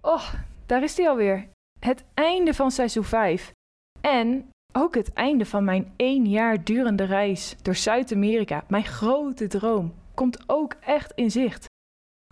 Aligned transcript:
Oh, 0.00 0.34
daar 0.66 0.82
is 0.82 0.96
hij 0.96 1.08
alweer. 1.08 1.48
Het 1.78 2.04
einde 2.14 2.54
van 2.54 2.70
seizoen 2.70 3.04
5. 3.04 3.52
En 4.00 4.50
ook 4.72 4.94
het 4.94 5.12
einde 5.12 5.46
van 5.46 5.64
mijn 5.64 5.92
één 5.96 6.26
jaar 6.26 6.64
durende 6.64 7.04
reis 7.04 7.56
door 7.62 7.74
Zuid-Amerika. 7.74 8.64
Mijn 8.68 8.84
grote 8.84 9.46
droom 9.46 9.94
komt 10.14 10.42
ook 10.46 10.74
echt 10.80 11.12
in 11.14 11.30
zicht. 11.30 11.68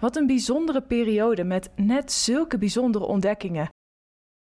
Wat 0.02 0.16
een 0.16 0.26
bijzondere 0.26 0.82
periode 0.82 1.44
met 1.44 1.70
net 1.76 2.12
zulke 2.12 2.58
bijzondere 2.58 3.04
ontdekkingen. 3.04 3.68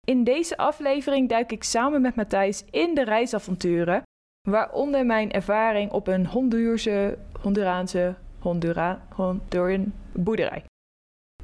In 0.07 0.23
deze 0.23 0.57
aflevering 0.57 1.29
duik 1.29 1.51
ik 1.51 1.63
samen 1.63 2.01
met 2.01 2.15
Matthijs 2.15 2.63
in 2.69 2.95
de 2.95 3.03
reisavonturen, 3.03 4.01
waaronder 4.49 5.05
mijn 5.05 5.31
ervaring 5.31 5.91
op 5.91 6.07
een 6.07 6.27
Hondurse, 6.27 7.17
Honduraanse, 7.41 8.15
Hondura, 8.39 9.07
Honduran 9.15 9.93
boerderij. 10.11 10.63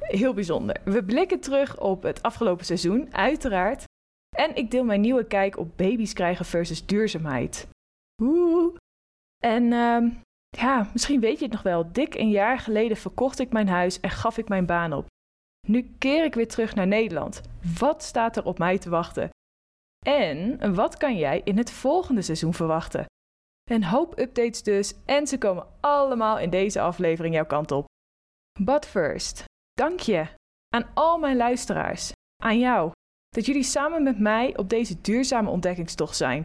Heel 0.00 0.34
bijzonder. 0.34 0.80
We 0.84 1.04
blikken 1.04 1.40
terug 1.40 1.80
op 1.80 2.02
het 2.02 2.22
afgelopen 2.22 2.64
seizoen, 2.64 3.14
uiteraard. 3.14 3.84
En 4.36 4.56
ik 4.56 4.70
deel 4.70 4.84
mijn 4.84 5.00
nieuwe 5.00 5.26
kijk 5.26 5.58
op 5.58 5.76
baby's 5.76 6.12
krijgen 6.12 6.44
versus 6.44 6.86
duurzaamheid. 6.86 7.68
Oeh. 8.22 8.76
En 9.42 9.62
uh, 9.62 10.12
ja, 10.48 10.90
misschien 10.92 11.20
weet 11.20 11.38
je 11.38 11.44
het 11.44 11.52
nog 11.52 11.62
wel. 11.62 11.92
Dik 11.92 12.14
een 12.14 12.30
jaar 12.30 12.58
geleden 12.58 12.96
verkocht 12.96 13.38
ik 13.38 13.52
mijn 13.52 13.68
huis 13.68 14.00
en 14.00 14.10
gaf 14.10 14.38
ik 14.38 14.48
mijn 14.48 14.66
baan 14.66 14.92
op. 14.92 15.06
Nu 15.68 15.94
keer 15.98 16.24
ik 16.24 16.34
weer 16.34 16.48
terug 16.48 16.74
naar 16.74 16.86
Nederland. 16.86 17.42
Wat 17.78 18.02
staat 18.02 18.36
er 18.36 18.44
op 18.44 18.58
mij 18.58 18.78
te 18.78 18.90
wachten? 18.90 19.28
En 20.06 20.74
wat 20.74 20.96
kan 20.96 21.16
jij 21.16 21.40
in 21.44 21.56
het 21.56 21.70
volgende 21.70 22.22
seizoen 22.22 22.54
verwachten? 22.54 23.04
Een 23.70 23.84
hoop 23.84 24.18
updates 24.18 24.62
dus 24.62 24.94
en 25.04 25.26
ze 25.26 25.38
komen 25.38 25.66
allemaal 25.80 26.38
in 26.38 26.50
deze 26.50 26.80
aflevering 26.80 27.34
jouw 27.34 27.46
kant 27.46 27.72
op. 27.72 27.84
But 28.60 28.86
first, 28.86 29.44
dank 29.80 30.00
je 30.00 30.26
aan 30.68 30.90
al 30.94 31.18
mijn 31.18 31.36
luisteraars, 31.36 32.12
aan 32.42 32.58
jou, 32.58 32.90
dat 33.28 33.46
jullie 33.46 33.62
samen 33.62 34.02
met 34.02 34.18
mij 34.18 34.56
op 34.56 34.68
deze 34.68 35.00
duurzame 35.00 35.50
ontdekkingstocht 35.50 36.16
zijn. 36.16 36.44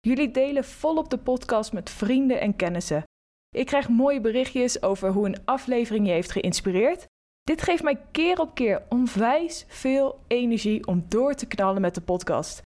Jullie 0.00 0.30
delen 0.30 0.64
volop 0.64 1.10
de 1.10 1.18
podcast 1.18 1.72
met 1.72 1.90
vrienden 1.90 2.40
en 2.40 2.56
kennissen. 2.56 3.02
Ik 3.48 3.66
krijg 3.66 3.88
mooie 3.88 4.20
berichtjes 4.20 4.82
over 4.82 5.10
hoe 5.10 5.26
een 5.26 5.44
aflevering 5.44 6.06
je 6.06 6.12
heeft 6.12 6.30
geïnspireerd. 6.30 7.04
Dit 7.42 7.62
geeft 7.62 7.82
mij 7.82 8.00
keer 8.10 8.40
op 8.40 8.54
keer 8.54 8.82
onwijs 8.88 9.64
veel 9.68 10.20
energie 10.26 10.86
om 10.86 11.04
door 11.08 11.34
te 11.34 11.46
knallen 11.46 11.80
met 11.80 11.94
de 11.94 12.02
podcast. 12.02 12.62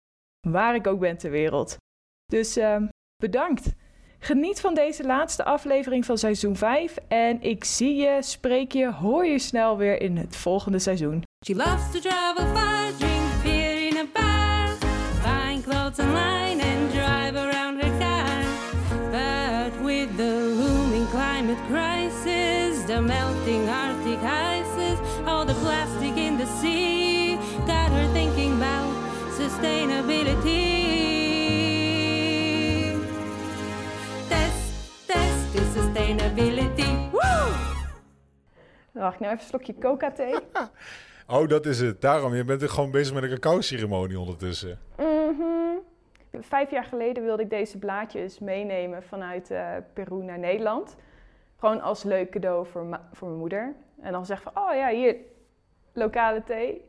Waar 0.48 0.76
ik 0.76 0.88
ook 0.88 1.00
ben 1.00 1.18
ter 1.18 1.32
wereld. 1.32 1.78
Dus 2.26 2.58
uh, 2.58 2.84
bedankt. 3.16 3.76
Geniet 4.24 4.62
van 4.62 4.74
deze 4.74 5.04
laatste 5.04 5.44
aflevering 5.44 6.06
van 6.06 6.18
seizoen 6.18 6.56
5 6.56 6.96
en 7.08 7.42
ik 7.42 7.64
zie 7.64 7.96
je, 7.96 8.18
spreek 8.20 8.72
je, 8.72 8.92
hoor 8.92 9.26
je 9.26 9.40
snel 9.40 9.78
weer 9.78 10.02
in 10.02 10.18
het 10.18 10.36
volgende 10.36 10.80
seizoen. 10.80 11.24
She 11.46 11.56
loves 11.56 11.92
to 11.92 12.00
travel 12.00 12.46
far, 12.46 12.92
drink 12.98 13.44
beer 13.44 13.88
in 13.88 13.98
a 13.98 14.06
bar, 14.14 14.76
buying 15.24 15.64
clothes 15.64 16.00
online 16.00 16.62
and 16.64 16.92
drive 16.92 17.36
around 17.36 17.82
her 17.82 17.98
car. 18.00 18.44
But 19.12 19.86
with 19.86 20.18
the 20.18 20.56
looming 20.58 21.08
climate 21.10 21.62
crisis, 21.68 22.86
the 22.86 23.02
melting 23.02 23.70
Arctic 23.70 24.20
ices, 24.22 25.00
all 25.26 25.46
the 25.46 25.56
plastic 25.64 26.18
in 26.18 26.38
the 26.38 26.48
sea, 26.60 27.38
got 27.66 27.90
her 27.92 28.08
thinking 28.14 28.54
about 28.54 28.94
sustainability. 29.38 30.81
Sustainability. 36.20 37.10
Woo! 37.12 37.52
Dan 38.92 39.04
mag 39.04 39.14
ik 39.14 39.20
nou 39.20 39.32
even 39.34 39.44
een 39.44 39.50
slokje 39.50 39.76
coca-thee? 39.80 40.36
Oh, 41.28 41.48
dat 41.48 41.66
is 41.66 41.80
het. 41.80 42.02
Daarom, 42.02 42.36
je 42.36 42.44
bent 42.44 42.62
er 42.62 42.70
gewoon 42.70 42.92
bezig 42.92 43.14
met 43.14 43.24
een 43.24 43.30
cacao-ceremonie 43.30 44.20
ondertussen. 44.20 44.80
Mhm. 44.98 45.78
Vijf 46.40 46.72
jaar 46.72 46.84
geleden 46.84 47.24
wilde 47.24 47.44
ik 47.44 47.50
deze 47.50 47.78
blaadjes 47.78 48.40
meenemen 48.40 49.04
vanuit 49.04 49.52
eh, 49.52 49.68
Peru 49.94 50.24
naar 50.24 50.40
Nederland. 50.40 50.96
Gewoon 51.58 51.82
als 51.82 52.04
leuk 52.04 52.30
cadeau 52.30 52.66
voor, 52.68 52.86
ma- 52.86 53.10
voor 53.14 53.28
mijn 53.28 53.40
moeder. 53.40 53.74
En 54.02 54.12
dan 54.12 54.26
zeg 54.26 54.42
van, 54.42 54.52
oh 54.56 54.76
ja, 54.76 54.90
hier, 54.90 55.16
lokale 55.94 56.44
thee. 56.44 56.82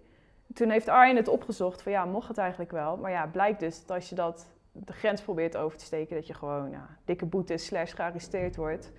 Toen 0.54 0.70
heeft 0.70 0.88
Arjen 0.88 1.16
het 1.16 1.28
opgezocht 1.28 1.82
van, 1.82 1.92
ja, 1.92 2.04
mocht 2.04 2.28
het 2.28 2.38
eigenlijk 2.38 2.70
wel. 2.70 2.96
Maar 2.96 3.10
ja, 3.10 3.26
blijkt 3.26 3.60
dus 3.60 3.86
dat 3.86 3.96
als 3.96 4.08
je 4.08 4.14
dat 4.14 4.46
de 4.72 4.92
grens 4.92 5.20
probeert 5.20 5.56
over 5.56 5.78
te 5.78 5.84
steken... 5.84 6.16
dat 6.16 6.26
je 6.26 6.34
gewoon 6.34 6.70
ja, 6.70 6.96
dikke 7.04 7.26
boete 7.26 7.56
slash 7.56 7.94
gearresteerd 7.94 8.56
wordt. 8.56 8.92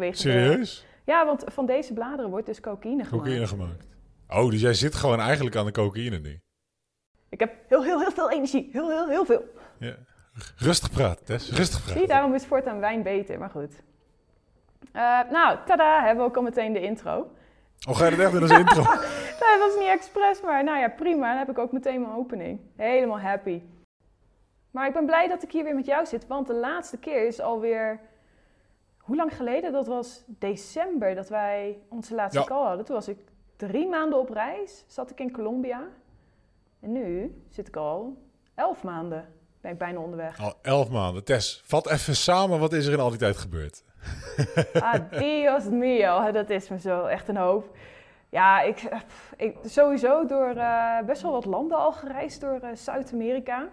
Vanwege 0.00 0.22
de- 0.22 0.30
Serieus? 0.30 0.86
ja, 1.04 1.26
want 1.26 1.44
van 1.46 1.66
deze 1.66 1.92
bladeren 1.92 2.30
wordt 2.30 2.46
dus 2.46 2.60
cocaïne 2.60 3.04
gemaakt. 3.04 3.24
Cocaïne 3.24 3.46
gemaakt. 3.46 3.86
Oh, 4.28 4.50
dus 4.50 4.60
jij 4.60 4.74
zit 4.74 4.94
gewoon 4.94 5.20
eigenlijk 5.20 5.56
aan 5.56 5.64
de 5.66 5.72
cocaïne 5.72 6.18
nu. 6.18 6.40
Ik 7.28 7.40
heb 7.40 7.54
heel, 7.68 7.84
heel, 7.84 8.00
heel 8.00 8.10
veel 8.10 8.30
energie. 8.30 8.68
Heel, 8.72 8.88
heel, 8.90 9.08
heel 9.08 9.24
veel. 9.24 9.44
Ja. 9.78 9.94
Rustig 10.56 10.90
praten, 10.90 11.24
Tess. 11.24 11.50
Rustig 11.52 11.80
Zie 11.82 11.90
praten. 11.92 12.08
daarom 12.08 12.34
is 12.34 12.44
voortaan 12.46 12.80
wijn 12.80 13.02
beter, 13.02 13.38
maar 13.38 13.50
goed. 13.50 13.82
Eh, 14.92 15.20
nou, 15.30 15.58
tada, 15.66 15.98
hebben 16.04 16.24
we 16.24 16.30
ook 16.30 16.36
al 16.36 16.42
meteen 16.42 16.72
de 16.72 16.80
intro. 16.80 17.30
Oh, 17.88 17.96
ga 17.96 18.04
je 18.04 18.10
dat 18.10 18.18
echt 18.20 18.32
doen 18.32 18.42
als 18.42 18.50
intro? 18.50 18.82
Nee, 19.40 19.58
dat 19.58 19.68
was 19.68 19.78
niet 19.78 19.88
expres, 19.88 20.40
maar 20.40 20.64
nou 20.64 20.78
ja, 20.78 20.88
prima. 20.88 21.28
Dan 21.28 21.38
heb 21.38 21.50
ik 21.50 21.58
ook 21.58 21.72
meteen 21.72 22.00
mijn 22.00 22.14
opening. 22.14 22.60
Helemaal 22.76 23.20
happy. 23.20 23.62
Maar 24.70 24.86
ik 24.86 24.92
ben 24.92 25.06
blij 25.06 25.28
dat 25.28 25.42
ik 25.42 25.52
hier 25.52 25.64
weer 25.64 25.74
met 25.74 25.86
jou 25.86 26.06
zit, 26.06 26.26
want 26.26 26.46
de 26.46 26.54
laatste 26.54 26.96
keer 26.98 27.26
is 27.26 27.40
alweer... 27.40 28.00
Hoe 29.06 29.16
lang 29.16 29.36
geleden? 29.36 29.72
Dat 29.72 29.86
was 29.86 30.24
december 30.26 31.14
dat 31.14 31.28
wij 31.28 31.78
onze 31.88 32.14
laatste 32.14 32.38
Ja. 32.40 32.44
call 32.46 32.66
hadden. 32.66 32.84
Toen 32.84 32.94
was 32.94 33.08
ik 33.08 33.18
drie 33.56 33.88
maanden 33.88 34.18
op 34.18 34.30
reis, 34.30 34.84
zat 34.86 35.10
ik 35.10 35.20
in 35.20 35.32
Colombia. 35.32 35.82
En 36.80 36.92
nu 36.92 37.36
zit 37.48 37.68
ik 37.68 37.76
al 37.76 38.16
elf 38.54 38.82
maanden, 38.82 39.28
ben 39.60 39.72
ik 39.72 39.78
bijna 39.78 39.98
onderweg. 39.98 40.40
Al 40.40 40.54
elf 40.62 40.90
maanden. 40.90 41.24
Tess, 41.24 41.62
vat 41.64 41.90
even 41.90 42.16
samen 42.16 42.58
wat 42.60 42.72
is 42.72 42.86
er 42.86 42.92
in 42.92 42.98
al 43.00 43.10
die 43.10 43.18
tijd 43.18 43.36
gebeurd. 43.36 43.84
Ah, 44.72 44.94
Dios 45.18 45.64
mio, 45.64 46.32
dat 46.32 46.50
is 46.50 46.68
me 46.68 46.78
zo 46.78 47.04
echt 47.04 47.28
een 47.28 47.36
hoop. 47.36 47.76
Ja, 48.28 48.60
ik, 48.62 48.74
pff, 49.06 49.32
ik 49.36 49.56
sowieso 49.64 50.26
door 50.26 50.48
eh, 50.48 51.00
best 51.06 51.22
wel 51.22 51.32
wat 51.32 51.44
landen 51.44 51.78
al 51.78 51.92
gereisd 51.92 52.40
door 52.40 52.58
eh, 52.60 52.74
Zuid-Amerika. 52.74 53.68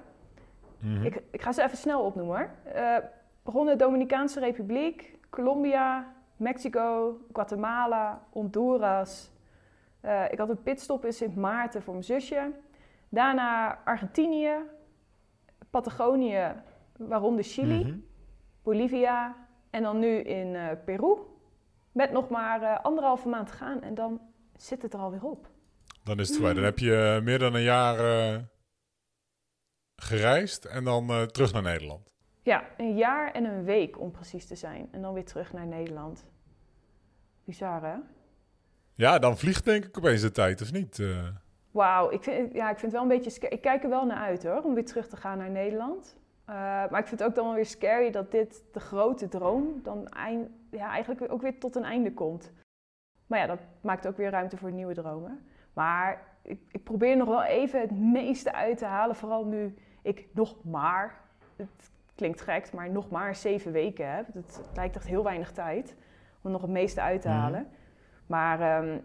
Mhm. 0.79 1.05
Ik, 1.05 1.21
ik 1.31 1.41
ga 1.41 1.51
ze 1.51 1.63
even 1.63 1.77
snel 1.77 2.01
opnoemen 2.03 2.35
hoor. 2.37 2.49
Eh 2.73 2.97
begonnen 3.43 3.77
Dominicaanse 3.77 4.39
Republiek, 4.39 5.12
Colombia, 5.33 6.13
Mexico, 6.37 7.17
Guatemala, 7.31 8.27
Honduras. 8.31 9.31
Eh, 10.01 10.31
ik 10.31 10.37
had 10.37 10.49
een 10.49 10.63
pitstop 10.63 11.05
in 11.05 11.13
Sint 11.13 11.35
Maarten 11.35 11.81
voor 11.83 11.93
mijn 11.93 12.05
zusje. 12.05 12.51
Daarna 13.09 13.79
Argentinië, 13.85 14.55
Patagonië, 15.69 16.53
waaronder 16.97 17.43
Chili. 17.43 17.83
Mhm. 17.83 17.97
Bolivia 18.63 19.35
en 19.69 19.83
dan 19.83 19.99
nu 19.99 20.17
in 20.17 20.55
eh, 20.55 20.67
Peru. 20.85 21.17
Met 21.91 22.11
nog 22.11 22.29
maar 22.29 22.61
eh, 22.61 22.83
anderhalve 22.83 23.27
maand 23.27 23.47
te 23.47 23.53
gaan 23.53 23.81
en 23.81 23.95
dan 23.95 24.21
zit 24.57 24.81
het 24.81 24.93
er 24.93 24.99
alweer 24.99 25.23
op. 25.23 25.47
Dan 26.03 26.19
is 26.19 26.27
het 26.27 26.37
voorbij. 26.37 26.53
Dan 26.53 26.63
heb 26.63 26.79
je 26.79 27.21
meer 27.23 27.39
dan 27.39 27.53
een 27.53 27.61
jaar 27.61 27.99
eh, 27.99 28.39
gereisd 29.95 30.65
en 30.65 30.83
dan 30.83 31.09
eh, 31.09 31.21
terug 31.21 31.53
naar 31.53 31.61
Nederland. 31.61 32.12
Ja, 32.43 32.63
een 32.77 32.95
jaar 32.97 33.31
en 33.31 33.45
een 33.45 33.63
week 33.63 33.99
om 33.99 34.11
precies 34.11 34.45
te 34.45 34.55
zijn. 34.55 34.87
En 34.91 35.01
dan 35.01 35.13
weer 35.13 35.25
terug 35.25 35.53
naar 35.53 35.67
Nederland. 35.67 36.25
Bizar 37.43 37.83
hè? 37.83 37.95
Ja, 38.93 39.19
dan 39.19 39.37
vliegt 39.37 39.65
denk 39.65 39.85
ik 39.85 39.97
opeens 39.97 40.21
de 40.21 40.31
tijd, 40.31 40.61
of 40.61 40.71
niet? 40.71 40.99
Eh, 40.99 41.27
Wauw, 41.71 42.11
ik 42.11 42.23
vind, 42.23 42.53
ja, 42.53 42.69
ik 42.69 42.79
vind 42.79 42.91
het 42.91 43.01
wel 43.01 43.01
een 43.01 43.21
beetje. 43.21 43.49
Ik 43.49 43.61
kijk 43.61 43.83
er 43.83 43.89
wel 43.89 44.05
naar 44.05 44.17
uit 44.17 44.43
hoor, 44.43 44.61
om 44.61 44.73
weer 44.73 44.85
terug 44.85 45.07
te 45.07 45.17
gaan 45.17 45.37
naar 45.37 45.49
Nederland. 45.49 46.17
Eh, 46.45 46.55
maar 46.55 46.99
ik 46.99 47.07
vind 47.07 47.19
het 47.19 47.29
ook 47.29 47.35
dan 47.35 47.45
wel 47.45 47.53
weer 47.53 47.65
scary 47.65 48.11
dat 48.11 48.31
dit, 48.31 48.63
de 48.71 48.79
grote 48.79 49.27
droom, 49.27 49.79
dan 49.83 50.07
eind, 50.07 50.49
ja, 50.71 50.89
eigenlijk 50.89 51.31
ook 51.31 51.41
weer 51.41 51.59
tot 51.59 51.75
een 51.75 51.83
einde 51.83 52.13
komt. 52.13 52.51
Maar 53.27 53.39
ja, 53.39 53.45
dat 53.45 53.59
maakt 53.81 54.07
ook 54.07 54.17
weer 54.17 54.29
ruimte 54.29 54.57
voor 54.57 54.71
nieuwe 54.71 54.93
dromen. 54.93 55.45
Maar 55.73 56.21
ik, 56.41 56.59
ik 56.71 56.83
probeer 56.83 57.17
nog 57.17 57.27
wel 57.27 57.43
even 57.43 57.81
het 57.81 57.91
meeste 57.91 58.53
uit 58.53 58.77
te 58.77 58.85
halen. 58.85 59.15
Vooral 59.15 59.45
nu 59.45 59.75
ik 60.01 60.27
nog 60.33 60.63
maar, 60.63 61.21
het 61.55 61.91
klinkt 62.15 62.41
gek, 62.41 62.73
maar 62.73 62.89
nog 62.89 63.09
maar 63.09 63.35
zeven 63.35 63.71
weken 63.71 64.15
heb. 64.15 64.33
Het, 64.33 64.61
lijkt 64.75 64.95
echt 64.95 65.07
heel 65.07 65.23
weinig 65.23 65.51
tijd 65.51 65.95
om 66.41 66.51
nog 66.51 66.61
het 66.61 66.69
meeste 66.71 67.01
uit 67.01 67.21
te 67.21 67.27
Mhm. 67.27 67.37
halen. 67.37 67.67
Maar 68.27 68.61
ehm, 68.61 68.99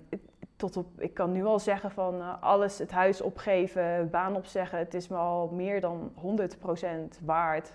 tot 0.57 0.77
op, 0.77 1.01
ik 1.01 1.15
kan 1.15 1.33
nu 1.33 1.45
al 1.45 1.59
zeggen 1.59 1.91
van 1.91 2.21
eh, 2.21 2.43
alles, 2.43 2.79
het 2.79 2.91
huis 2.91 3.21
opgeven, 3.21 4.11
baan 4.11 4.37
opzeggen. 4.37 4.79
Het 4.79 4.95
is 4.95 5.09
me 5.09 5.17
al 5.17 5.49
meer 5.49 5.81
dan 5.81 6.13
100% 6.15 7.21
waard. 7.25 7.73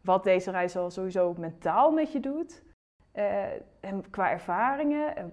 Wat 0.00 0.24
deze 0.24 0.50
reis 0.50 0.76
al 0.76 0.90
sowieso 0.90 1.34
mentaal 1.38 1.92
met 1.92 2.12
je 2.12 2.20
doet. 2.20 2.62
Eh, 3.12 3.44
en 3.80 4.10
qua 4.10 4.30
ervaringen, 4.30 5.16
eh, 5.16 5.24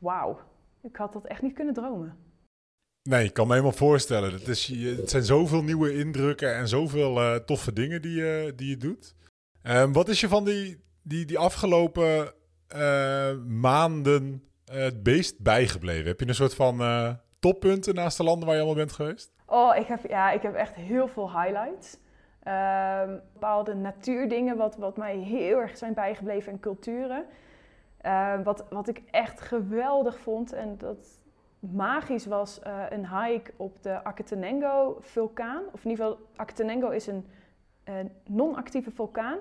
wauw. 0.00 0.38
Ik 0.80 0.96
had 0.96 1.12
dat 1.12 1.24
echt 1.24 1.42
niet 1.42 1.54
kunnen 1.54 1.74
dromen. 1.74 2.23
Nee, 3.10 3.24
ik 3.24 3.32
kan 3.32 3.46
me 3.46 3.52
helemaal 3.52 3.76
voorstellen. 3.76 4.32
Het, 4.32 4.48
is, 4.48 4.66
het 4.98 5.10
zijn 5.10 5.22
zoveel 5.22 5.62
nieuwe 5.62 5.98
indrukken 5.98 6.54
en 6.54 6.68
zoveel 6.68 7.20
eh, 7.20 7.34
toffe 7.34 7.72
dingen 7.72 8.02
die, 8.02 8.16
je 8.16 8.52
die 8.56 8.68
je 8.68 8.76
doet. 8.76 9.14
Ehm, 9.62 9.92
wat 9.92 10.08
is 10.08 10.20
je 10.20 10.28
van 10.28 10.44
die, 10.44 10.84
die, 11.02 11.24
die 11.24 11.38
afgelopen 11.38 12.32
eh, 12.68 13.36
maanden 13.46 14.44
eh, 14.64 14.76
het 14.76 15.02
beest 15.02 15.42
bijgebleven? 15.42 16.06
Heb 16.06 16.20
je 16.20 16.28
een 16.28 16.34
soort 16.34 16.54
van 16.54 16.82
toppunten 17.38 17.94
naast 17.94 18.16
de 18.16 18.24
landen 18.24 18.46
waar 18.46 18.56
je 18.56 18.62
allemaal 18.62 18.84
bent 18.84 18.96
geweest? 18.96 19.32
Oh, 19.46 19.76
ik 19.76 19.86
heb, 19.86 20.00
ja, 20.08 20.30
ik 20.30 20.42
heb 20.42 20.54
echt 20.54 20.74
heel 20.74 21.08
veel 21.08 21.40
highlights. 21.40 21.98
Ehm, 22.42 23.18
bepaalde 23.32 23.74
natuurdingen 23.74 24.56
wat, 24.56 24.76
wat 24.76 24.96
mij 24.96 25.16
heel 25.16 25.58
erg 25.58 25.76
zijn 25.76 25.94
bijgebleven 25.94 26.52
en 26.52 26.60
culturen. 26.60 27.24
Ehm, 28.00 28.42
wat, 28.42 28.64
wat 28.70 28.88
ik 28.88 29.02
echt 29.10 29.40
geweldig 29.40 30.18
vond 30.18 30.52
en 30.52 30.78
dat 30.78 31.22
magisch 31.72 32.26
was 32.26 32.60
eh, 32.60 32.82
een 32.90 33.08
hike 33.08 33.52
op 33.56 33.82
de 33.82 34.04
Akatenengo 34.04 34.96
vulkaan. 35.00 35.62
Of 35.72 35.84
in 35.84 35.90
ieder 35.90 36.06
geval, 36.06 36.26
Akatenengo 36.36 36.90
is 36.90 37.06
een, 37.06 37.26
een 37.84 38.12
non-actieve 38.28 38.90
vulkaan 38.90 39.38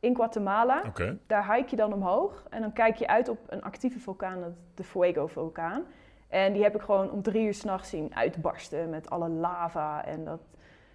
in 0.00 0.14
Guatemala. 0.14 0.82
Daar 1.26 1.54
hike 1.54 1.70
je 1.70 1.76
dan 1.76 1.92
omhoog 1.92 2.46
en 2.50 2.60
dan 2.60 2.72
kijk 2.72 2.96
je 2.96 3.06
uit 3.06 3.28
op 3.28 3.38
een 3.46 3.62
actieve 3.62 3.98
vulkaan, 3.98 4.56
de 4.74 4.84
Fuego-vulkaan. 4.84 5.84
En 6.28 6.52
die 6.52 6.62
heb 6.62 6.74
ik 6.74 6.80
gewoon 6.80 7.10
om 7.10 7.22
drie 7.22 7.46
uur 7.46 7.54
s'nachts 7.54 7.88
zien 7.88 8.14
uitbarsten 8.14 8.90
met 8.90 9.10
alle 9.10 9.28
lava. 9.28 10.04
En 10.04 10.24
dat, 10.24 10.40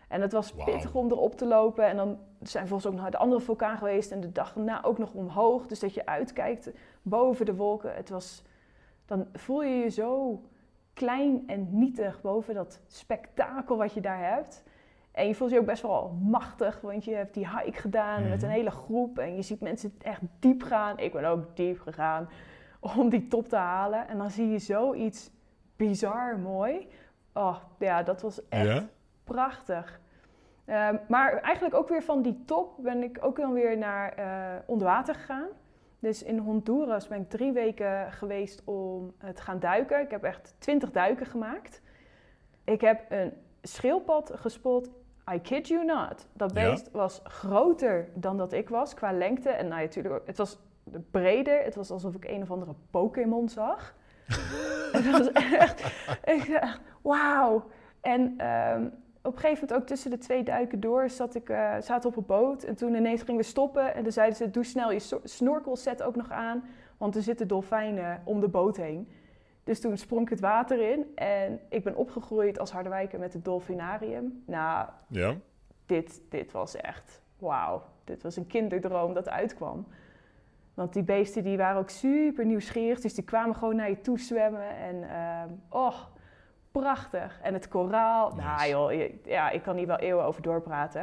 en 0.07 0.21
het 0.21 0.31
was 0.31 0.53
pittig 0.53 0.93
om 0.93 1.11
erop 1.11 1.35
te 1.35 1.45
lopen. 1.45 1.85
En 1.85 1.95
dan 1.95 2.19
zijn 2.41 2.63
we 2.63 2.69
volgens 2.69 2.93
ook 2.93 2.99
naar 2.99 3.11
de 3.11 3.17
andere 3.17 3.41
vulkaan 3.41 3.77
geweest 3.77 4.11
en 4.11 4.21
de 4.21 4.31
dag 4.31 4.53
daarna 4.53 4.83
ook 4.83 4.97
nog 4.97 5.13
omhoog. 5.13 5.67
Dus 5.67 5.79
dat 5.79 5.93
je 5.93 6.05
uitkijkt 6.05 6.71
boven 7.01 7.45
de 7.45 7.55
wolken. 7.55 7.95
Het 7.95 8.09
was, 8.09 8.43
dan 9.05 9.27
voel 9.33 9.63
je 9.63 9.75
je 9.75 9.89
zo 9.89 10.41
klein 10.93 11.43
en 11.47 11.67
nietig 11.71 12.21
boven 12.21 12.53
dat 12.53 12.81
spektakel 12.87 13.77
wat 13.77 13.93
je 13.93 14.01
daar 14.01 14.19
hebt. 14.33 14.63
En 15.11 15.27
je 15.27 15.35
voelt 15.35 15.51
je 15.51 15.59
ook 15.59 15.65
best 15.65 15.81
wel 15.81 16.17
machtig, 16.21 16.81
want 16.81 17.05
je 17.05 17.15
hebt 17.15 17.33
die 17.33 17.47
hike 17.49 17.79
gedaan 17.79 18.21
met 18.29 18.35
Mhm. 18.41 18.45
een 18.45 18.51
hele 18.51 18.71
groep. 18.71 19.17
En 19.19 19.35
je 19.35 19.41
ziet 19.41 19.61
mensen 19.61 19.93
echt 20.01 20.21
diep 20.39 20.61
gaan. 20.63 20.97
Ik 20.99 21.13
ben 21.13 21.25
ook 21.25 21.55
diep 21.55 21.79
gegaan 21.79 22.29
om 22.79 23.09
die 23.09 23.27
top 23.27 23.47
te 23.47 23.55
halen. 23.55 24.07
En 24.07 24.17
dan 24.17 24.29
zie 24.29 24.49
je 24.49 24.59
zoiets 24.59 25.31
bizar 25.75 26.39
mooi. 26.39 26.87
Oh, 27.33 27.57
ja, 27.79 28.03
dat 28.03 28.21
was 28.21 28.49
echt 28.49 28.67
Ja? 28.67 28.83
prachtig. 29.23 29.99
Ehm, 30.65 30.97
maar 31.07 31.33
eigenlijk 31.41 31.75
ook 31.75 31.89
weer 31.89 32.03
van 32.03 32.21
die 32.21 32.43
top 32.45 32.75
ben 32.77 33.03
ik 33.03 33.17
ook 33.21 33.37
dan 33.37 33.53
weer 33.53 33.77
naar 33.77 34.11
eh 34.13 34.59
onder 34.65 34.87
water 34.87 35.15
gegaan. 35.15 35.47
Dus 36.03 36.23
in 36.23 36.37
Honduras 36.37 37.07
ben 37.07 37.21
ik 37.21 37.29
drie 37.29 37.51
weken 37.51 38.11
geweest 38.11 38.61
om 38.65 39.13
te 39.35 39.41
gaan 39.41 39.59
duiken. 39.59 39.99
Ik 40.01 40.11
heb 40.11 40.23
echt 40.23 40.55
twintig 40.57 40.91
duiken 40.91 41.25
gemaakt. 41.25 41.81
Ik 42.63 42.81
heb 42.81 43.05
een 43.11 43.33
schildpad 43.61 44.31
gespot. 44.35 44.89
I 45.33 45.39
kid 45.41 45.67
you 45.67 45.85
not. 45.85 46.27
Dat 46.33 46.53
Ja? 46.53 46.69
beest 46.69 46.91
was 46.91 47.21
groter 47.23 48.09
dan 48.13 48.37
dat 48.37 48.53
ik 48.53 48.69
was 48.69 48.93
qua 48.93 49.11
lengte. 49.11 49.49
En 49.49 49.67
nou, 49.67 49.81
natuurlijk, 49.81 50.15
ook- 50.15 50.27
het 50.27 50.37
was 50.37 50.59
breder. 51.11 51.63
Het 51.63 51.75
was 51.75 51.91
alsof 51.91 52.15
ik 52.15 52.25
een 52.27 52.41
of 52.41 52.51
andere 52.51 52.73
Pokémon 52.91 53.49
zag. 53.49 53.95
het 54.91 55.11
was 55.11 55.31
echt, 55.31 55.83
ik 56.25 56.57
dacht, 56.61 56.79
wauw. 57.01 57.63
En 58.01 58.33
ehm, 58.37 58.87
op 59.23 59.33
een 59.33 59.39
gegeven 59.39 59.61
moment 59.61 59.81
ook 59.81 59.87
tussen 59.87 60.11
de 60.11 60.17
twee 60.17 60.43
duiken 60.43 60.79
door 60.79 61.09
zat 61.09 61.35
ik, 61.35 61.49
eh, 61.49 61.75
zaten 61.79 62.09
op 62.09 62.15
een 62.15 62.25
boot. 62.25 62.63
En 62.63 62.75
toen 62.75 62.95
ineens 62.95 63.21
gingen 63.21 63.41
we 63.41 63.47
stoppen. 63.47 63.93
En 63.93 64.03
toen 64.03 64.11
zeiden 64.11 64.37
ze, 64.37 64.49
doe 64.49 64.63
snel 64.63 64.91
je 64.91 65.19
snorkelset 65.23 66.03
ook 66.03 66.15
nog 66.15 66.31
aan. 66.31 66.63
Want 66.97 67.15
er 67.15 67.21
zitten 67.21 67.47
dolfijnen 67.47 68.21
om 68.25 68.39
de 68.39 68.47
boot 68.47 68.77
heen. 68.77 69.07
Dus 69.63 69.79
toen 69.79 69.97
sprong 69.97 70.21
ik 70.21 70.29
het 70.29 70.39
water 70.39 70.91
in. 70.91 71.11
En 71.15 71.59
ik 71.69 71.83
ben 71.83 71.95
opgegroeid 71.95 72.59
als 72.59 72.71
Harderwijker 72.71 73.19
met 73.19 73.33
het 73.33 73.45
dolfinarium. 73.45 74.43
Nou, 74.45 74.89
Ja? 75.07 75.35
dit, 75.85 76.21
dit 76.29 76.51
was 76.51 76.75
echt 76.75 77.21
wauw. 77.37 77.83
Dit 78.03 78.23
was 78.23 78.35
een 78.35 78.47
kinderdroom 78.47 79.13
dat 79.13 79.29
uitkwam. 79.29 79.87
Want 80.73 80.93
die 80.93 81.03
beesten 81.03 81.43
die 81.43 81.57
waren 81.57 81.81
ook 81.81 81.89
super 81.89 82.45
nieuwsgierig. 82.45 82.99
Dus 82.99 83.13
die 83.13 83.23
kwamen 83.23 83.55
gewoon 83.55 83.75
naar 83.75 83.89
je 83.89 84.01
toe 84.01 84.19
zwemmen. 84.19 84.75
En 84.75 85.09
ehm, 85.09 85.49
oh, 85.69 85.95
prachtig. 86.81 87.39
En 87.41 87.53
het 87.53 87.67
koraal. 87.67 88.29
Nice. 88.35 88.41
Nou 88.47 88.67
joh, 88.69 88.91
je- 88.93 89.19
ja, 89.25 89.49
ik 89.49 89.61
kan 89.61 89.75
hier 89.77 89.87
wel 89.87 89.99
eeuwen 89.99 90.25
over 90.25 90.41
doorpraten. 90.41 91.01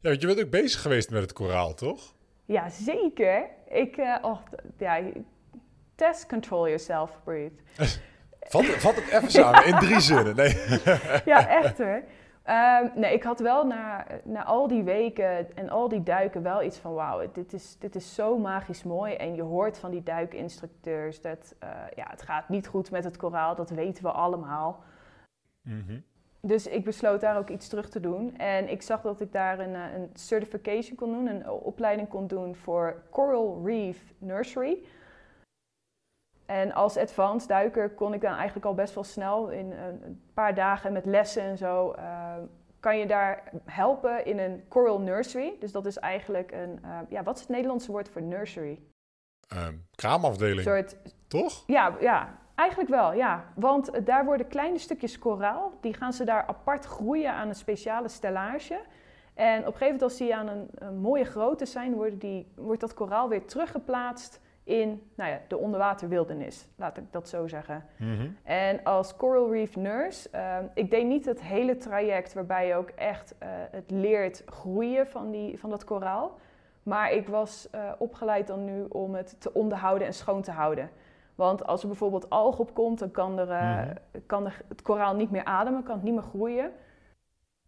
Ja, 0.00 0.08
want 0.12 0.20
je 0.20 0.26
bent 0.26 0.40
ook 0.40 0.50
bezig 0.50 0.80
geweest 0.82 1.10
met 1.10 1.22
het 1.22 1.32
koraal, 1.32 1.74
toch? 1.74 2.14
Ja, 2.44 2.68
zeker. 2.68 3.48
Ik, 3.68 3.96
oh, 4.22 4.38
ja, 4.78 5.00
test 5.94 6.26
control 6.26 6.66
yourself, 6.66 7.10
breathe. 7.24 7.62
Vat, 8.48 8.64
vat 8.64 8.94
het 8.94 9.08
even 9.08 9.30
samen 9.30 9.66
in 9.66 9.78
drie 9.78 10.00
zinnen. 10.10 10.36
Nee. 10.36 10.56
ja, 11.24 11.48
echt 11.48 11.78
hoor. 11.78 12.02
Ehm, 12.46 12.88
nee, 12.94 13.12
ik 13.14 13.22
had 13.22 13.40
wel 13.40 13.66
na, 13.66 14.06
na 14.24 14.44
al 14.44 14.68
die 14.68 14.82
weken 14.82 15.56
en 15.56 15.68
al 15.68 15.88
die 15.88 16.02
duiken 16.02 16.42
wel 16.42 16.62
iets 16.62 16.78
van... 16.78 16.94
wauw, 16.94 17.30
dit 17.32 17.52
is, 17.52 17.78
dit 17.78 17.94
is 17.94 18.14
zo 18.14 18.38
magisch 18.38 18.82
mooi. 18.82 19.14
En 19.14 19.34
je 19.34 19.42
hoort 19.42 19.78
van 19.78 19.90
die 19.90 20.02
duikinstructeurs 20.02 21.20
dat... 21.20 21.54
eh, 21.58 21.68
ja, 21.94 22.06
het 22.10 22.22
gaat 22.22 22.48
niet 22.48 22.66
goed 22.66 22.90
met 22.90 23.04
het 23.04 23.16
koraal, 23.16 23.54
dat 23.54 23.70
weten 23.70 24.02
we 24.02 24.10
allemaal. 24.10 24.82
Mhm. 25.62 25.98
Dus 26.40 26.66
ik 26.66 26.84
besloot 26.84 27.20
daar 27.20 27.38
ook 27.38 27.48
iets 27.48 27.68
terug 27.68 27.88
te 27.88 28.00
doen. 28.00 28.36
En 28.36 28.68
ik 28.68 28.82
zag 28.82 29.00
dat 29.02 29.20
ik 29.20 29.32
daar 29.32 29.58
een, 29.58 29.74
eh, 29.74 29.94
een 29.94 30.10
certification 30.14 30.96
kon 30.96 31.12
doen, 31.12 31.26
een 31.26 31.50
opleiding 31.50 32.08
kon 32.08 32.26
doen 32.26 32.54
voor 32.54 33.02
Coral 33.10 33.62
Reef 33.64 34.14
Nursery. 34.18 34.78
En 36.46 36.72
als 36.72 36.96
advanced 36.96 37.48
duiker 37.48 37.90
kon 37.90 38.14
ik 38.14 38.20
dan 38.20 38.34
eigenlijk 38.34 38.66
al 38.66 38.74
best 38.74 38.94
wel 38.94 39.04
snel 39.04 39.48
in 39.50 39.72
een, 39.72 40.22
paar 40.34 40.54
dagen 40.54 40.92
met 40.92 41.04
lessen 41.06 41.42
en 41.42 41.56
zo. 41.58 41.90
eh, 41.92 42.34
kan 42.80 42.98
je 42.98 43.06
daar 43.06 43.42
helpen 43.64 44.24
in 44.24 44.38
een 44.38 44.64
coral 44.68 45.00
nursery. 45.00 45.56
Dus 45.60 45.72
dat 45.72 45.86
is 45.86 45.98
eigenlijk 45.98 46.52
een, 46.52 46.78
eh, 46.82 46.98
ja, 47.08 47.22
wat 47.22 47.34
is 47.34 47.40
het 47.40 47.50
Nederlandse 47.50 47.90
woord 47.90 48.08
voor 48.08 48.22
nursery? 48.22 48.80
Ehm, 49.48 49.66
Een 49.66 49.86
kraamafdeling, 49.94 50.60
soort 50.62 50.96
toch? 51.28 51.62
ja, 51.66 51.96
ja, 52.00 52.38
eigenlijk 52.54 52.90
wel, 52.90 53.12
ja. 53.12 53.44
Want 53.54 53.90
eh, 53.90 54.04
daar 54.04 54.24
worden 54.24 54.48
kleine 54.48 54.78
stukjes 54.78 55.18
koraal, 55.18 55.72
die 55.80 55.94
gaan 55.94 56.12
ze 56.12 56.24
daar 56.24 56.46
apart 56.46 56.84
groeien 56.84 57.32
aan 57.32 57.48
een 57.48 57.54
speciale 57.54 58.08
stellage. 58.08 58.80
En 59.34 59.58
op 59.58 59.66
een 59.66 59.72
gegeven 59.72 59.84
moment 59.84 60.02
als 60.02 60.16
die 60.16 60.36
aan 60.36 60.48
een, 60.48 60.68
een 60.74 60.96
mooie 60.98 61.24
grootte 61.24 61.66
zijn, 61.66 61.94
worden 61.94 62.18
die, 62.18 62.52
wordt 62.56 62.80
dat 62.80 62.94
koraal 62.94 63.28
weer 63.28 63.46
teruggeplaatst 63.46 64.40
in 64.66 65.02
nou 65.14 65.30
ja, 65.30 65.40
de 65.48 65.56
onderwaterwildernis, 65.56 66.68
laat 66.76 66.96
ik 66.96 67.04
dat 67.10 67.28
zo 67.28 67.46
zeggen. 67.46 67.84
Mhm. 67.98 68.28
En 68.42 68.82
als 68.84 69.16
Coral 69.16 69.52
Reef 69.52 69.76
Nurse, 69.76 70.28
eh, 70.30 70.56
ik 70.74 70.90
deed 70.90 71.06
niet 71.06 71.24
het 71.24 71.42
hele 71.42 71.76
traject 71.76 72.32
waarbij 72.34 72.66
je 72.66 72.74
ook 72.74 72.88
echt 72.88 73.34
eh, 73.38 73.48
het 73.70 73.90
leert 73.90 74.42
groeien 74.46 75.06
van, 75.06 75.30
die, 75.30 75.58
van 75.58 75.70
dat 75.70 75.84
koraal. 75.84 76.38
Maar 76.82 77.12
ik 77.12 77.28
was 77.28 77.68
eh, 77.70 77.92
opgeleid 77.98 78.46
dan 78.46 78.64
nu 78.64 78.84
om 78.88 79.14
het 79.14 79.40
te 79.40 79.52
onderhouden 79.52 80.06
en 80.06 80.14
schoon 80.14 80.42
te 80.42 80.50
houden. 80.50 80.90
Want 81.34 81.66
als 81.66 81.82
er 81.82 81.88
bijvoorbeeld 81.88 82.30
alg 82.30 82.58
op 82.58 82.74
komt, 82.74 82.98
dan 82.98 83.10
kan, 83.10 83.38
er, 83.38 83.50
eh, 83.50 83.76
Mhm. 83.86 83.94
kan 84.26 84.46
er 84.46 84.60
het 84.68 84.82
koraal 84.82 85.14
niet 85.14 85.30
meer 85.30 85.44
ademen, 85.44 85.82
kan 85.82 85.94
het 85.94 86.04
niet 86.04 86.14
meer 86.14 86.22
groeien. 86.22 86.70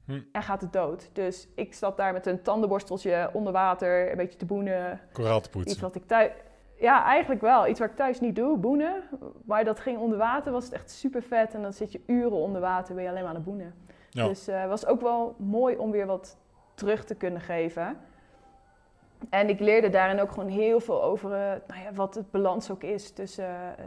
Hm. 0.04 0.20
En 0.32 0.42
gaat 0.42 0.60
het 0.60 0.72
dood. 0.72 1.10
Dus 1.12 1.48
ik 1.54 1.74
zat 1.74 1.96
daar 1.96 2.12
met 2.12 2.26
een 2.26 2.42
tandenborsteltje 2.42 3.30
onder 3.32 3.52
water, 3.52 4.10
een 4.10 4.16
beetje 4.16 4.38
te 4.38 4.44
boenen. 4.46 5.00
Koraal 5.12 5.40
te 5.40 5.48
Iets 5.48 5.56
poetsen. 5.56 5.80
wat 5.80 5.94
ik 5.94 6.06
thuis... 6.06 6.30
Ja, 6.78 7.04
eigenlijk 7.04 7.40
wel. 7.40 7.66
Iets 7.66 7.80
wat 7.80 7.88
ik 7.88 7.96
thuis 7.96 8.20
niet 8.20 8.36
doe, 8.36 8.56
boenen. 8.56 9.02
Maar 9.44 9.64
dat 9.64 9.80
ging 9.80 9.98
onder 9.98 10.18
water, 10.18 10.52
was 10.52 10.64
het 10.64 10.72
echt 10.72 10.90
super 10.90 11.22
vet. 11.22 11.54
En 11.54 11.62
dan 11.62 11.72
zit 11.72 11.92
je 11.92 12.00
uren 12.06 12.36
onder 12.36 12.60
water, 12.60 12.94
ben 12.94 13.02
je 13.04 13.10
alleen 13.10 13.22
maar 13.22 13.30
aan 13.30 13.36
het 13.36 13.44
boenen. 13.44 13.74
Ja. 14.10 14.26
Dus 14.26 14.46
het 14.46 14.68
was 14.68 14.86
ook 14.86 15.00
wel 15.00 15.34
mooi 15.38 15.76
om 15.76 15.90
weer 15.90 16.06
wat 16.06 16.36
terug 16.74 17.04
te 17.04 17.14
kunnen 17.14 17.40
geven. 17.40 17.96
En 19.30 19.48
ik 19.48 19.60
leerde 19.60 19.88
daarin 19.88 20.20
ook 20.20 20.30
gewoon 20.32 20.48
heel 20.48 20.80
veel 20.80 21.02
over 21.02 21.32
eh, 21.32 21.38
nou 21.66 21.82
ja, 21.82 21.92
wat 21.94 22.14
het 22.14 22.30
balans 22.30 22.70
ook 22.70 22.82
is 22.82 23.12
tussen 23.12 23.48
eh, 23.48 23.84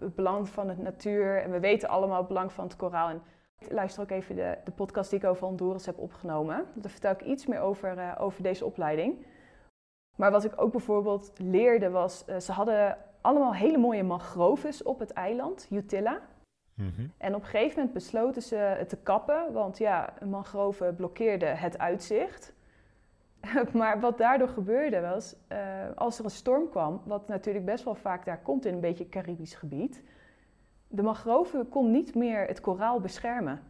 het 0.00 0.14
belang 0.14 0.48
van 0.48 0.68
het 0.68 0.78
natuur. 0.78 1.42
En 1.42 1.50
we 1.50 1.60
weten 1.60 1.88
allemaal 1.88 2.18
het 2.18 2.28
belang 2.28 2.52
van 2.52 2.64
het 2.64 2.76
koraal. 2.76 3.08
En 3.08 3.22
ik 3.58 3.72
luister 3.72 4.02
ook 4.02 4.10
even 4.10 4.36
de, 4.36 4.58
de 4.64 4.70
podcast 4.70 5.10
die 5.10 5.18
ik 5.18 5.24
over 5.24 5.46
Honduras 5.46 5.86
heb 5.86 5.98
opgenomen. 5.98 6.64
Daar 6.74 6.90
vertel 6.90 7.10
ik 7.10 7.22
iets 7.22 7.46
meer 7.46 7.60
over, 7.60 8.14
over 8.18 8.42
deze 8.42 8.64
opleiding. 8.64 9.26
Maar 10.16 10.30
wat 10.30 10.44
ik 10.44 10.52
ook 10.60 10.72
bijvoorbeeld 10.72 11.32
leerde 11.36 11.90
was, 11.90 12.24
eh, 12.24 12.38
ze 12.38 12.52
hadden 12.52 12.98
allemaal 13.20 13.54
hele 13.54 13.78
mooie 13.78 14.02
mangroves 14.02 14.82
op 14.82 14.98
het 14.98 15.12
eiland, 15.12 15.66
Utila. 15.70 16.20
Mhm. 16.74 17.06
En 17.16 17.34
op 17.34 17.40
een 17.40 17.48
gegeven 17.48 17.76
moment 17.76 17.92
besloten 17.94 18.42
ze 18.42 18.56
het 18.56 18.88
te 18.88 18.96
kappen, 18.96 19.52
want 19.52 19.78
ja, 19.78 20.14
een 20.18 20.30
mangrove 20.30 20.92
blokkeerde 20.96 21.46
het 21.46 21.78
uitzicht. 21.78 22.52
maar 23.72 24.00
wat 24.00 24.18
daardoor 24.18 24.48
gebeurde 24.48 25.00
was, 25.00 25.36
eh, 25.48 25.58
als 25.94 26.18
er 26.18 26.24
een 26.24 26.30
storm 26.30 26.68
kwam, 26.70 27.02
wat 27.04 27.28
natuurlijk 27.28 27.64
best 27.64 27.84
wel 27.84 27.94
vaak 27.94 28.24
daar 28.24 28.40
komt 28.40 28.64
in 28.64 28.74
een 28.74 28.80
beetje 28.80 29.08
Caribisch 29.08 29.54
gebied, 29.54 30.02
de 30.88 31.02
mangrove 31.02 31.66
kon 31.70 31.90
niet 31.90 32.14
meer 32.14 32.46
het 32.46 32.60
koraal 32.60 33.00
beschermen. 33.00 33.60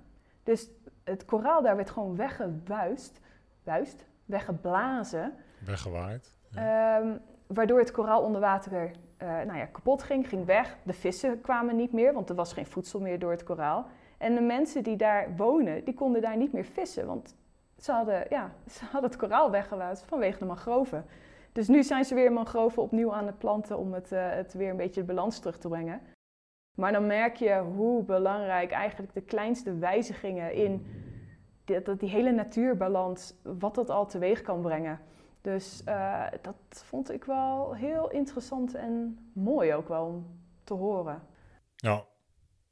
Dus 0.42 0.68
het 1.04 1.24
koraal 1.24 1.62
daar 1.62 1.76
werd 1.76 1.90
gewoon 1.90 2.16
weggewuist, 2.16 3.20
wuist, 3.62 4.06
weggeblazen, 4.24 5.34
Weggewaaid. 5.58 6.35
Ehm, 6.56 7.16
waardoor 7.46 7.78
het 7.78 7.90
koraal 7.90 8.22
onder 8.22 8.40
water 8.40 8.90
eh, 9.16 9.28
nou 9.28 9.58
ja, 9.58 9.64
kapot 9.64 10.02
ging, 10.02 10.28
ging 10.28 10.44
weg. 10.44 10.76
De 10.82 10.92
vissen 10.92 11.40
kwamen 11.40 11.76
niet 11.76 11.92
meer, 11.92 12.12
want 12.12 12.28
er 12.28 12.34
was 12.34 12.52
geen 12.52 12.66
voedsel 12.66 13.00
meer 13.00 13.18
door 13.18 13.30
het 13.30 13.44
koraal. 13.44 13.86
En 14.18 14.34
de 14.34 14.40
mensen 14.40 14.82
die 14.82 14.96
daar 14.96 15.36
wonen, 15.36 15.84
die 15.84 15.94
konden 15.94 16.22
daar 16.22 16.36
niet 16.36 16.52
meer 16.52 16.64
vissen, 16.64 17.06
want 17.06 17.34
ze 17.78 17.92
hadden, 17.92 18.26
ja, 18.28 18.52
ze 18.74 18.84
hadden 18.84 19.10
het 19.10 19.18
koraal 19.18 19.50
weggewuist 19.50 20.04
vanwege 20.04 20.38
de 20.38 20.44
mangroven. 20.44 21.04
Dus 21.52 21.68
nu 21.68 21.82
zijn 21.82 22.04
ze 22.04 22.14
weer 22.14 22.32
mangroven 22.32 22.82
opnieuw 22.82 23.12
aan 23.12 23.26
het 23.26 23.38
planten 23.38 23.78
om 23.78 23.92
het, 23.92 24.12
eh, 24.12 24.30
het 24.30 24.52
weer 24.52 24.70
een 24.70 24.76
beetje 24.76 25.00
de 25.00 25.06
balans 25.06 25.38
terug 25.38 25.58
te 25.58 25.68
brengen. 25.68 26.00
Maar 26.74 26.92
dan 26.92 27.06
merk 27.06 27.36
je 27.36 27.62
hoe 27.74 28.02
belangrijk 28.02 28.70
eigenlijk 28.70 29.14
de 29.14 29.20
kleinste 29.20 29.78
wijzigingen 29.78 30.52
in 30.52 30.86
die, 31.64 31.96
die 31.96 32.08
hele 32.08 32.30
natuurbalans, 32.30 33.34
wat 33.42 33.74
dat 33.74 33.90
al 33.90 34.06
teweeg 34.06 34.42
kan 34.42 34.60
brengen. 34.60 35.00
Dus 35.46 35.84
eh, 35.84 36.24
dat 36.42 36.56
vond 36.84 37.10
ik 37.12 37.24
wel 37.24 37.74
heel 37.74 38.10
interessant 38.10 38.74
en 38.74 39.18
mooi 39.32 39.74
ook 39.74 39.88
wel 39.88 40.04
om 40.06 40.40
te 40.64 40.74
horen. 40.74 41.22
Ja. 41.76 42.04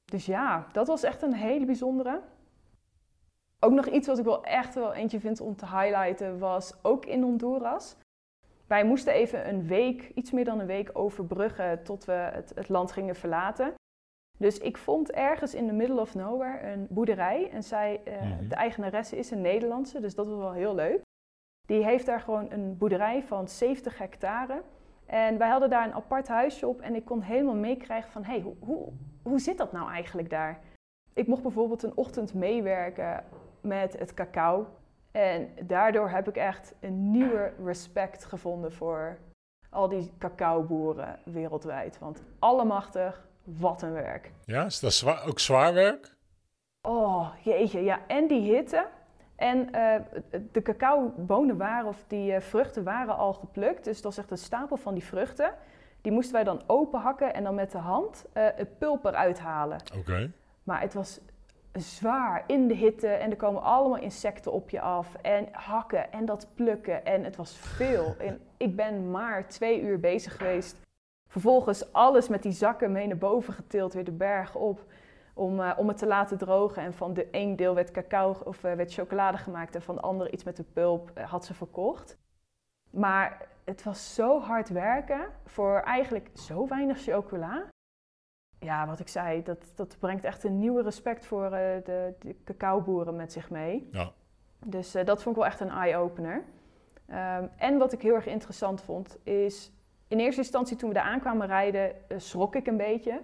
Dus 0.04 0.26
ja, 0.26 0.66
dat 0.73 0.87
was 0.87 1.02
echt 1.02 1.23
een 1.23 1.35
hele 1.35 1.64
bijzondere. 1.64 2.21
Ook 3.61 3.73
nog 3.73 3.87
iets 3.87 4.07
wat 4.07 4.19
ik 4.19 4.25
wel 4.25 4.45
echt 4.45 4.75
wel 4.75 4.93
eentje 4.93 5.21
vind 5.21 5.40
om 5.40 5.57
te 5.57 5.66
highlighten 5.66 6.38
was 6.38 6.75
ook 6.83 7.07
in 7.07 7.23
Honduras. 7.23 7.97
Wij 8.66 8.85
moesten 8.85 9.12
even 9.12 9.49
een 9.49 9.66
week, 9.66 10.11
iets 10.14 10.31
meer 10.31 10.45
dan 10.45 10.61
een 10.61 10.66
week 10.66 10.90
overbruggen 10.93 11.83
tot 11.85 12.04
we 12.04 12.12
het, 12.12 12.52
het 12.54 12.69
land 12.69 12.93
gingen 12.93 13.16
verlaten. 13.16 13.75
Dus 14.38 14.59
ik 14.59 14.76
vond 14.76 15.11
ergens 15.11 15.54
in 15.54 15.66
the 15.66 15.73
middle 15.73 16.00
of 16.00 16.14
nowhere 16.14 16.73
een 16.73 16.87
boerderij. 16.90 17.50
En 17.50 17.62
zij, 17.62 18.00
eh, 18.04 18.21
Mhm. 18.23 18.49
de 18.49 18.54
eigenaresse 18.54 19.16
is 19.16 19.31
een 19.31 19.40
Nederlandse, 19.40 20.00
dus 20.00 20.14
dat 20.14 20.26
was 20.26 20.37
wel 20.38 20.52
heel 20.52 20.75
leuk. 20.75 21.02
Die 21.66 21.85
heeft 21.85 22.06
daar 22.06 22.21
gewoon 22.21 22.50
een 22.50 22.76
boerderij 22.78 23.23
van 23.23 23.49
70 23.49 23.99
hectare. 23.99 24.62
En 25.06 25.38
wij 25.38 25.49
hadden 25.49 25.71
daar 25.71 25.87
een 25.87 25.94
apart 25.94 26.28
huisje 26.28 26.66
op 26.66 26.80
en 26.80 26.94
ik 26.94 27.04
kon 27.04 27.21
helemaal 27.21 27.54
meekrijgen 27.54 28.11
van... 28.11 28.25
hé, 28.25 28.33
hey, 28.33 28.40
hoe, 28.40 28.56
hoe, 28.61 28.92
hoe 29.23 29.38
zit 29.38 29.59
dat 29.59 29.73
nou 29.73 29.90
eigenlijk 29.90 30.30
daar? 30.30 30.61
Ik 31.12 31.26
mocht 31.26 31.42
bijvoorbeeld 31.42 31.83
een 31.83 31.97
ochtend 31.97 32.35
meewerken 32.35 33.25
met 33.61 33.99
het 33.99 34.14
cacao. 34.14 34.66
En 35.12 35.49
daardoor 35.62 36.09
heb 36.09 36.28
ik 36.28 36.37
echt 36.37 36.75
een 36.80 37.11
nieuwe 37.11 37.52
respect 37.64 38.25
gevonden 38.25 38.73
voor 38.73 39.18
al 39.71 39.88
die 39.88 40.12
cacaoboeren 40.18 41.18
wereldwijd. 41.25 41.99
Want 41.99 42.23
allemachtig, 42.38 43.28
wat 43.42 43.83
een 43.83 43.92
werk. 43.92 44.33
Ja, 44.44 44.64
is 44.64 44.80
dat 44.80 44.92
zwaar, 44.92 45.26
ook 45.26 45.38
zwaar 45.38 45.75
werk? 45.75 46.16
Oh, 46.83 47.28
jeetje, 47.42 47.83
ja. 47.83 48.06
En 48.06 48.26
die 48.26 48.54
hitte. 48.54 48.87
En 49.44 49.72
eh, 49.72 50.00
de 50.52 50.62
cacaobonen 50.62 51.56
waren, 51.56 51.88
of 51.88 52.04
die 52.06 52.32
eh, 52.32 52.40
vruchten 52.40 52.84
waren 52.84 53.16
al 53.16 53.32
geplukt. 53.32 53.84
Dus 53.84 53.94
dat 53.94 54.04
was 54.04 54.18
echt 54.18 54.30
een 54.30 54.38
stapel 54.38 54.76
van 54.76 54.94
die 54.94 55.04
vruchten. 55.04 55.54
Die 56.00 56.12
moesten 56.12 56.34
wij 56.34 56.44
dan 56.44 56.62
openhakken 56.66 57.34
en 57.34 57.44
dan 57.44 57.54
met 57.54 57.72
de 57.72 57.78
hand 57.78 58.24
eh, 58.32 58.46
het 58.54 58.78
pulp 58.78 59.04
eruit 59.04 59.38
halen. 59.38 59.78
Oké. 59.98 60.30
Maar 60.62 60.80
het 60.80 60.94
was 60.94 61.20
zwaar 61.72 62.44
in 62.46 62.68
de 62.68 62.74
hitte 62.74 63.08
en 63.08 63.30
er 63.30 63.36
komen 63.36 63.62
allemaal 63.62 63.98
insecten 63.98 64.52
op 64.52 64.70
je 64.70 64.80
af. 64.80 65.14
En 65.14 65.48
hakken 65.52 66.12
en 66.12 66.24
dat 66.24 66.48
plukken 66.54 67.04
en 67.04 67.24
het 67.24 67.36
was 67.36 67.56
veel. 67.56 68.14
En 68.28 68.40
ik 68.56 68.76
ben 68.76 69.10
maar 69.10 69.48
twee 69.48 69.82
uur 69.82 70.00
bezig 70.00 70.36
geweest. 70.36 70.76
Vervolgens 71.28 71.92
alles 71.92 72.28
met 72.28 72.42
die 72.42 72.52
zakken 72.52 72.92
mee 72.92 73.06
naar 73.06 73.16
boven 73.16 73.54
getild, 73.54 73.94
weer 73.94 74.04
de 74.04 74.12
berg 74.12 74.54
op. 74.54 74.84
Om, 75.35 75.61
eh, 75.61 75.73
om 75.76 75.88
het 75.88 75.97
te 75.99 76.07
laten 76.07 76.38
drogen. 76.38 76.83
En 76.83 76.95
van 76.95 77.14
de 77.14 77.29
een 77.31 77.57
deel 77.57 77.75
werd 77.75 77.91
cacao 77.91 78.37
of 78.45 78.64
eh, 78.64 78.75
werd 78.75 78.93
chocolade 78.93 79.38
gemaakt 79.38 79.75
en 79.75 79.83
van 79.83 79.95
de 79.95 80.00
andere 80.00 80.31
iets 80.31 80.45
met 80.45 80.57
de 80.57 80.62
pulp 80.62 81.11
eh, 81.14 81.31
had 81.31 81.45
ze 81.45 81.55
verkocht. 81.55 82.19
Maar 82.91 83.49
het 83.64 83.83
was 83.83 84.14
zo 84.14 84.41
hard 84.41 84.69
werken 84.69 85.26
voor 85.45 85.81
eigenlijk 85.81 86.31
zo 86.35 86.69
weinig 86.69 87.03
chocola. 87.03 87.67
Ja, 88.59 88.87
wat 88.87 89.00
ik 89.00 89.09
zei, 89.09 89.43
dat, 89.43 89.73
dat 89.75 89.97
brengt 89.99 90.25
echt 90.25 90.45
een 90.45 90.59
nieuwe 90.59 90.83
respect 90.83 91.26
voor 91.26 91.50
de, 91.50 92.14
de 92.19 92.37
cacaoboeren 92.45 93.17
met 93.17 93.33
zich 93.33 93.50
mee. 93.50 93.88
Ja. 93.93 94.12
Dus 94.67 94.93
dat 94.93 95.23
vond 95.23 95.37
ik 95.37 95.43
wel 95.43 95.50
echt 95.50 95.61
een 95.61 95.71
eye-opener. 95.71 96.45
Ehm, 97.07 97.47
en 97.57 97.79
wat 97.79 97.93
ik 97.93 98.03
heel 98.03 98.14
erg 98.14 98.26
interessant 98.26 98.83
vond, 98.83 99.19
is 99.23 99.73
in 100.09 100.19
eerste 100.19 100.41
instantie 100.41 100.76
toen 100.76 100.88
we 100.88 100.95
daar 100.95 101.05
aankwamen 101.05 101.47
rijden, 101.47 101.95
schrok 102.17 102.55
ik 102.55 102.67
een 102.67 102.76
beetje. 102.76 103.21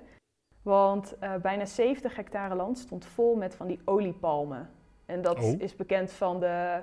Want 0.62 1.19
eh, 1.19 1.35
bijna 1.35 1.64
70 1.64 2.17
hectare 2.17 2.55
land 2.55 2.79
stond 2.79 3.05
vol 3.05 3.37
met 3.37 3.55
van 3.55 3.67
die 3.67 3.81
oliepalmen. 3.85 4.71
En 5.07 5.23
dat 5.23 5.38
Oh. 5.38 5.61
is 5.61 5.76
bekend 5.76 6.12
van 6.12 6.40
de 6.40 6.81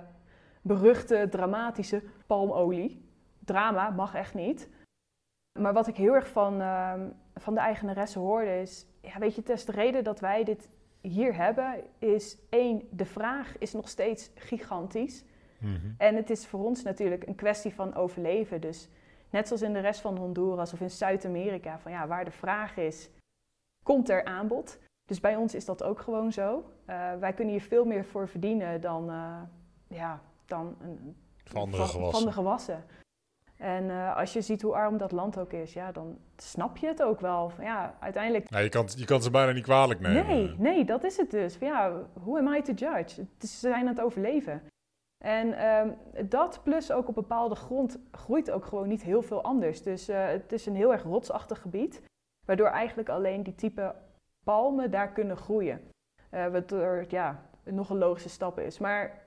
beruchte, 0.62 1.28
dramatische 1.30 2.04
palmolie. 2.28 3.06
Drama 3.46 3.90
mag 3.90 4.16
echt 4.16 4.34
niet. 4.34 4.70
Maar 5.60 5.74
wat 5.74 5.88
ik 5.88 5.98
heel 5.98 6.14
erg 6.14 6.28
van, 6.28 6.62
ehm, 6.62 7.10
van 7.36 7.54
de 7.54 7.60
eigenaresse 7.60 8.20
hoorde 8.20 8.62
is... 8.62 8.86
Ja, 9.02 9.20
weet 9.20 9.36
je, 9.36 9.44
Tess, 9.44 9.66
de 9.66 9.72
reden 9.72 10.04
dat 10.04 10.20
wij 10.20 10.44
dit 10.44 10.70
hier 11.02 11.36
hebben 11.36 11.84
is... 12.00 12.38
één, 12.50 12.82
de 12.90 13.06
vraag 13.06 13.58
is 13.58 13.74
nog 13.74 13.90
steeds 13.90 14.32
gigantisch. 14.36 15.24
Mhm. 15.60 15.76
En 15.98 16.16
het 16.16 16.30
is 16.30 16.48
voor 16.48 16.66
ons 16.66 16.84
natuurlijk 16.84 17.28
een 17.28 17.36
kwestie 17.36 17.74
van 17.74 17.96
overleven. 17.96 18.62
Dus 18.62 18.90
net 19.30 19.48
zoals 19.48 19.62
in 19.62 19.74
de 19.74 19.80
rest 19.80 20.02
van 20.02 20.18
Honduras 20.18 20.74
of 20.74 20.82
in 20.82 20.90
Zuid-Amerika... 20.90 21.80
van 21.80 21.92
ja, 21.92 22.08
waar 22.08 22.26
de 22.26 22.32
vraag 22.32 22.78
is, 22.78 23.10
komt 23.88 24.10
er 24.10 24.24
aanbod. 24.24 24.80
Dus 25.06 25.20
bij 25.20 25.36
ons 25.36 25.56
is 25.56 25.66
dat 25.66 25.84
ook 25.84 26.00
gewoon 26.00 26.32
zo. 26.32 26.64
Eh, 26.86 27.14
wij 27.20 27.34
kunnen 27.34 27.54
hier 27.54 27.64
veel 27.64 27.86
meer 27.86 28.06
voor 28.06 28.28
verdienen 28.28 28.82
dan, 28.82 29.10
eh, 29.10 29.42
ja, 29.88 30.22
dan 30.46 30.76
een, 30.82 31.16
Van 31.44 31.62
andere 31.62 31.84
van, 31.84 31.92
gewassen. 31.92 32.20
van 32.20 32.30
de 32.30 32.34
gewassen. 32.36 32.86
En 33.58 33.90
eh, 33.90 34.18
als 34.18 34.34
je 34.34 34.42
ziet 34.42 34.62
hoe 34.62 34.74
arm 34.74 34.98
dat 34.98 35.12
land 35.12 35.40
ook 35.40 35.54
is, 35.54 35.74
ja, 35.74 35.92
dan 35.92 36.18
snap 36.36 36.78
je 36.78 36.88
het 36.88 37.04
ook 37.04 37.20
wel. 37.20 37.50
Van, 37.50 37.64
ja, 37.64 37.98
uiteindelijk. 38.00 38.50
Ja, 38.50 38.60
je, 38.60 38.70
kan, 38.70 38.88
je 38.96 39.06
kan 39.06 39.22
ze 39.22 39.32
bijna 39.32 39.52
niet 39.52 39.64
kwalijk 39.64 40.00
nemen. 40.00 40.28
Nee, 40.28 40.56
nee, 40.58 40.86
dat 40.86 41.04
is 41.04 41.18
het 41.18 41.32
dus. 41.32 41.56
Van, 41.56 41.68
ja, 41.68 42.08
who 42.14 42.38
am 42.38 42.54
I 42.54 42.62
to 42.62 42.74
judge? 42.74 43.26
Ze 43.40 43.48
zijn 43.48 43.82
aan 43.82 43.88
het 43.88 44.02
overleven. 44.02 44.64
En 45.26 45.54
ehm, 45.54 45.90
dat 46.30 46.60
plus 46.64 46.92
ook 46.92 47.08
op 47.08 47.16
bepaalde 47.16 47.56
grond 47.56 48.00
groeit 48.12 48.52
ook 48.52 48.66
gewoon 48.66 48.88
niet 48.88 49.04
heel 49.04 49.22
veel 49.22 49.44
anders. 49.44 49.84
Dus 49.84 50.08
het 50.08 50.52
is 50.52 50.66
een 50.66 50.76
heel 50.76 50.92
erg 50.92 51.04
rotsachtig 51.04 51.62
gebied, 51.62 52.02
waardoor 52.48 52.68
eigenlijk 52.68 53.10
alleen 53.10 53.44
die 53.44 53.56
type 53.56 53.96
palmen 54.44 54.92
daar 54.92 55.12
kunnen 55.12 55.38
groeien. 55.38 55.82
Eh 56.30 56.48
waardoor 56.48 57.06
ja, 57.08 57.50
het 57.64 57.74
nog 57.74 57.90
een 57.90 57.98
logische 57.98 58.30
stap 58.30 58.60
is. 58.60 58.80
Maar 58.80 59.26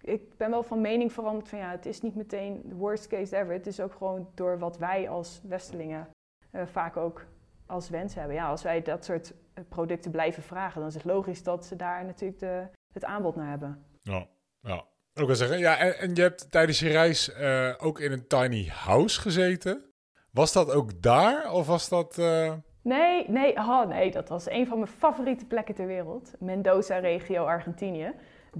ik 0.00 0.36
ben 0.36 0.50
wel 0.50 0.62
van 0.62 0.80
mening 0.80 1.12
veranderd 1.12 1.48
van 1.48 1.58
ja, 1.58 1.70
het 1.70 1.86
is 1.86 2.00
niet 2.00 2.14
meteen 2.14 2.62
de 2.64 2.74
worst 2.74 3.06
case 3.06 3.36
ever. 3.36 3.52
Het 3.52 3.66
is 3.66 3.80
ook 3.80 3.92
gewoon 3.92 4.30
door 4.34 4.58
wat 4.58 4.78
wij 4.78 5.08
als 5.08 5.40
Westelingen 5.48 6.08
eh, 6.50 6.66
vaak 6.66 6.96
ook 6.96 7.26
als 7.66 7.88
wens 7.88 8.14
hebben. 8.14 8.34
Ja, 8.34 8.48
als 8.48 8.62
wij 8.62 8.82
dat 8.82 9.04
soort 9.04 9.32
eh, 9.54 9.64
producten 9.68 10.10
blijven 10.10 10.42
vragen, 10.42 10.80
dan 10.80 10.88
is 10.88 10.94
het 10.94 11.04
logisch 11.04 11.42
dat 11.42 11.66
ze 11.66 11.76
daar 11.76 12.04
natuurlijk 12.04 12.40
de, 12.40 12.68
het 12.92 13.04
aanbod 13.04 13.36
naar 13.36 13.48
hebben. 13.48 13.84
Ja, 14.02 14.26
ja. 14.60 14.84
Ook 15.14 15.26
wel 15.26 15.36
zeggen. 15.36 15.58
Ja, 15.58 15.78
en, 15.78 15.98
en 15.98 16.14
je 16.14 16.20
hebt 16.20 16.50
tijdens 16.50 16.78
je 16.78 16.88
reis 16.88 17.32
eh, 17.32 17.74
ook 17.78 18.00
in 18.00 18.12
een 18.12 18.26
tiny 18.26 18.66
house 18.66 19.20
gezeten. 19.20 19.87
Was 20.30 20.52
dat 20.52 20.72
ook 20.72 21.02
daar 21.02 21.52
of 21.52 21.66
was 21.66 21.88
dat... 21.88 22.18
eh, 22.18 22.52
Nee, 22.82 23.24
nee, 23.28 23.56
oh 23.56 23.86
nee, 23.86 24.10
dat 24.10 24.28
was 24.28 24.50
een 24.50 24.66
van 24.66 24.78
mijn 24.78 24.90
favoriete 24.90 25.46
plekken 25.46 25.74
ter 25.74 25.86
wereld. 25.86 26.32
Mendoza-regio, 26.38 27.44
Argentinië. 27.44 28.12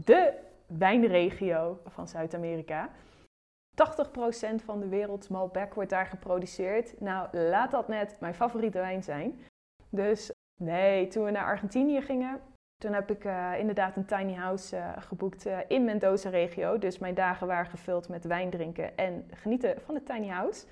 De 0.04 0.32
wijnregio 0.66 1.80
van 1.86 2.08
Zuid-Amerika. 2.08 2.90
80% 2.90 4.54
van 4.64 4.80
de 4.80 4.88
werelds 4.88 5.28
Malbec 5.28 5.74
wordt 5.74 5.90
daar 5.90 6.06
geproduceerd. 6.06 7.00
Nou, 7.00 7.38
laat 7.38 7.70
dat 7.70 7.88
net 7.88 8.16
mijn 8.20 8.34
favoriete 8.34 8.78
wijn 8.78 9.02
zijn. 9.02 9.40
Dus 9.88 10.32
nee, 10.60 11.06
toen 11.08 11.24
we 11.24 11.30
naar 11.30 11.44
Argentinië 11.44 12.00
gingen, 12.00 12.40
toen 12.76 12.92
heb 12.92 13.10
ik 13.10 13.24
eh, 13.24 13.52
inderdaad 13.58 13.96
een 13.96 14.04
tiny 14.06 14.34
house 14.34 14.76
eh, 14.76 14.92
geboekt 14.98 15.46
in 15.68 15.84
Mendoza-regio. 15.84 16.78
Dus 16.78 16.98
mijn 16.98 17.14
dagen 17.14 17.46
waren 17.46 17.70
gevuld 17.70 18.08
met 18.08 18.24
wijn 18.24 18.50
drinken 18.50 18.96
en 18.96 19.28
genieten 19.30 19.80
van 19.84 19.94
het 19.94 20.06
tiny 20.06 20.28
house. 20.28 20.66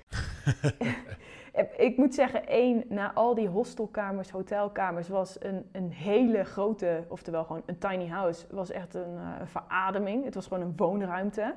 ik 1.87 1.97
moet 1.97 2.13
zeggen, 2.13 2.47
één, 2.47 2.83
na 2.89 3.13
al 3.13 3.35
die 3.35 3.47
hostelkamers, 3.47 4.31
hotelkamers, 4.31 5.07
was 5.07 5.43
een, 5.43 5.69
een 5.71 5.91
hele 5.91 6.43
grote, 6.43 7.05
oftewel 7.07 7.43
gewoon 7.43 7.63
een 7.65 7.77
tiny 7.77 8.07
house, 8.07 8.45
was 8.55 8.69
echt 8.69 8.93
een, 8.93 9.17
eh, 9.17 9.45
verademing. 9.45 10.23
Het 10.23 10.35
was 10.35 10.47
gewoon 10.47 10.63
een 10.63 10.77
woonruimte. 10.77 11.55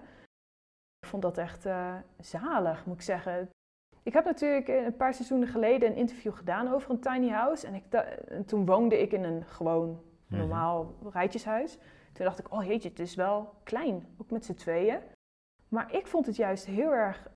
Ik 1.01 1.09
vond 1.09 1.23
dat 1.23 1.39
echt 1.39 1.67
eh, 1.67 1.95
zalig, 2.21 2.87
moet 2.87 2.97
ik 2.97 3.03
zeggen. 3.03 3.51
Ik 4.03 4.13
heb 4.13 4.25
natuurlijk 4.25 4.69
een 4.69 4.97
paar 4.97 5.15
seizoenen 5.15 5.49
geleden 5.49 5.91
een 5.91 5.97
interview 5.97 6.35
gedaan 6.35 6.73
over 6.73 6.91
een 6.91 7.01
tiny 7.01 7.29
house. 7.29 7.67
En, 7.67 7.75
ik 7.75 7.85
en 8.29 8.45
toen 8.45 8.67
woonde 8.67 9.01
ik 9.01 9.13
in 9.13 9.25
een 9.25 9.45
gewoon 9.45 10.01
Mhm. 10.31 10.41
normaal 10.41 10.95
rijtjeshuis. 11.13 11.79
Toen 12.13 12.25
dacht 12.25 12.39
ik, 12.39 12.53
oh 12.53 12.65
jeetje, 12.65 12.89
het 12.89 12.99
is 12.99 13.15
wel 13.15 13.55
klein, 13.63 14.07
ook 14.19 14.31
met 14.31 14.45
z'n 14.45 14.55
tweeën. 14.55 15.01
Maar 15.69 15.95
ik 15.95 16.07
vond 16.07 16.27
het 16.27 16.37
juist 16.37 16.67
heel 16.67 16.93
erg 16.93 17.29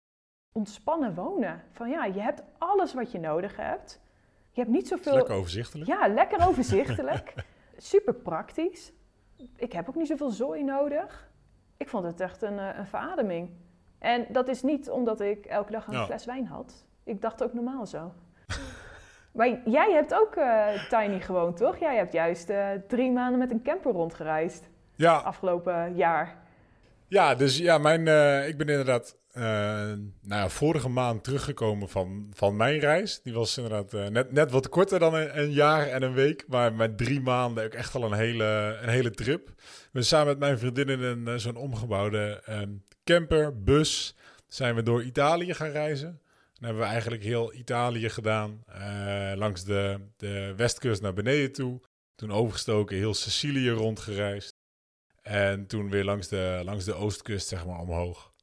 ontspannen 0.59 1.15
wonen. 1.15 1.63
Van 1.73 1.89
ja, 1.91 2.05
je 2.05 2.21
hebt 2.21 2.43
alles 2.59 2.95
wat 2.95 3.13
je 3.13 3.19
nodig 3.19 3.57
hebt. 3.57 4.01
Je 4.51 4.61
hebt 4.61 4.73
niet 4.73 4.89
zoveel... 4.89 5.15
lekker 5.15 5.35
overzichtelijk. 5.35 5.89
Ja, 5.89 6.09
lekker 6.09 6.47
overzichtelijk. 6.49 7.35
Super 7.77 8.15
praktisch. 8.15 8.93
Ik 9.57 9.73
heb 9.73 9.89
ook 9.89 9.95
niet 9.95 10.07
zoveel 10.07 10.31
zooi 10.31 10.65
nodig. 10.65 11.31
Ik 11.77 11.89
vond 11.89 12.05
het 12.05 12.21
echt 12.21 12.43
een, 12.43 12.59
eh, 12.59 12.79
een 12.79 12.87
verademing. 12.87 13.51
En 13.99 14.27
dat 14.29 14.49
is 14.49 14.63
niet 14.63 14.91
omdat 14.91 15.21
ik 15.21 15.47
elke 15.47 15.73
dag 15.73 15.87
een 15.87 15.93
Ja. 15.93 16.05
fles 16.05 16.25
wijn 16.25 16.47
had. 16.47 16.85
Ik 17.05 17.21
dacht 17.21 17.43
ook 17.43 17.53
normaal 17.55 17.87
zo. 17.87 18.13
maar 19.33 19.61
jij 19.65 19.93
hebt 19.93 20.15
ook 20.15 20.37
eh, 20.37 20.89
tiny 20.89 21.21
gewoond, 21.21 21.57
toch? 21.57 21.79
Jij 21.79 21.97
hebt 21.97 22.13
juist 22.13 22.51
eh, 22.51 22.69
drie 22.89 23.11
maanden 23.11 23.39
met 23.39 23.51
een 23.51 23.63
camper 23.63 23.93
rondgereisd 23.93 24.71
Ja, 24.95 25.17
afgelopen 25.17 25.95
jaar. 25.97 26.43
Ja, 27.09 27.35
dus 27.35 27.59
ja, 27.59 27.79
mijn, 27.79 28.01
ik 28.49 28.59
ben 28.59 28.69
inderdaad 28.69 29.17
eh, 29.35 29.43
nou 29.43 30.41
ja, 30.43 30.49
vorige 30.49 30.88
maand 30.88 31.25
teruggekomen 31.25 31.88
van, 31.88 32.31
van 32.35 32.57
mijn 32.57 32.79
reis. 32.79 33.23
Die 33.23 33.33
was 33.33 33.57
inderdaad 33.57 33.95
eh, 33.95 34.07
net, 34.07 34.33
net 34.33 34.50
wat 34.50 34.69
korter 34.69 34.99
dan 34.99 35.14
een, 35.14 35.53
jaar 35.53 35.87
en 35.87 36.03
een 36.03 36.12
week. 36.12 36.45
Maar 36.49 36.73
met 36.73 36.99
drie 36.99 37.21
maanden 37.21 37.64
ook 37.64 37.73
echt 37.73 37.95
al 37.95 38.05
een 38.05 38.12
hele, 38.12 38.79
een 38.83 38.88
hele 38.88 39.11
trip. 39.11 39.49
We 39.93 40.03
samen 40.03 40.26
met 40.26 40.38
mijn 40.38 40.59
vriendin 40.59 40.88
in 40.88 41.29
eh, 41.29 41.35
zo'n 41.35 41.57
omgebouwde 41.57 42.43
ehm, 42.45 42.71
camper, 43.05 43.62
bus, 43.62 44.17
zijn 44.49 44.75
we 44.75 44.83
door 44.83 45.03
Italië 45.03 45.55
gaan 45.55 45.71
reizen. 45.71 46.21
Dan 46.53 46.64
hebben 46.64 46.83
we 46.83 46.88
eigenlijk 46.88 47.23
heel 47.23 47.55
Italië 47.55 48.09
gedaan. 48.09 48.64
langs 49.35 49.64
de, 49.64 50.00
de 50.17 50.53
westkust 50.57 51.03
naar 51.03 51.14
beneden 51.14 51.53
toe. 51.53 51.81
Toen 52.14 52.33
overgestoken, 52.33 52.97
heel 52.97 53.14
Sicilië 53.14 53.71
rondgereisd. 53.71 54.57
En 55.23 55.67
toen 55.67 55.91
weer 55.91 56.05
langs 56.05 56.29
de, 56.29 56.61
langs 56.64 56.85
de 56.85 56.95
oostkust, 56.95 57.49
zeg 57.49 57.67
maar, 57.67 57.79
omhoog. 57.79 58.34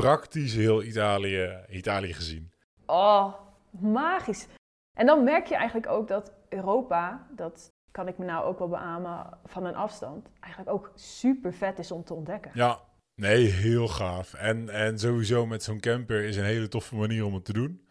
Praktisch 0.00 0.54
heel 0.54 0.82
Italië, 0.82 1.64
Italië 1.70 2.12
gezien. 2.12 2.52
Oh, 2.86 3.34
magisch. 3.70 4.46
En 4.98 5.06
dan 5.06 5.24
merk 5.24 5.46
je 5.46 5.54
eigenlijk 5.54 5.88
ook 5.88 6.08
dat 6.08 6.32
Europa, 6.48 7.26
dat 7.30 7.72
kan 7.90 8.08
ik 8.08 8.18
me 8.18 8.24
nou 8.24 8.44
ook 8.44 8.58
wel 8.58 8.68
beamen 8.68 9.38
van 9.44 9.64
een 9.64 9.74
afstand, 9.74 10.28
eigenlijk 10.40 10.74
ook 10.74 10.92
super 10.94 11.54
vet 11.54 11.78
is 11.78 11.90
om 11.90 12.04
te 12.04 12.14
ontdekken. 12.14 12.50
Ja, 12.54 12.80
nee, 13.14 13.46
heel 13.46 13.88
gaaf. 13.88 14.34
En, 14.34 14.68
en 14.68 14.98
sowieso 14.98 15.46
met 15.46 15.62
zo'n 15.62 15.80
camper 15.80 16.24
is 16.24 16.36
een 16.36 16.44
hele 16.44 16.68
toffe 16.68 16.94
manier 16.94 17.24
om 17.24 17.34
het 17.34 17.44
te 17.44 17.52
doen. 17.52 17.88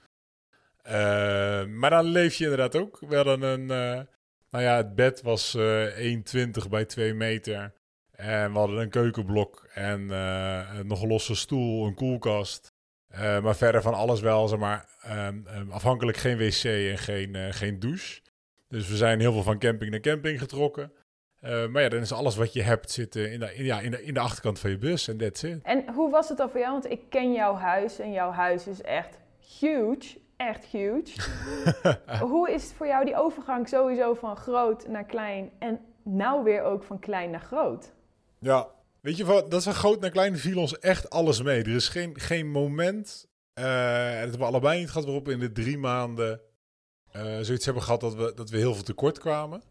Eh, 0.81 1.65
maar 1.65 1.89
dan 1.89 2.05
leef 2.05 2.35
je 2.35 2.43
inderdaad 2.43 2.75
ook. 2.75 2.99
We 2.99 3.15
hadden 3.15 3.41
een, 3.41 3.71
eh, 3.71 4.05
nou 4.49 4.63
ja, 4.63 4.75
het 4.75 4.95
bed 4.95 5.21
was 5.21 5.55
eh 5.55 5.97
1,20 5.97 6.69
bij 6.69 6.85
2 6.85 7.13
meter. 7.13 7.73
En 8.23 8.51
we 8.51 8.57
hadden 8.57 8.79
een 8.79 8.89
keukenblok 8.89 9.67
en 9.73 10.11
eh, 10.11 10.79
nog 10.83 11.01
een 11.01 11.07
losse 11.07 11.35
stoel, 11.35 11.85
een 11.85 11.93
koelkast. 11.93 12.73
Eh, 13.07 13.41
maar 13.41 13.55
verder 13.55 13.81
van 13.81 13.93
alles 13.93 14.21
wel, 14.21 14.47
zeg 14.47 14.59
maar, 14.59 14.85
ehm, 15.01 15.39
ehm, 15.45 15.71
afhankelijk 15.71 16.17
geen 16.17 16.37
wc 16.37 16.63
en 16.63 16.97
geen, 16.97 17.35
eh, 17.35 17.47
geen 17.49 17.79
douche. 17.79 18.21
Dus 18.67 18.87
we 18.87 18.95
zijn 18.95 19.19
heel 19.19 19.31
veel 19.31 19.43
van 19.43 19.59
camping 19.59 19.91
naar 19.91 19.99
camping 19.99 20.39
getrokken. 20.39 20.91
Maar 21.41 21.81
ja, 21.81 21.89
dan 21.89 21.99
is 21.99 22.11
alles 22.11 22.35
wat 22.35 22.53
je 22.53 22.61
hebt 22.61 22.91
zitten 22.91 23.31
in 23.31 23.39
de, 23.39 23.55
in, 23.55 23.65
ja, 23.65 23.79
in, 23.79 23.91
de, 23.91 24.03
in 24.03 24.13
de 24.13 24.19
achterkant 24.19 24.59
van 24.59 24.69
je 24.69 24.77
bus 24.77 25.07
en 25.07 25.17
that's 25.17 25.43
it. 25.43 25.59
En 25.63 25.93
hoe 25.93 26.11
was 26.11 26.29
het 26.29 26.37
dan 26.37 26.49
voor 26.49 26.59
jou? 26.59 26.71
Want 26.71 26.89
ik 26.89 27.01
ken 27.09 27.33
jouw 27.33 27.55
huis 27.55 27.99
en 27.99 28.11
jouw 28.11 28.31
huis 28.31 28.67
is 28.67 28.81
echt 28.81 29.17
huge. 29.59 30.17
Echt 30.37 30.65
huge. 30.65 31.21
hoe 32.29 32.51
is 32.51 32.63
het 32.63 32.73
voor 32.73 32.87
jou 32.87 33.05
die 33.05 33.15
overgang 33.15 33.67
sowieso 33.67 34.13
van 34.13 34.35
groot 34.35 34.87
naar 34.87 35.05
klein 35.05 35.51
en 35.59 35.79
nou 36.03 36.43
weer 36.43 36.63
ook 36.63 36.83
van 36.83 36.99
klein 36.99 37.29
naar 37.29 37.41
groot? 37.41 37.93
Ja, 38.43 38.69
weet 39.01 39.17
je 39.17 39.25
wat, 39.25 39.51
dat 39.51 39.59
is 39.59 39.65
van 39.65 39.73
groot 39.73 39.99
naar 39.99 40.09
klein 40.09 40.37
viel 40.37 40.59
ons 40.59 40.79
echt 40.79 41.09
alles 41.09 41.41
mee. 41.41 41.63
Er 41.63 41.75
is 41.75 41.89
geen, 41.89 42.19
geen 42.19 42.51
moment, 42.51 43.27
eh, 43.53 44.07
en 44.07 44.11
dat 44.11 44.19
hebben 44.19 44.39
we 44.39 44.45
allebei 44.45 44.79
niet 44.79 44.89
gehad, 44.89 45.03
waarop 45.03 45.25
we 45.25 45.31
in 45.31 45.39
de 45.39 45.51
drie 45.51 45.77
maanden 45.77 46.41
eh, 47.11 47.39
zoiets 47.41 47.65
hebben 47.65 47.83
gehad 47.83 48.01
dat 48.01 48.15
we, 48.15 48.33
dat 48.35 48.49
we 48.49 48.57
heel 48.57 48.73
veel 48.73 48.83
tekort 48.83 49.19
kwamen. 49.19 49.63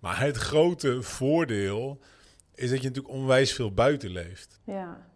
Maar 0.00 0.20
het 0.20 0.36
grote 0.36 1.02
voordeel 1.02 2.00
is 2.54 2.70
dat 2.70 2.82
je 2.82 2.88
natuurlijk 2.88 3.14
onwijs 3.14 3.52
veel 3.52 3.72
buiten 3.72 4.10
leeft. 4.10 4.60
Ja. 4.64 5.06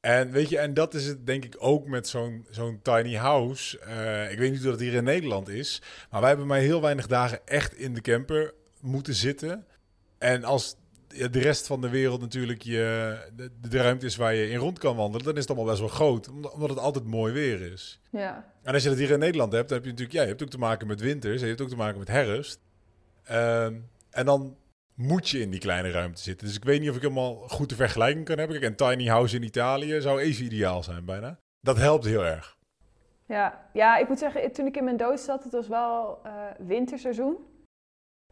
En 0.00 0.30
weet 0.30 0.48
je, 0.48 0.58
en 0.58 0.74
dat 0.74 0.94
is 0.94 1.06
het 1.06 1.26
denk 1.26 1.44
ik 1.44 1.56
ook 1.58 1.86
met 1.86 2.08
zo'n 2.08 2.46
zo'n 2.50 2.80
tiny 2.82 3.14
house. 3.14 3.78
Eh, 3.78 4.32
ik 4.32 4.38
weet 4.38 4.50
niet 4.50 4.62
hoe 4.62 4.70
dat 4.70 4.80
hier 4.80 4.94
in 4.94 5.04
Nederland 5.04 5.48
is, 5.48 5.82
maar 6.10 6.20
wij 6.20 6.28
hebben 6.28 6.46
maar 6.46 6.58
heel 6.58 6.80
weinig 6.80 7.06
dagen 7.06 7.46
echt 7.46 7.74
in 7.74 7.94
de 7.94 8.00
camper 8.00 8.54
moeten 8.80 9.14
zitten. 9.14 9.66
En 10.18 10.44
als 10.44 10.76
de 11.10 11.40
rest 11.40 11.66
van 11.66 11.80
de 11.80 11.88
wereld 11.88 12.20
natuurlijk 12.20 12.62
je, 12.62 13.16
de, 13.36 13.50
de 13.60 13.82
ruimte 13.82 14.06
is 14.06 14.16
waar 14.16 14.34
je 14.34 14.50
in 14.50 14.58
rond 14.58 14.78
kan 14.78 14.96
wandelen, 14.96 15.26
dan 15.26 15.34
is 15.34 15.40
het 15.40 15.48
allemaal 15.48 15.68
best 15.68 15.80
wel 15.80 15.88
groot, 15.88 16.28
omdat 16.28 16.68
het 16.68 16.78
altijd 16.78 17.04
mooi 17.04 17.32
weer 17.32 17.72
is. 17.72 18.00
Ja. 18.10 18.52
En 18.62 18.74
als 18.74 18.82
je 18.82 18.88
dat 18.88 18.98
hier 18.98 19.10
in 19.10 19.18
Nederland 19.18 19.52
hebt, 19.52 19.68
dan 19.68 19.76
heb 19.76 19.86
je 19.86 19.92
natuurlijk, 19.92 20.18
ja, 20.18 20.22
je 20.22 20.28
hebt 20.28 20.42
ook 20.42 20.50
te 20.50 20.58
maken 20.58 20.86
met 20.86 21.00
winters, 21.00 21.34
en 21.34 21.42
je 21.42 21.48
hebt 21.48 21.60
ook 21.60 21.68
te 21.68 21.76
maken 21.76 21.98
met 21.98 22.08
herfst. 22.08 22.60
Ehm, 23.24 23.74
en 24.10 24.26
dan 24.26 24.56
moet 24.94 25.28
je 25.28 25.40
in 25.40 25.50
die 25.50 25.60
kleine 25.60 25.90
ruimte 25.90 26.22
zitten. 26.22 26.46
Dus 26.46 26.56
ik 26.56 26.64
weet 26.64 26.80
niet 26.80 26.90
of 26.90 26.96
ik 26.96 27.02
helemaal 27.02 27.34
goed 27.34 27.68
de 27.68 27.74
vergelijking 27.74 28.24
kan 28.24 28.38
hebben. 28.38 28.60
Kijk, 28.60 28.70
een 28.70 28.88
tiny 28.88 29.08
house 29.08 29.36
in 29.36 29.42
Italië 29.42 30.00
zou 30.00 30.20
even 30.20 30.44
ideaal 30.44 30.82
zijn 30.82 31.04
bijna. 31.04 31.38
Dat 31.60 31.76
helpt 31.76 32.04
heel 32.04 32.24
erg. 32.24 32.58
Ja. 33.26 33.68
ja, 33.72 33.96
ik 33.96 34.08
moet 34.08 34.18
zeggen, 34.18 34.52
toen 34.52 34.66
ik 34.66 34.76
in 34.76 34.84
mijn 34.84 34.96
doos 34.96 35.24
zat, 35.24 35.44
het 35.44 35.52
was 35.52 35.68
wel 35.68 36.20
eh, 36.22 36.32
winterseizoen. 36.58 37.36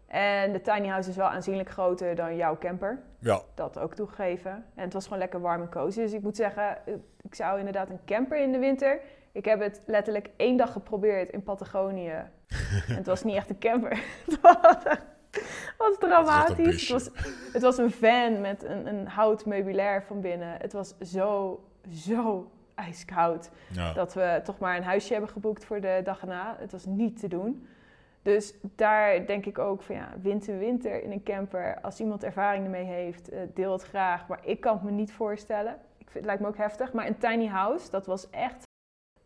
En 0.09 0.53
de 0.53 0.61
tiny 0.61 0.87
house 0.87 1.11
is 1.11 1.17
wel 1.17 1.29
aanzienlijk 1.29 1.69
groter 1.71 2.15
dan 2.15 2.37
jouw 2.37 2.59
camper. 2.59 2.99
Ja, 3.19 3.41
Dat 3.55 3.79
ook 3.79 3.95
toegegeven. 3.95 4.51
En 4.51 4.85
het 4.85 4.93
was 4.93 5.05
gewoon 5.05 5.19
lekker 5.19 5.41
warm 5.41 5.63
en 5.63 5.71
cozy. 5.71 6.01
Dus 6.01 6.13
ik 6.13 6.23
moet 6.23 6.37
zeggen, 6.37 6.87
eh, 6.87 6.95
ik 7.23 7.35
zou 7.35 7.59
inderdaad 7.59 7.91
een 7.91 8.01
camper 8.05 8.43
in 8.43 8.53
de 8.53 8.59
winter. 8.59 9.01
Ik 9.33 9.45
heb 9.45 9.61
het 9.61 9.83
letterlijk 9.87 10.31
één 10.37 10.57
dag 10.57 10.73
geprobeerd 10.73 11.29
in 11.29 11.43
Patagonië. 11.43 12.11
en 12.89 12.95
het 12.95 13.07
was 13.07 13.25
niet 13.25 13.35
echt 13.35 13.51
een 13.51 13.59
camper. 13.59 13.91
het 14.27 14.41
was, 15.79 15.99
dramatisch. 15.99 16.89
Het 16.89 16.91
was, 16.91 17.11
het 17.53 17.63
was 17.63 17.79
een 17.79 17.91
van 17.91 18.41
met 18.41 18.65
een, 18.65 18.87
een 18.87 19.07
hout 19.07 19.47
meubilair 19.47 20.03
van 20.03 20.21
binnen. 20.21 20.57
Het 20.61 20.73
was 20.73 20.95
zo, 20.99 21.61
zo 21.91 22.51
ijskoud 22.75 23.51
ja. 23.73 23.93
dat 23.93 24.15
we 24.15 24.41
toch 24.45 24.59
maar 24.59 24.77
een 24.77 24.83
huisje 24.83 25.13
hebben 25.13 25.31
geboekt 25.31 25.65
voor 25.65 25.81
de 25.81 26.01
dag 26.05 26.21
erna. 26.21 26.57
Het 26.59 26.73
was 26.73 26.85
niet 26.85 27.21
te 27.21 27.29
doen. 27.29 27.67
Dus 28.23 28.55
daar 28.77 29.27
denk 29.27 29.47
ik 29.47 29.59
ook 29.59 29.83
van 29.83 29.95
ja, 29.95 30.15
winter, 30.23 30.59
winter 30.59 31.03
in 31.03 31.13
een 31.13 31.23
camper. 31.23 31.81
Als 31.81 32.01
iemand 32.01 32.25
ervaring 32.25 32.65
ermee 32.65 32.85
heeft, 32.85 33.29
eh, 33.29 33.41
deel 33.55 33.73
het 33.73 33.83
graag. 33.83 34.29
Maar 34.29 34.47
ik 34.47 34.61
kan 34.61 34.75
het 34.75 34.83
me 34.83 34.91
niet 34.91 35.13
voorstellen. 35.13 35.73
Ik 35.73 36.05
vind, 36.11 36.15
het 36.15 36.25
lijkt 36.25 36.41
me 36.41 36.49
ook 36.49 36.57
heftig. 36.57 36.93
Maar 36.93 37.07
een 37.07 37.19
tiny 37.19 37.47
house, 37.47 37.91
dat 37.91 38.07
was 38.07 38.31
echt, 38.31 38.63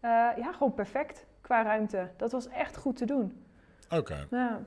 eh, 0.00 0.11
ja, 0.37 0.52
gewoon 0.52 0.74
perfect 0.74 1.26
qua 1.40 1.62
ruimte. 1.62 2.11
Dat 2.16 2.33
was 2.33 2.48
echt 2.48 2.76
goed 2.76 2.96
te 2.96 3.05
doen. 3.05 3.44
oké. 3.90 4.26
Ja, 4.31 4.64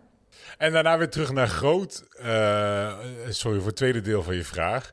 En 0.57 0.71
daarna 0.71 0.97
weer 0.97 1.09
terug 1.09 1.31
naar 1.31 1.47
groot. 1.47 2.07
Eh, 2.19 2.99
sorry 3.29 3.57
voor 3.57 3.67
het 3.67 3.75
tweede 3.75 4.01
deel 4.01 4.23
van 4.23 4.35
je 4.35 4.43
vraag. 4.43 4.91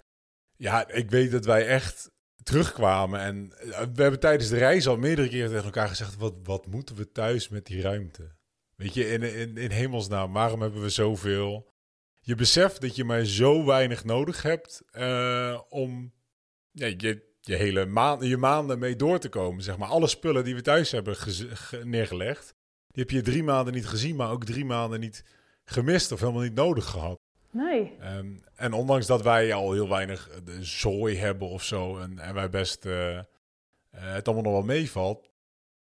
Ja, 0.57 0.89
ik 0.89 1.11
weet 1.11 1.31
dat 1.31 1.45
wij 1.45 1.67
echt 1.67 2.11
terugkwamen. 2.43 3.21
En 3.21 3.49
we 3.95 4.03
hebben 4.03 4.21
tijdens 4.21 4.49
de 4.49 4.59
reis 4.59 4.87
al 4.87 4.97
meerdere 4.97 5.29
keren 5.29 5.51
tegen 5.51 5.65
elkaar 5.65 5.89
gezegd... 5.89 6.17
wat, 6.17 6.35
wat 6.43 6.67
moeten 6.67 6.97
we 6.97 7.13
thuis 7.13 7.49
met 7.49 7.67
die 7.67 7.83
ruimte? 7.83 8.31
Weet 8.83 8.95
je, 8.95 9.11
in, 9.11 9.23
in, 9.23 9.57
in 9.57 9.71
hemelsnaam, 9.71 10.33
waarom 10.33 10.61
hebben 10.61 10.83
we 10.83 10.89
zoveel? 10.89 11.71
Je 12.21 12.35
beseft 12.35 12.81
dat 12.81 12.97
je 12.97 13.05
maar 13.05 13.25
zo 13.25 13.65
weinig 13.65 14.05
nodig 14.05 14.43
hebt... 14.43 14.83
eh, 14.91 15.61
om 15.69 16.13
ja, 16.71 16.87
je, 16.87 17.23
je 17.41 17.55
hele 17.55 17.87
maand, 17.87 18.25
je 18.25 18.37
maanden 18.37 18.79
mee 18.79 18.97
door 18.97 19.19
te 19.19 19.29
komen. 19.29 19.63
Zeg 19.63 19.77
maar. 19.77 19.89
Alle 19.89 20.07
spullen 20.07 20.45
die 20.45 20.55
we 20.55 20.63
thuis 20.63 20.91
hebben 20.91 21.17
neergelegd... 21.83 22.55
die 22.89 23.03
heb 23.03 23.11
je 23.11 23.23
drie 23.23 23.43
maanden 23.43 23.75
niet 23.75 23.87
gezien... 23.87 24.17
maar 24.17 24.31
ook 24.31 24.45
drie 24.45 24.65
maanden 24.65 25.01
niet 25.01 25.25
gemist 25.65 26.13
of 26.13 26.21
helemaal 26.21 26.43
niet 26.43 26.55
nodig 26.55 26.85
gehad. 26.85 27.19
nee. 27.51 27.97
Ehm, 28.01 28.27
en 28.55 28.73
ondanks 28.73 29.07
dat 29.07 29.23
wij 29.23 29.53
al 29.53 29.73
heel 29.73 29.89
weinig 29.89 30.29
eh, 30.29 30.37
de 30.45 30.65
zooi 30.65 31.17
hebben 31.17 31.49
of 31.49 31.65
zo, 31.65 31.99
en, 31.99 32.19
en 32.19 32.35
wij 32.35 32.51
best 32.51 32.87
eh, 32.87 33.21
het 33.91 34.27
allemaal 34.27 34.45
nog 34.45 34.53
wel 34.53 34.77
meevalt. 34.77 35.31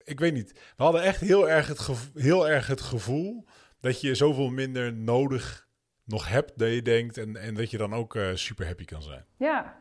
Ik 0.04 0.20
weet 0.20 0.34
niet. 0.34 0.52
We 0.78 0.84
hadden 0.84 1.02
echt 1.04 1.22
heel 1.22 1.50
erg, 1.50 1.68
het 1.68 1.80
gevo- 1.80 2.20
heel 2.20 2.50
erg 2.50 2.68
het 2.68 2.82
gevoel 2.82 3.46
dat 3.80 4.02
je 4.02 4.16
zoveel 4.16 4.50
minder 4.50 4.94
nodig 4.94 5.68
nog 6.04 6.30
hebt 6.30 6.60
dan 6.60 6.70
je 6.70 6.82
denkt. 6.82 7.18
En, 7.18 7.36
en 7.36 7.54
dat 7.56 7.72
je 7.72 7.78
dan 7.78 7.94
ook 7.94 8.16
eh, 8.16 8.34
super 8.34 8.66
happy 8.66 8.86
kan 8.86 9.02
zijn. 9.02 9.26
Ja, 9.38 9.76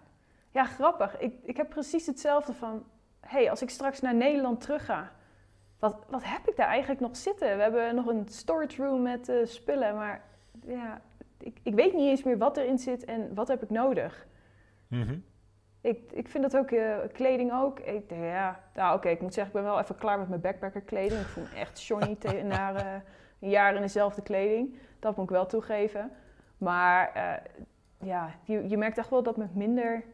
ja 0.53 0.65
grappig. 0.65 1.19
Ik, 1.19 1.35
ik 1.43 1.57
heb 1.57 1.69
precies 1.69 2.07
hetzelfde 2.07 2.53
van... 2.53 2.87
hey, 3.21 3.51
als 3.51 3.63
ik 3.63 3.71
straks 3.71 4.01
naar 4.01 4.15
Nederland 4.15 4.61
terug 4.61 4.85
ga... 4.85 5.13
Wat, 5.79 6.05
wat 6.11 6.23
heb 6.25 6.49
ik 6.49 6.57
daar 6.57 6.67
eigenlijk 6.69 7.01
nog 7.01 7.17
zitten? 7.17 7.57
We 7.57 7.63
hebben 7.63 7.95
nog 7.95 8.07
een 8.07 8.29
storage 8.29 8.83
room 8.83 9.03
met 9.03 9.29
eh, 9.29 9.37
spullen, 9.45 9.95
maar 9.95 10.25
ja, 10.67 11.03
ik, 11.39 11.59
ik 11.63 11.75
weet 11.75 11.93
niet 11.93 12.09
eens 12.09 12.23
meer 12.23 12.39
wat 12.39 12.57
erin 12.57 12.79
zit 12.79 13.05
en 13.05 13.35
wat 13.35 13.49
heb 13.49 13.63
ik 13.63 13.71
nodig. 13.71 14.27
Ik, 15.83 16.13
ik 16.13 16.29
vind 16.29 16.43
dat 16.43 16.57
ook, 16.57 16.71
eh, 16.71 16.97
kleding 17.13 17.53
ook. 17.53 17.81
Ik, 17.81 18.09
denk, 18.09 18.23
ja, 18.23 18.61
nou 18.75 18.97
oké, 18.97 19.09
ik 19.09 19.21
moet 19.21 19.35
zeggen, 19.35 19.55
ik 19.55 19.63
ben 19.63 19.71
wel 19.73 19.81
even 19.81 19.97
klaar 19.97 20.19
met 20.19 20.29
mijn 20.29 20.41
backpacker 20.41 20.81
kleding. 20.81 21.21
Ik 21.21 21.27
voel 21.27 21.45
me 21.53 21.59
echt 21.61 21.83
Johnny 21.83 22.17
na 22.45 22.75
eh, 22.75 23.01
een 23.41 23.51
jaar 23.51 23.75
in 23.75 23.81
dezelfde 23.81 24.23
kleding. 24.23 24.77
Dat 24.99 25.17
moet 25.17 25.25
ik 25.25 25.31
wel 25.31 25.47
toegeven. 25.47 26.11
Maar 26.59 27.13
eh, 27.13 27.33
ja, 27.99 28.31
je, 28.43 28.69
je 28.69 28.77
merkt 28.77 28.99
echt 28.99 29.11
wel 29.11 29.23
dat 29.23 29.37
met 29.37 29.55
minder 29.55 30.05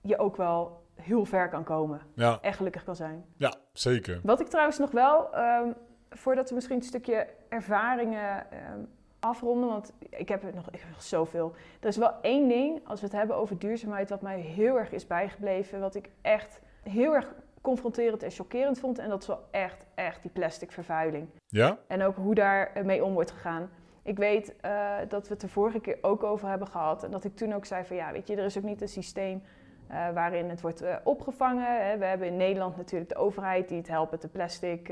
je 0.00 0.18
ook 0.18 0.36
wel 0.36 0.82
heel 0.94 1.24
ver 1.24 1.48
kan 1.48 1.64
komen. 1.64 2.00
Ja, 2.14 2.38
En 2.40 2.52
gelukkig 2.52 2.84
kan 2.84 2.96
zijn. 2.96 3.24
ja, 3.36 3.54
zeker. 3.72 4.20
Wat 4.22 4.40
ik 4.40 4.46
trouwens 4.46 4.78
nog 4.78 4.90
wel, 4.90 5.34
ehm, 5.34 5.68
voordat 6.10 6.48
we 6.48 6.54
misschien 6.54 6.76
een 6.76 6.82
stukje 6.82 7.26
ervaringen 7.48 8.50
ehm, 8.50 8.80
afronden, 9.24 9.68
want 9.68 9.92
ik 10.10 10.28
heb 10.28 10.42
er 10.44 10.54
nog, 10.54 10.66
ik 10.70 10.80
heb 10.80 10.90
nog 10.90 11.02
zoveel. 11.02 11.54
Er 11.80 11.88
is 11.88 11.96
wel 11.96 12.12
één 12.22 12.48
ding, 12.48 12.80
als 12.88 13.00
we 13.00 13.06
het 13.06 13.14
hebben 13.16 13.36
over 13.36 13.58
duurzaamheid, 13.58 14.10
wat 14.10 14.22
mij 14.22 14.40
heel 14.40 14.78
erg 14.78 14.92
is 14.92 15.06
bijgebleven, 15.06 15.80
wat 15.80 15.94
ik 15.94 16.10
echt 16.22 16.60
heel 16.82 17.14
erg 17.14 17.34
confronterend 17.60 18.22
en 18.22 18.30
chockerend 18.30 18.78
vond. 18.78 18.98
En 18.98 19.08
dat 19.08 19.20
is 19.20 19.26
wel 19.26 19.44
echt, 19.50 19.86
echt 19.94 20.22
die 20.22 20.30
plastic 20.30 20.72
vervuiling. 20.72 21.28
Ja? 21.46 21.78
En 21.86 22.02
ook 22.02 22.16
hoe 22.16 22.34
daar 22.34 22.72
eh, 22.72 22.84
mee 22.84 23.04
om 23.04 23.12
wordt 23.12 23.30
gegaan. 23.30 23.70
Ik 24.02 24.18
weet 24.18 24.56
eh, 24.60 24.96
dat 25.08 25.22
we 25.26 25.32
het 25.32 25.40
de 25.40 25.48
vorige 25.48 25.80
keer 25.80 25.98
ook 26.00 26.22
over 26.22 26.48
hebben 26.48 26.68
gehad. 26.68 27.02
En 27.04 27.10
dat 27.10 27.24
ik 27.24 27.36
toen 27.36 27.54
ook 27.54 27.64
zei 27.64 27.84
van 27.84 27.96
ja, 27.96 28.12
weet 28.12 28.26
je, 28.26 28.36
er 28.36 28.44
is 28.44 28.58
ook 28.58 28.64
niet 28.64 28.80
een 28.82 28.88
systeem. 28.88 29.42
eh, 29.88 30.10
waarin 30.10 30.48
het 30.48 30.60
wordt 30.60 30.84
opgevangen. 31.04 31.86
Hè. 31.86 31.98
We 31.98 32.04
hebben 32.04 32.26
in 32.26 32.36
Nederland 32.36 32.76
natuurlijk 32.76 33.10
de 33.10 33.16
overheid 33.16 33.68
die 33.68 33.78
het 33.78 33.88
helpt 33.88 34.10
met 34.10 34.22
de 34.22 34.28
plastic, 34.28 34.88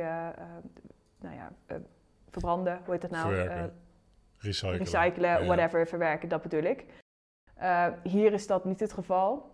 nou 1.20 1.34
ja, 1.34 1.52
verbranden, 2.30 2.80
hoe 2.84 2.92
heet 2.92 3.02
dat 3.02 3.10
nou? 3.10 3.34
Verwerken. 3.34 3.72
Recyclen. 4.42 4.78
recyclen, 4.78 5.30
ja. 5.30 5.44
whatever, 5.44 5.86
verwerken, 5.86 6.28
dat 6.28 6.42
bedoel 6.42 6.62
ik. 6.62 6.84
Eh, 7.54 7.86
hier 8.02 8.32
is 8.32 8.46
dat 8.46 8.64
niet 8.64 8.80
het 8.80 8.92
geval. 8.92 9.50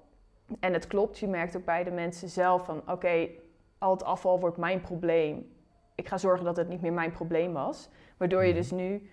En 0.60 0.72
het 0.72 0.86
klopt, 0.86 1.18
je 1.18 1.28
merkt 1.28 1.56
ook 1.56 1.64
bij 1.64 1.84
de 1.84 1.90
mensen 1.90 2.28
zelf 2.28 2.64
van... 2.64 2.82
oké, 2.90 3.28
al 3.78 3.90
het 3.90 4.04
afval 4.04 4.40
wordt 4.40 4.56
mijn 4.56 4.80
probleem. 4.80 5.56
Ik 5.94 6.08
ga 6.08 6.18
zorgen 6.18 6.44
dat 6.44 6.56
het 6.56 6.68
niet 6.68 6.80
meer 6.80 6.92
mijn 6.92 7.12
probleem 7.12 7.52
was. 7.52 7.88
Waardoor 8.16 8.42
je 8.42 8.48
Mhm. 8.48 8.56
dus 8.58 8.70
nu 8.70 9.10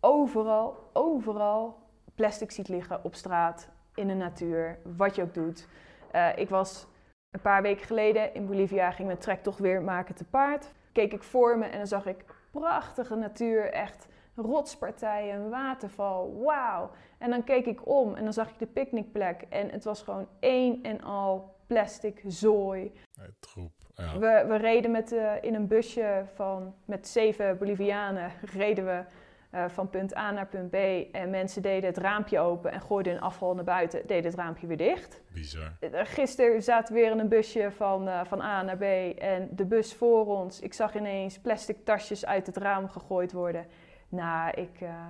overal, 0.00 0.90
overal 0.92 1.78
plastic 2.14 2.50
ziet 2.50 2.68
liggen 2.68 3.04
op 3.04 3.14
straat, 3.14 3.68
in 3.94 4.06
de 4.08 4.14
natuur, 4.14 4.78
wat 4.96 5.14
je 5.14 5.22
ook 5.22 5.34
doet. 5.34 5.68
Eh, 6.10 6.28
ik 6.36 6.48
was 6.48 6.86
een 7.30 7.40
paar 7.40 7.62
weken 7.62 7.86
geleden 7.86 8.34
in 8.34 8.46
Bolivia, 8.46 8.90
ging 8.90 9.06
mijn 9.06 9.18
trek 9.20 9.42
toch 9.42 9.58
weer 9.58 9.82
maken 9.82 10.14
te 10.14 10.24
paard. 10.24 10.72
Keek 10.92 11.12
ik 11.12 11.22
voor 11.22 11.58
me 11.58 11.64
en 11.64 11.76
dan 11.78 11.86
zag 11.86 12.06
ik 12.06 12.24
prachtige 12.50 13.14
natuur, 13.14 13.70
echt 13.72 14.08
rotspartijen, 14.36 15.40
een 15.40 15.50
waterval, 15.50 16.42
wauw. 16.44 16.90
En 17.18 17.30
dan 17.30 17.44
keek 17.44 17.66
ik 17.66 17.88
om 17.88 18.14
en 18.14 18.24
dan 18.24 18.32
zag 18.32 18.50
ik 18.50 18.58
de 18.58 18.66
picknickplek 18.66 19.44
en 19.48 19.70
het 19.70 19.84
was 19.84 20.02
gewoon 20.02 20.28
één 20.40 20.82
en 20.82 21.02
al 21.02 21.54
plastic 21.66 22.22
zooi. 22.26 22.92
Nee, 23.14 23.28
troep. 23.40 23.72
Ja. 23.94 24.18
We, 24.18 24.44
we 24.48 24.56
reden 24.56 24.90
met, 24.90 25.12
eh, 25.12 25.32
in 25.40 25.54
een 25.54 25.66
busje 25.66 26.24
van, 26.34 26.74
met 26.84 27.08
zeven 27.08 27.58
Bolivianen, 27.58 28.30
reden 28.52 28.84
we 28.84 29.04
eh, 29.50 29.68
van 29.68 29.90
punt 29.90 30.16
A 30.16 30.30
naar 30.30 30.46
punt 30.46 30.70
B. 30.70 30.74
En 31.12 31.30
mensen 31.30 31.62
deden 31.62 31.88
het 31.88 31.98
raampje 31.98 32.38
open 32.38 32.72
en 32.72 32.80
gooiden 32.80 33.12
hun 33.12 33.22
afval 33.22 33.54
naar 33.54 33.64
buiten, 33.64 34.06
deden 34.06 34.24
het 34.24 34.40
raampje 34.40 34.66
weer 34.66 34.76
dicht. 34.76 35.20
Bizar. 35.32 35.76
Eh, 35.80 36.00
Gisteren 36.04 36.62
zaten 36.62 36.94
we 36.94 37.00
weer 37.00 37.10
in 37.10 37.18
een 37.18 37.28
busje 37.28 37.70
van, 37.70 38.26
van 38.26 38.40
A 38.40 38.62
naar 38.62 38.76
B 38.76 38.82
en 39.18 39.48
de 39.50 39.64
bus 39.64 39.94
voor 39.94 40.26
ons. 40.26 40.60
Ik 40.60 40.74
zag 40.74 40.94
ineens 40.94 41.38
plastic 41.38 41.84
tasjes 41.84 42.26
uit 42.26 42.46
het 42.46 42.56
raam 42.56 42.88
gegooid 42.88 43.32
worden. 43.32 43.66
Nou, 44.08 44.50
ik, 44.50 44.80
eh, 44.80 45.06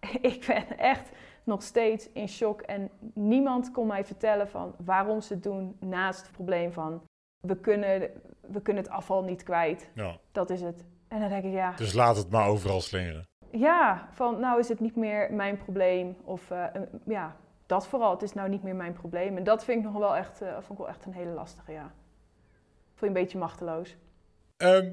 ik 0.32 0.44
ben 0.46 0.78
echt 0.78 1.10
nog 1.44 1.62
steeds 1.62 2.12
in 2.12 2.28
shock. 2.28 2.60
En 2.60 2.90
niemand 3.14 3.70
kon 3.70 3.86
mij 3.86 4.04
vertellen 4.04 4.48
van 4.48 4.74
waarom 4.84 5.20
ze 5.20 5.32
het 5.34 5.42
doen 5.42 5.76
naast 5.80 6.22
het 6.22 6.32
probleem 6.32 6.72
van 6.72 7.02
we 7.40 7.56
kunnen, 7.56 8.10
we 8.40 8.62
kunnen 8.62 8.82
het 8.82 8.92
afval 8.92 9.22
niet 9.22 9.42
kwijt. 9.42 9.90
Ja. 9.94 10.16
Dat 10.32 10.50
is 10.50 10.60
het. 10.60 10.84
En 11.08 11.20
dan 11.20 11.28
denk 11.28 11.44
ik, 11.44 11.52
ja, 11.52 11.72
Dus 11.76 11.92
laat 11.92 12.16
het 12.16 12.30
maar 12.30 12.46
overal 12.48 12.80
slingeren. 12.80 13.24
ja, 13.50 14.08
van 14.12 14.40
nou 14.40 14.58
is 14.58 14.68
het 14.68 14.80
niet 14.80 14.96
meer 14.96 15.32
mijn 15.32 15.56
probleem. 15.56 16.16
Of 16.24 16.50
eh, 16.50 16.64
ja, 17.06 17.36
dat 17.66 17.86
vooral. 17.86 18.10
Het 18.10 18.22
is 18.22 18.32
nou 18.32 18.48
niet 18.48 18.62
meer 18.62 18.76
mijn 18.76 18.92
probleem. 18.92 19.36
En 19.36 19.44
dat 19.44 19.64
vind 19.64 19.78
ik 19.78 19.84
nog 19.84 19.98
wel 19.98 20.16
echt, 20.16 20.38
vond 20.38 20.70
ik 20.70 20.76
wel 20.78 20.88
echt 20.88 21.06
een 21.06 21.12
hele 21.12 21.30
lastige, 21.32 21.72
ja. 21.72 21.92
Voel 22.94 23.08
je 23.08 23.14
een 23.14 23.22
beetje 23.22 23.38
machteloos. 23.38 23.96
Ehm, 24.56 24.92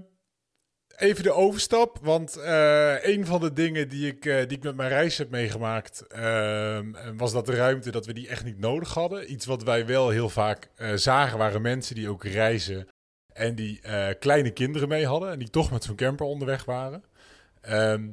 even 0.97 1.23
de 1.23 1.31
overstap, 1.31 1.97
want 2.01 2.35
eh, 2.35 3.05
een 3.05 3.25
van 3.25 3.41
de 3.41 3.53
dingen 3.53 3.89
die 3.89 4.07
ik, 4.07 4.25
eh, 4.25 4.37
die 4.47 4.57
ik 4.57 4.63
met 4.63 4.75
mijn 4.75 4.89
reis 4.89 5.17
heb 5.17 5.29
meegemaakt, 5.29 6.07
ehm, 6.07 6.91
was 7.17 7.31
dat 7.31 7.45
de 7.45 7.55
ruimte 7.55 7.91
dat 7.91 8.05
we 8.05 8.13
die 8.13 8.27
echt 8.27 8.43
niet 8.43 8.59
nodig 8.59 8.93
hadden. 8.93 9.31
Iets 9.31 9.45
wat 9.45 9.63
wij 9.63 9.85
wel 9.85 10.09
heel 10.09 10.29
vaak 10.29 10.69
eh, 10.75 10.93
zagen 10.93 11.37
waren 11.37 11.61
mensen 11.61 11.95
die 11.95 12.09
ook 12.09 12.23
reizen 12.23 12.87
en 13.33 13.55
die 13.55 13.81
kleine 14.19 14.51
kinderen 14.51 14.87
mee 14.87 15.05
hadden 15.05 15.31
en 15.31 15.39
die 15.39 15.49
toch 15.49 15.71
met 15.71 15.83
zo'n 15.83 15.95
camper 15.95 16.25
onderweg 16.25 16.65
waren. 16.65 17.03
Ehm, 17.61 18.07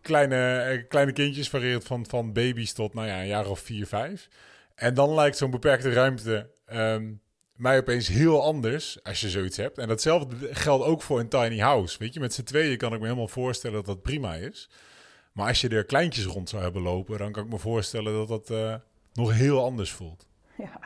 kleine, 0.00 0.84
kleine 0.88 1.12
kindjes 1.12 1.48
varieert 1.48 1.84
van, 1.84 2.06
van 2.06 2.32
baby's 2.32 2.72
tot 2.72 2.94
nou 2.94 3.06
ja, 3.06 3.20
een 3.20 3.26
jaar 3.26 3.46
of 3.48 3.60
vier, 3.60 3.86
vijf. 3.86 4.28
En 4.74 4.94
dan 4.94 5.14
lijkt 5.14 5.36
zo'n 5.36 5.50
beperkte 5.50 5.92
ruimte 5.92 6.50
ehm, 6.66 7.12
mij 7.60 7.78
opeens 7.78 8.08
heel 8.08 8.42
anders 8.42 9.04
als 9.04 9.20
je 9.20 9.28
zoiets 9.28 9.56
hebt. 9.56 9.78
En 9.78 9.88
datzelfde 9.88 10.54
geldt 10.54 10.84
ook 10.84 11.02
voor 11.02 11.20
een 11.20 11.28
tiny 11.28 11.58
house. 11.58 11.98
Weet 11.98 12.14
je, 12.14 12.20
met 12.20 12.34
z'n 12.34 12.42
tweeën 12.42 12.78
kan 12.78 12.92
ik 12.92 12.98
me 12.98 13.04
helemaal 13.04 13.28
voorstellen 13.28 13.76
dat 13.76 13.86
dat 13.86 14.02
prima 14.02 14.34
is. 14.34 14.70
Maar 15.32 15.46
als 15.46 15.60
je 15.60 15.68
er 15.68 15.84
kleintjes 15.84 16.24
rond 16.24 16.48
zou 16.48 16.62
hebben 16.62 16.82
lopen, 16.82 17.18
dan 17.18 17.32
kan 17.32 17.44
ik 17.44 17.50
me 17.50 17.58
voorstellen 17.58 18.12
dat 18.12 18.28
dat 18.28 18.50
eh, 18.50 18.74
nog 19.12 19.32
heel 19.32 19.64
anders 19.64 19.92
voelt. 19.92 20.28
Ja. 20.56 20.80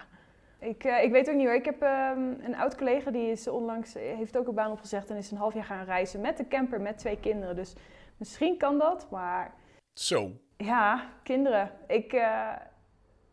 Ik, 0.59 0.85
eh, 0.85 1.03
ik 1.03 1.11
weet 1.11 1.29
ook 1.29 1.35
niet 1.35 1.47
hoor. 1.47 1.55
Ik 1.55 1.65
heb 1.65 1.83
ehm, 1.83 2.19
een 2.19 2.57
oud 2.57 2.77
collega 2.77 3.11
die 3.11 3.31
is 3.31 3.49
onlangs, 3.49 3.95
eh, 3.95 4.17
heeft 4.17 4.37
ook 4.37 4.49
een 4.49 4.55
baan 4.55 4.71
opgezegd 4.71 5.11
en 5.11 5.17
is 5.17 5.31
een 5.31 5.37
half 5.37 5.55
jaar 5.55 5.65
gaan 5.65 5.85
reizen 5.85 6.21
met 6.21 6.39
een 6.39 6.49
camper 6.49 6.81
met 6.81 6.99
twee 6.99 7.21
kinderen. 7.21 7.57
Dus 7.57 7.73
misschien 8.17 8.59
kan 8.59 8.79
dat, 8.79 9.11
maar 9.11 9.55
Zo. 9.93 10.31
Ja, 10.57 11.11
kinderen. 11.23 11.71
Ik, 11.87 12.17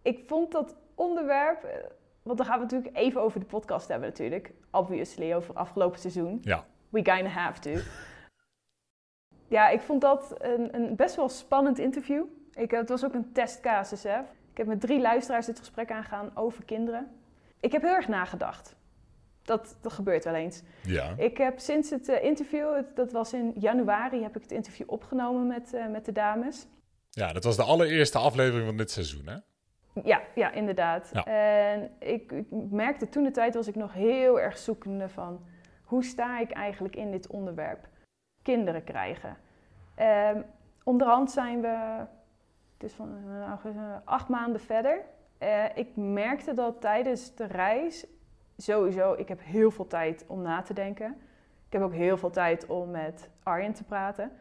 ik 0.01 0.23
vond 0.27 0.51
dat 0.51 0.75
onderwerp, 0.95 1.91
want 2.23 2.37
dan 2.37 2.47
gaan 2.47 2.57
we 2.59 2.63
natuurlijk 2.63 2.97
even 2.97 3.21
over 3.21 3.39
de 3.39 3.45
podcast 3.45 3.87
hebben 3.87 4.07
natuurlijk. 4.09 4.51
Obviously, 4.71 5.33
over 5.33 5.55
afgelopen 5.55 5.99
seizoen. 5.99 6.37
Ja. 6.41 6.65
We 6.89 7.01
kinda 7.01 7.29
have 7.29 7.59
to. 7.61 7.71
ja, 9.57 9.69
ik 9.69 9.81
vond 9.81 10.01
dat 10.01 10.35
een, 10.37 10.75
een 10.75 10.95
best 10.95 11.15
wel 11.15 11.29
spannend 11.29 11.79
interview. 11.79 12.23
Ik, 12.53 12.71
het 12.71 12.89
was 12.89 13.05
ook 13.05 13.13
een 13.13 13.31
testcasus, 13.31 14.03
hè. 14.03 14.19
Ik 14.51 14.57
heb 14.57 14.67
met 14.67 14.81
drie 14.81 15.01
luisteraars 15.01 15.45
dit 15.45 15.59
gesprek 15.59 15.91
aangegaan 15.91 16.31
over 16.37 16.65
kinderen. 16.65 17.07
Ik 17.59 17.71
heb 17.71 17.81
heel 17.81 17.93
erg 17.95 18.07
nagedacht. 18.07 18.75
Dat, 19.41 19.77
dat 19.81 19.93
gebeurt 19.93 20.23
wel 20.23 20.33
eens. 20.35 20.61
Ja. 20.83 21.13
Ik 21.17 21.37
heb 21.37 21.59
sinds 21.59 21.89
het 21.89 22.09
eh, 22.09 22.23
interview, 22.23 22.75
het- 22.75 22.95
dat 22.95 23.11
was 23.11 23.33
in 23.33 23.53
januari, 23.59 24.21
heb 24.23 24.35
ik 24.35 24.41
het 24.41 24.51
interview 24.51 24.89
opgenomen 24.89 25.47
met, 25.47 25.73
eh, 25.73 25.87
met 25.87 26.05
de 26.05 26.11
dames. 26.11 26.67
ja, 27.09 27.33
dat 27.33 27.43
was 27.43 27.55
de 27.55 27.63
allereerste 27.63 28.17
aflevering 28.17 28.65
van 28.67 28.77
dit 28.77 28.91
seizoen, 28.91 29.27
hè? 29.27 29.35
Ja, 30.03 30.21
ja 30.35 30.51
inderdaad. 30.51 31.09
Ja. 31.13 31.25
En 31.25 31.91
ik, 31.99 32.31
ik 32.31 32.45
merkte 32.69 33.09
toen 33.09 33.23
de 33.23 33.31
tijd 33.31 33.53
was 33.53 33.67
ik 33.67 33.75
nog 33.75 33.93
heel 33.93 34.39
erg 34.39 34.57
zoekende 34.57 35.09
van 35.09 35.45
hoe 35.83 36.03
sta 36.03 36.39
ik 36.39 36.51
eigenlijk 36.51 36.95
in 36.95 37.11
dit 37.11 37.27
onderwerp? 37.27 37.87
Kinderen 38.41 38.83
krijgen. 38.83 39.37
Ehm, 39.95 40.41
onderhand 40.83 41.31
zijn 41.31 41.61
we, 41.61 42.05
het 42.73 42.83
is 42.83 42.93
van 42.93 43.17
eh, 43.63 43.95
acht 44.03 44.27
maanden 44.27 44.61
verder. 44.61 45.01
Eh, 45.37 45.65
ik 45.75 45.95
merkte 45.95 46.53
dat 46.53 46.81
tijdens 46.81 47.35
de 47.35 47.45
reis 47.45 48.07
sowieso, 48.57 49.13
ik 49.13 49.27
heb 49.27 49.39
heel 49.43 49.71
veel 49.71 49.87
tijd 49.87 50.25
om 50.27 50.41
na 50.41 50.61
te 50.61 50.73
denken. 50.73 51.17
Ik 51.65 51.73
heb 51.73 51.81
ook 51.81 51.93
heel 51.93 52.17
veel 52.17 52.29
tijd 52.29 52.65
om 52.65 52.91
met 52.91 53.29
Arjen 53.43 53.73
te 53.73 53.83
praten. 53.83 54.31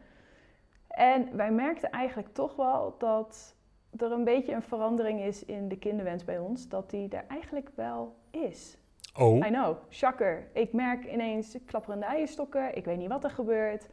En 0.87 1.35
wij 1.35 1.51
merkten 1.51 1.89
eigenlijk 1.89 2.33
toch 2.33 2.55
wel 2.55 2.95
dat 2.97 3.55
er 3.97 4.11
een 4.11 4.23
beetje 4.23 4.53
een 4.53 4.61
verandering 4.61 5.21
is 5.21 5.45
in 5.45 5.67
de 5.67 5.77
kinderwens 5.77 6.23
bij 6.23 6.39
ons, 6.39 6.67
dat 6.67 6.89
die 6.89 7.09
er 7.09 7.25
eigenlijk 7.27 7.69
wel 7.75 8.15
is. 8.31 8.77
Oh. 9.19 9.37
I 9.37 9.49
know, 9.49 9.77
shocker. 9.89 10.47
Ik 10.53 10.73
merk 10.73 11.05
ineens 11.05 11.57
klapperende 11.65 12.05
eierstokken, 12.05 12.75
ik 12.75 12.85
weet 12.85 12.97
niet 12.97 13.09
wat 13.09 13.23
er 13.23 13.31
gebeurt. 13.31 13.87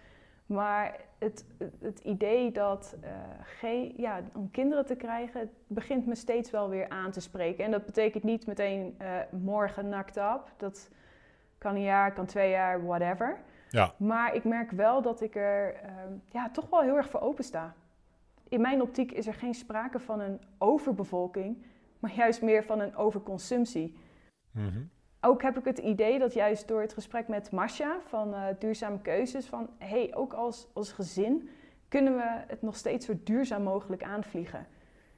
Maar 0.46 1.00
het, 1.18 1.44
het, 1.80 2.00
idee 2.00 2.52
dat 2.52 2.96
eh, 3.00 3.10
geen, 3.42 3.94
ja, 3.96 4.20
om 4.34 4.50
kinderen 4.50 4.86
te 4.86 4.96
krijgen, 4.96 5.50
begint 5.66 6.06
me 6.06 6.14
steeds 6.14 6.50
wel 6.50 6.68
weer 6.68 6.88
aan 6.88 7.10
te 7.10 7.20
spreken. 7.20 7.64
En 7.64 7.70
dat 7.70 7.86
betekent 7.86 8.24
niet 8.24 8.46
meteen 8.46 8.94
eh, 8.98 9.16
morgen 9.30 9.84
knocked 9.84 10.16
up. 10.16 10.52
Dat 10.56 10.90
kan 11.58 11.74
een 11.74 11.82
jaar, 11.82 12.12
kan 12.12 12.26
twee 12.26 12.50
jaar, 12.50 12.86
whatever. 12.86 13.40
Ja. 13.70 13.92
Maar 13.96 14.34
ik 14.34 14.44
merk 14.44 14.70
wel 14.70 15.02
dat 15.02 15.20
ik 15.20 15.36
er 15.36 15.74
ehm, 15.74 16.12
ja, 16.28 16.50
toch 16.50 16.70
wel 16.70 16.80
heel 16.80 16.96
erg 16.96 17.10
voor 17.10 17.20
open 17.20 17.44
sta. 17.44 17.74
In 18.48 18.60
mijn 18.60 18.82
optiek 18.82 19.12
is 19.12 19.26
er 19.26 19.34
geen 19.34 19.54
sprake 19.54 19.98
van 19.98 20.20
een 20.20 20.40
overbevolking, 20.58 21.64
maar 21.98 22.14
juist 22.14 22.42
meer 22.42 22.64
van 22.64 22.80
een 22.80 22.96
overconsumptie. 22.96 23.96
Mhm. 24.50 24.82
Ook 25.20 25.42
heb 25.42 25.58
ik 25.58 25.64
het 25.64 25.78
idee 25.78 26.18
dat 26.18 26.34
juist 26.34 26.68
door 26.68 26.80
het 26.80 26.92
gesprek 26.92 27.28
met 27.28 27.50
Masha 27.50 28.00
van 28.06 28.34
eh, 28.34 28.46
Duurzame 28.58 29.00
Keuzes, 29.00 29.46
van 29.46 29.70
hey, 29.78 30.14
ook 30.14 30.32
als, 30.32 30.68
als 30.72 30.92
gezin 30.92 31.48
kunnen 31.88 32.16
we 32.16 32.44
het 32.46 32.62
nog 32.62 32.76
steeds 32.76 33.06
zo 33.06 33.14
duurzaam 33.24 33.62
mogelijk 33.62 34.02
aanvliegen. 34.02 34.66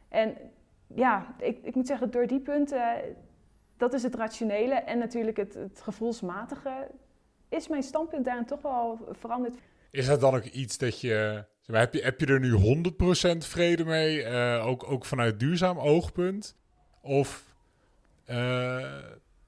En 0.09 0.37
ja, 0.87 1.35
ik, 1.39 1.59
ik 1.63 1.75
moet 1.75 1.87
zeggen, 1.87 2.11
door 2.11 2.27
die 2.27 2.41
punten, 2.41 2.83
dat 3.77 3.93
is 3.93 4.03
het 4.03 4.15
rationele 4.15 4.75
en 4.75 4.99
natuurlijk 4.99 5.37
het, 5.37 5.55
het 5.55 5.81
gevoelsmatige, 5.81 6.91
is 7.49 7.69
mijn 7.69 7.83
standpunt 7.83 8.25
daarin 8.25 8.47
toch 8.47 8.63
wel 8.63 8.99
veranderd. 9.11 9.55
Is 9.91 10.07
dat 10.07 10.21
dan 10.21 10.35
ook 10.35 10.45
iets 10.45 10.79
dat 10.79 11.01
je... 11.01 11.45
maar, 11.71 11.81
heb, 11.81 11.95
je 11.95 12.03
heb 12.03 12.21
je 12.21 12.27
er 12.27 12.41
nu 12.41 12.53
100% 13.33 13.37
vrede 13.39 13.85
mee, 13.85 14.23
eh, 14.23 14.67
ook, 14.67 14.91
ook 14.91 15.05
vanuit 15.05 15.41
duurzaam 15.41 15.79
oogpunt? 15.79 16.55
Of 17.03 17.45
eh, 18.25 18.85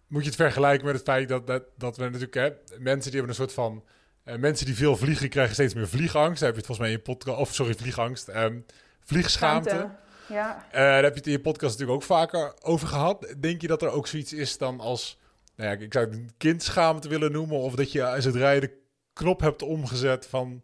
moet 0.06 0.22
je 0.22 0.28
het 0.28 0.36
vergelijken 0.36 0.86
met 0.86 0.94
het 0.94 1.04
feit 1.04 1.28
dat, 1.28 1.46
dat, 1.46 1.62
dat 1.76 1.96
we 1.96 2.02
natuurlijk... 2.04 2.34
Hè, 2.34 2.50
mensen 2.78 3.10
die 3.10 3.20
hebben 3.20 3.28
een 3.28 3.34
soort 3.34 3.52
van... 3.52 3.84
eh, 4.24 4.36
mensen 4.36 4.66
die 4.66 4.74
veel 4.74 4.96
vliegen 4.96 5.28
krijgen 5.28 5.54
steeds 5.54 5.74
meer 5.74 5.88
vliegangst. 5.88 6.40
Daar 6.40 6.52
heb 6.52 6.60
je 6.60 6.66
het 6.66 6.76
volgens 6.76 6.78
mij 6.78 6.88
in 6.88 6.96
je 6.96 7.02
podcast... 7.02 7.38
Of 7.38 7.54
sorry, 7.54 7.74
vliegangst. 7.74 8.28
ehm, 8.28 8.58
vliegschaamte. 9.04 9.68
Schaamte. 9.68 10.00
Ja, 10.28 10.64
daar 10.72 11.02
heb 11.02 11.12
je 11.12 11.18
het 11.18 11.26
in 11.26 11.32
je 11.32 11.40
podcast 11.40 11.78
natuurlijk 11.78 11.98
ook 12.02 12.06
vaker 12.06 12.54
over 12.62 12.88
gehad. 12.88 13.34
Denk 13.40 13.60
je 13.60 13.66
dat 13.66 13.82
er 13.82 13.90
ook 13.90 14.06
zoiets 14.06 14.32
is 14.32 14.58
dan 14.58 14.80
als... 14.80 15.20
Nou 15.56 15.70
ja, 15.70 15.84
ik 15.84 15.92
zou 15.92 16.04
het 16.04 16.14
een 16.14 16.30
kindschaamte 16.36 17.08
willen 17.08 17.32
noemen... 17.32 17.56
of 17.56 17.74
dat 17.74 17.92
je 17.92 18.14
zodra 18.18 18.50
je 18.50 18.60
de 18.60 18.78
knop 19.12 19.40
hebt 19.40 19.62
omgezet 19.62 20.26
van... 20.26 20.62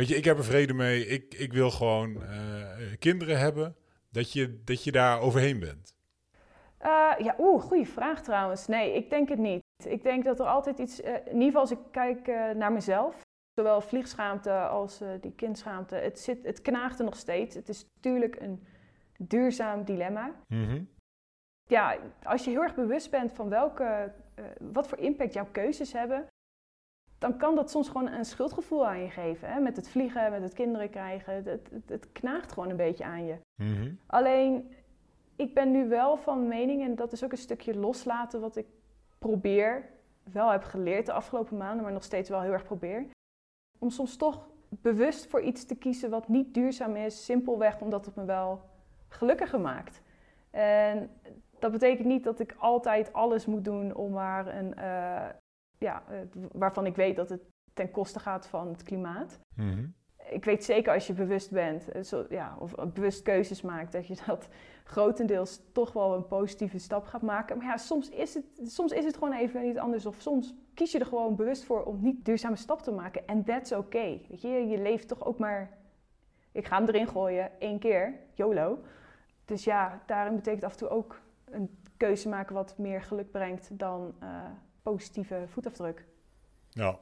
Weet 0.00 0.08
je, 0.08 0.16
ik 0.16 0.24
heb 0.24 0.38
er 0.38 0.44
vrede 0.44 0.72
mee. 0.72 1.06
Ik, 1.06 1.34
ik 1.34 1.52
wil 1.52 1.70
gewoon 1.70 2.22
eh, 2.22 2.98
kinderen 2.98 3.38
hebben. 3.38 3.76
Dat 4.10 4.32
je, 4.32 4.62
dat 4.64 4.84
je 4.84 4.92
daar 4.92 5.20
overheen 5.20 5.58
bent. 5.58 5.94
Eh, 6.78 7.12
ja, 7.18 7.34
oeh, 7.38 7.62
goede 7.62 7.86
vraag 7.86 8.22
trouwens. 8.22 8.66
Nee, 8.66 8.94
ik 8.94 9.10
denk 9.10 9.28
het 9.28 9.38
niet. 9.38 9.62
Ik 9.84 10.02
denk 10.02 10.24
dat 10.24 10.40
er 10.40 10.46
altijd 10.46 10.78
iets, 10.78 11.00
eh, 11.00 11.14
in 11.14 11.32
ieder 11.32 11.44
geval 11.44 11.60
als 11.60 11.70
ik 11.70 11.78
kijk 11.90 12.26
naar 12.56 12.72
mezelf, 12.72 13.20
zowel 13.54 13.80
vliegschaamte 13.80 14.52
als 14.52 15.02
die 15.20 15.34
kindschaamte, 15.34 15.94
het, 15.94 16.20
zit, 16.20 16.44
het 16.44 16.62
knaagt 16.62 16.98
er 16.98 17.04
nog 17.04 17.16
steeds. 17.16 17.54
Het 17.54 17.68
is 17.68 17.84
natuurlijk 17.94 18.40
een 18.40 18.66
duurzaam 19.18 19.84
dilemma. 19.84 20.34
Mhm. 20.46 20.82
Ja, 21.68 21.96
als 22.22 22.44
je 22.44 22.50
heel 22.50 22.62
erg 22.62 22.74
bewust 22.74 23.10
bent 23.10 23.32
van 23.32 23.48
welke, 23.48 24.12
wat 24.60 24.88
voor 24.88 24.98
impact 24.98 25.32
jouw 25.32 25.48
keuzes 25.52 25.92
hebben, 25.92 26.26
dan 27.20 27.36
kan 27.36 27.54
dat 27.54 27.70
soms 27.70 27.88
gewoon 27.88 28.08
een 28.08 28.24
schuldgevoel 28.24 28.86
aan 28.86 29.02
je 29.02 29.10
geven. 29.10 29.48
Hè? 29.48 29.60
Met 29.60 29.76
het 29.76 29.88
vliegen, 29.88 30.30
met 30.30 30.42
het 30.42 30.52
kinderen 30.52 30.90
krijgen. 30.90 31.34
Het, 31.34 31.46
het, 31.46 31.82
het 31.86 32.12
knaagt 32.12 32.52
gewoon 32.52 32.70
een 32.70 32.76
beetje 32.76 33.04
aan 33.04 33.24
je. 33.24 33.36
Mhm. 33.62 33.92
Alleen, 34.06 34.74
ik 35.36 35.54
ben 35.54 35.70
nu 35.70 35.88
wel 35.88 36.16
van 36.16 36.48
mening, 36.48 36.82
en 36.82 36.94
dat 36.94 37.12
is 37.12 37.24
ook 37.24 37.32
een 37.32 37.38
stukje 37.38 37.78
loslaten 37.78 38.40
wat 38.40 38.56
ik 38.56 38.66
probeer, 39.18 39.88
wel 40.32 40.50
heb 40.50 40.62
geleerd 40.62 41.06
de 41.06 41.12
afgelopen 41.12 41.56
maanden, 41.56 41.82
maar 41.82 41.92
nog 41.92 42.04
steeds 42.04 42.28
wel 42.28 42.40
heel 42.40 42.52
erg 42.52 42.64
probeer. 42.64 43.06
Om 43.78 43.90
soms 43.90 44.16
toch 44.16 44.48
bewust 44.68 45.26
voor 45.26 45.40
iets 45.40 45.64
te 45.64 45.74
kiezen 45.74 46.10
wat 46.10 46.28
niet 46.28 46.54
duurzaam 46.54 46.96
is, 46.96 47.24
simpelweg 47.24 47.80
omdat 47.80 48.06
het 48.06 48.14
me 48.14 48.24
wel 48.24 48.60
gelukkiger 49.08 49.60
maakt. 49.60 50.02
En 50.50 51.10
dat 51.58 51.72
betekent 51.72 52.06
niet 52.06 52.24
dat 52.24 52.40
ik 52.40 52.54
altijd 52.58 53.12
alles 53.12 53.46
moet 53.46 53.64
doen 53.64 53.94
om 53.94 54.12
maar 54.12 54.56
een, 54.56 54.74
eh, 54.74 55.28
ja, 55.80 56.02
waarvan 56.52 56.86
ik 56.86 56.96
weet 56.96 57.16
dat 57.16 57.28
het 57.28 57.42
ten 57.74 57.90
koste 57.90 58.18
gaat 58.18 58.46
van 58.46 58.68
het 58.68 58.82
klimaat 58.82 59.40
Mhm. 59.56 59.86
ik 60.30 60.44
weet 60.44 60.64
zeker 60.64 60.92
als 60.92 61.06
je 61.06 61.12
bewust 61.12 61.50
bent, 61.50 61.88
eh, 61.88 62.02
zo, 62.02 62.26
ja, 62.28 62.56
of 62.58 62.74
bewust 62.94 63.22
keuzes 63.22 63.62
maakt, 63.62 63.92
dat 63.92 64.06
je 64.06 64.16
dat 64.26 64.48
grotendeels 64.84 65.60
toch 65.72 65.92
wel 65.92 66.14
een 66.14 66.26
positieve 66.26 66.78
stap 66.78 67.04
gaat 67.06 67.22
maken. 67.22 67.56
Maar 67.56 67.66
ja, 67.66 67.76
soms 67.76 68.08
is 68.10 68.34
het, 68.34 68.44
soms 68.62 68.92
is 68.92 69.04
het 69.04 69.14
gewoon 69.16 69.32
even 69.32 69.62
niet 69.62 69.78
anders. 69.78 70.06
Of 70.06 70.20
soms 70.20 70.54
kies 70.74 70.92
je 70.92 70.98
er 70.98 71.06
gewoon 71.06 71.36
bewust 71.36 71.64
voor 71.64 71.82
om 71.84 71.98
niet 72.00 72.24
duurzame 72.24 72.56
stap 72.56 72.82
te 72.82 72.90
maken. 72.92 73.26
En 73.26 73.44
that's 73.44 73.72
okay. 73.72 74.26
Weet 74.28 74.40
je, 74.40 74.48
je 74.48 74.78
leeft 74.82 75.08
toch 75.08 75.24
ook 75.24 75.38
maar, 75.38 75.78
ik 76.52 76.66
ga 76.66 76.76
hem 76.78 76.88
erin 76.88 77.08
gooien, 77.08 77.60
één 77.60 77.78
keer, 77.78 78.14
YOLO. 78.34 78.78
Dus 79.44 79.64
ja, 79.64 80.02
daarin 80.06 80.34
betekent 80.34 80.64
af 80.64 80.72
en 80.72 80.78
toe 80.78 80.88
ook 80.88 81.20
een 81.44 81.78
keuze 81.96 82.28
maken 82.28 82.54
wat 82.54 82.78
meer 82.78 83.02
geluk 83.02 83.30
brengt 83.30 83.78
dan 83.78 84.14
eh, 84.20 84.28
positieve 84.82 85.44
voetafdruk. 85.48 86.04
Ja, 86.70 86.98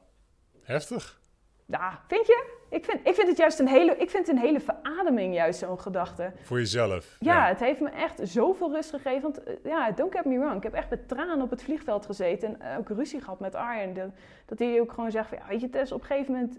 heftig. 0.61 1.21
Ja, 1.65 2.01
vind 2.07 2.27
je? 2.27 2.57
Ik 2.69 2.85
vind, 2.85 3.07
ik 3.07 3.15
vind 3.15 3.27
het 3.27 3.37
juist 3.37 3.59
een 3.59 3.67
hele, 3.67 3.97
ik 3.97 4.09
vind 4.09 4.27
het 4.27 4.35
een 4.35 4.41
hele 4.41 4.59
verademing, 4.59 5.33
juist 5.33 5.59
zo'n 5.59 5.79
gedachte. 5.79 6.31
Voor 6.41 6.57
jezelf. 6.57 7.17
Ja, 7.19 7.47
het 7.47 7.59
heeft 7.59 7.79
me 7.79 7.89
echt 7.89 8.19
zoveel 8.23 8.71
rust 8.71 8.89
gegeven. 8.89 9.21
Want 9.21 9.43
eh, 9.43 9.55
ja, 9.63 9.91
don't 9.91 10.15
get 10.15 10.25
me 10.25 10.37
wrong, 10.39 10.55
ik 10.57 10.63
heb 10.63 10.73
echt 10.73 10.89
met 10.89 11.07
tranen 11.07 11.41
op 11.41 11.49
het 11.49 11.63
vliegveld 11.63 12.05
gezeten. 12.05 12.61
En 12.61 12.77
ook 12.77 12.89
ruzie 12.89 13.21
gehad 13.21 13.39
met 13.39 13.55
Arjen. 13.55 13.93
Dat, 13.93 14.09
dat 14.45 14.59
hij 14.59 14.79
ook 14.79 14.91
gewoon 14.91 15.11
zegt 15.11 15.29
van, 15.29 15.37
ja, 15.37 15.47
weet 15.47 15.61
je 15.61 15.69
Tess, 15.69 15.91
op 15.91 16.01
een 16.01 16.05
gegeven 16.07 16.33
moment... 16.33 16.57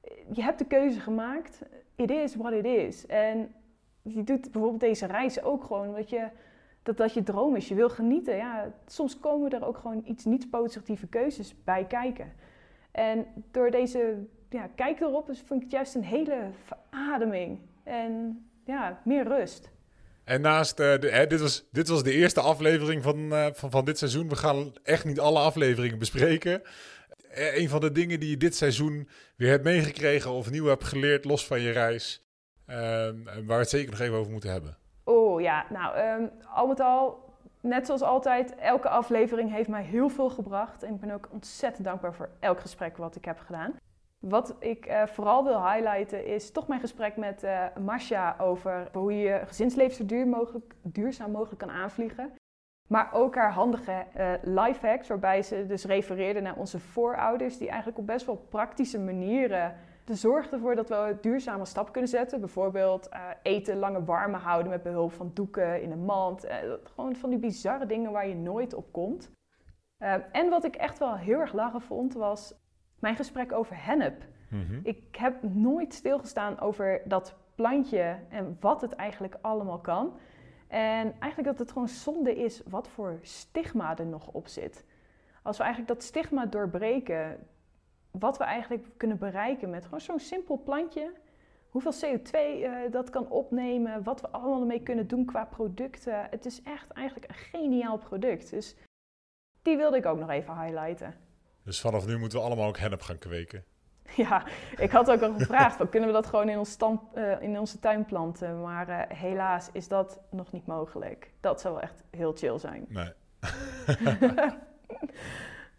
eh, 0.00 0.12
Je 0.32 0.42
hebt 0.42 0.58
de 0.58 0.66
keuze 0.66 1.00
gemaakt. 1.00 1.62
It 1.96 2.10
is 2.10 2.34
what 2.36 2.52
it 2.52 2.64
is. 2.64 3.06
En 3.06 3.54
je 4.02 4.24
doet 4.24 4.50
bijvoorbeeld 4.50 4.80
deze 4.80 5.06
reis 5.06 5.42
ook 5.42 5.64
gewoon 5.64 5.88
omdat 5.88 6.10
je... 6.10 6.28
Dat 6.84 6.96
dat 6.96 7.14
je 7.14 7.22
droom 7.22 7.56
is, 7.56 7.68
je 7.68 7.74
wil 7.74 7.90
genieten. 7.90 8.36
Ja, 8.36 8.72
soms 8.86 9.20
komen 9.20 9.50
er 9.50 9.66
ook 9.66 9.76
gewoon 9.78 10.02
iets 10.06 10.24
niet 10.24 10.50
positieve 10.50 11.06
keuzes 11.06 11.54
bij 11.64 11.86
kijken. 11.86 12.32
En 12.90 13.26
door 13.50 13.70
deze 13.70 14.26
ja, 14.48 14.68
kijk 14.74 15.00
erop, 15.00 15.26
dus 15.26 15.38
vind 15.38 15.50
ik 15.50 15.62
het 15.62 15.70
juist 15.70 15.94
een 15.94 16.04
hele 16.04 16.50
verademing. 16.64 17.58
En 17.82 18.44
ja, 18.64 19.00
meer 19.04 19.28
rust. 19.28 19.70
En 20.24 20.40
naast, 20.40 20.80
eh, 20.80 20.98
de, 20.98 21.24
dit, 21.28 21.40
was, 21.40 21.68
dit 21.72 21.88
was 21.88 22.02
de 22.02 22.12
eerste 22.12 22.40
aflevering 22.40 23.02
van, 23.02 23.32
eh, 23.32 23.46
van, 23.52 23.70
van 23.70 23.84
dit 23.84 23.98
seizoen. 23.98 24.28
We 24.28 24.36
gaan 24.36 24.72
echt 24.82 25.04
niet 25.04 25.20
alle 25.20 25.38
afleveringen 25.38 25.98
bespreken. 25.98 26.62
Eh, 27.30 27.56
een 27.56 27.68
van 27.68 27.80
de 27.80 27.92
dingen 27.92 28.20
die 28.20 28.30
je 28.30 28.36
dit 28.36 28.56
seizoen 28.56 29.08
weer 29.36 29.50
hebt 29.50 29.64
meegekregen 29.64 30.30
of 30.30 30.50
nieuw 30.50 30.66
hebt 30.66 30.84
geleerd, 30.84 31.24
los 31.24 31.46
van 31.46 31.60
je 31.60 31.70
reis. 31.70 32.22
ehm, 32.66 33.24
waar 33.24 33.44
we 33.46 33.52
het 33.54 33.68
zeker 33.68 33.90
nog 33.90 34.00
even 34.00 34.16
over 34.16 34.32
moeten 34.32 34.50
hebben. 34.50 34.78
Ja, 35.40 35.64
nou, 35.70 35.96
ehm, 35.96 36.26
al 36.54 36.66
met 36.66 36.80
al, 36.80 37.24
net 37.60 37.86
zoals 37.86 38.02
altijd, 38.02 38.54
elke 38.54 38.88
aflevering 38.88 39.50
heeft 39.50 39.68
mij 39.68 39.82
heel 39.82 40.08
veel 40.08 40.30
gebracht. 40.30 40.82
En 40.82 40.94
ik 40.94 41.00
ben 41.00 41.10
ook 41.10 41.28
ontzettend 41.32 41.84
dankbaar 41.84 42.14
voor 42.14 42.28
elk 42.40 42.60
gesprek 42.60 42.96
wat 42.96 43.16
ik 43.16 43.24
heb 43.24 43.38
gedaan. 43.38 43.72
Wat 44.18 44.56
ik 44.58 44.86
eh, 44.86 45.06
vooral 45.06 45.44
wil 45.44 45.70
highlighten 45.70 46.26
is 46.26 46.52
toch 46.52 46.68
mijn 46.68 46.80
gesprek 46.80 47.16
met 47.16 47.46
Masha 47.80 48.36
over 48.38 48.88
hoe 48.92 49.18
je 49.18 49.42
gezinsleven 49.46 49.96
zo 49.96 50.06
duur 50.06 50.26
mogelijk, 50.26 50.74
duurzaam 50.82 51.30
mogelijk 51.30 51.58
kan 51.58 51.70
aanvliegen. 51.70 52.32
Maar 52.88 53.12
ook 53.12 53.34
haar 53.34 53.52
handige 53.52 54.04
eh 54.14 54.32
life 54.42 54.86
hacks, 54.86 55.08
waarbij 55.08 55.42
ze 55.42 55.66
dus 55.66 55.84
refereerde 55.84 56.40
naar 56.40 56.56
onze 56.56 56.80
voorouders, 56.80 57.58
die 57.58 57.68
eigenlijk 57.68 57.98
op 57.98 58.06
best 58.06 58.26
wel 58.26 58.46
praktische 58.48 59.00
manieren 59.00 59.76
er 60.04 60.16
zorgden 60.16 60.52
ervoor 60.52 60.74
dat 60.74 60.88
we 60.88 60.94
een 60.94 61.18
duurzame 61.20 61.64
stap 61.64 61.92
kunnen 61.92 62.10
zetten. 62.10 62.40
Bijvoorbeeld 62.40 63.08
eh, 63.08 63.20
eten 63.42 63.76
langer 63.76 64.04
warm 64.04 64.34
houden 64.34 64.70
met 64.70 64.82
behulp 64.82 65.12
van 65.12 65.30
doeken 65.34 65.82
in 65.82 65.90
een 65.90 66.04
mand. 66.04 66.44
Eh, 66.44 66.58
gewoon 66.94 67.16
van 67.16 67.30
die 67.30 67.38
bizarre 67.38 67.86
dingen 67.86 68.12
waar 68.12 68.28
je 68.28 68.34
nooit 68.34 68.74
op 68.74 68.92
komt. 68.92 69.30
Eh, 69.96 70.14
en 70.32 70.48
wat 70.50 70.64
ik 70.64 70.74
echt 70.74 70.98
wel 70.98 71.16
heel 71.16 71.38
erg 71.40 71.52
lachen 71.52 71.80
vond, 71.80 72.14
was 72.14 72.54
mijn 72.98 73.16
gesprek 73.16 73.52
over 73.52 73.84
hennep. 73.84 74.24
Mhm. 74.50 74.80
Ik 74.82 75.16
heb 75.16 75.42
nooit 75.42 75.94
stilgestaan 75.94 76.60
over 76.60 77.02
dat 77.04 77.36
plantje 77.54 78.18
en 78.28 78.56
wat 78.60 78.80
het 78.80 78.92
eigenlijk 78.92 79.36
allemaal 79.40 79.80
kan. 79.80 80.16
En 80.68 81.14
eigenlijk 81.18 81.44
dat 81.44 81.58
het 81.58 81.72
gewoon 81.72 81.88
zonde 81.88 82.36
is 82.36 82.62
wat 82.68 82.88
voor 82.88 83.18
stigma 83.22 83.98
er 83.98 84.06
nog 84.06 84.28
op 84.28 84.48
zit. 84.48 84.84
Als 85.42 85.56
we 85.56 85.62
eigenlijk 85.62 85.94
dat 85.94 86.02
stigma 86.02 86.46
doorbreken, 86.46 87.46
wat 88.18 88.38
we 88.38 88.44
eigenlijk 88.44 88.86
kunnen 88.96 89.18
bereiken 89.18 89.70
met 89.70 89.84
gewoon 89.84 90.00
zo'n 90.00 90.18
simpel 90.18 90.62
plantje. 90.64 91.12
Hoeveel 91.68 91.92
CO2 91.92 92.30
eh, 92.32 92.72
dat 92.90 93.10
kan 93.10 93.28
opnemen, 93.28 94.02
wat 94.02 94.20
we 94.20 94.28
allemaal 94.28 94.60
ermee 94.60 94.82
kunnen 94.82 95.06
doen 95.06 95.24
qua 95.24 95.44
producten. 95.44 96.26
Het 96.30 96.46
is 96.46 96.62
echt 96.62 96.90
eigenlijk 96.90 97.28
een 97.28 97.34
geniaal 97.34 97.98
product. 97.98 98.50
Dus 98.50 98.76
die 99.62 99.76
wilde 99.76 99.96
ik 99.96 100.06
ook 100.06 100.18
nog 100.18 100.30
even 100.30 100.60
highlighten. 100.60 101.14
Dus 101.62 101.80
vanaf 101.80 102.06
nu 102.06 102.18
moeten 102.18 102.38
we 102.38 102.44
allemaal 102.44 102.68
ook 102.68 102.78
hennep 102.78 103.02
gaan 103.02 103.18
kweken. 103.18 103.64
Ja, 104.16 104.44
ik 104.76 104.90
had 104.90 105.10
ook 105.10 105.22
al 105.22 105.32
gevraagd, 105.32 105.76
van, 105.76 105.88
kunnen 105.88 106.08
we 106.08 106.14
dat 106.14 106.26
gewoon 106.26 106.48
in, 106.48 106.58
ons 106.58 106.70
stand, 106.70 107.00
eh, 107.14 107.42
in 107.42 107.58
onze 107.58 107.78
tuin 107.78 108.04
planten? 108.04 108.60
Maar 108.60 108.88
eh, 108.88 109.16
helaas 109.16 109.68
is 109.72 109.88
dat 109.88 110.20
nog 110.30 110.52
niet 110.52 110.66
mogelijk. 110.66 111.30
Dat 111.40 111.60
zou 111.60 111.74
wel 111.74 111.82
echt 111.82 112.02
heel 112.10 112.32
chill 112.32 112.58
zijn. 112.58 112.86
Nee. 112.88 113.12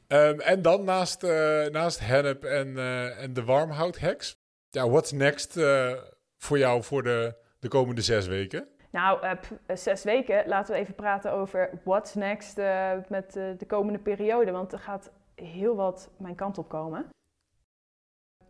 Ehm, 0.08 0.40
en 0.40 0.62
dan 0.62 0.84
naast, 0.84 1.24
eh, 1.24 1.66
naast 1.66 2.00
hennep 2.00 2.44
en, 2.44 2.78
eh, 2.78 3.24
en 3.24 3.34
de 3.34 3.44
warmhouthacks. 3.44 4.38
Ja, 4.70 4.90
what's 4.90 5.12
next 5.12 5.58
eh, 5.58 5.94
voor 6.38 6.58
jou 6.58 6.84
voor 6.84 7.04
de, 7.04 7.36
de 7.60 7.68
komende 7.68 8.02
zes 8.02 8.28
weken? 8.28 8.68
Nou, 8.92 9.38
zes 9.68 10.04
weken. 10.04 10.48
Laten 10.48 10.74
we 10.74 10.80
even 10.80 10.96
praten 10.96 11.32
over 11.32 11.70
what's 11.84 12.14
next 12.14 12.58
met 13.08 13.34
de 13.34 13.66
komende 13.68 14.00
periode. 14.00 14.52
Want 14.52 14.74
er 14.74 14.80
gaat 14.80 15.12
heel 15.36 15.76
wat 15.76 16.10
mijn 16.18 16.36
kant 16.36 16.58
op 16.58 16.70
komen. 16.70 17.10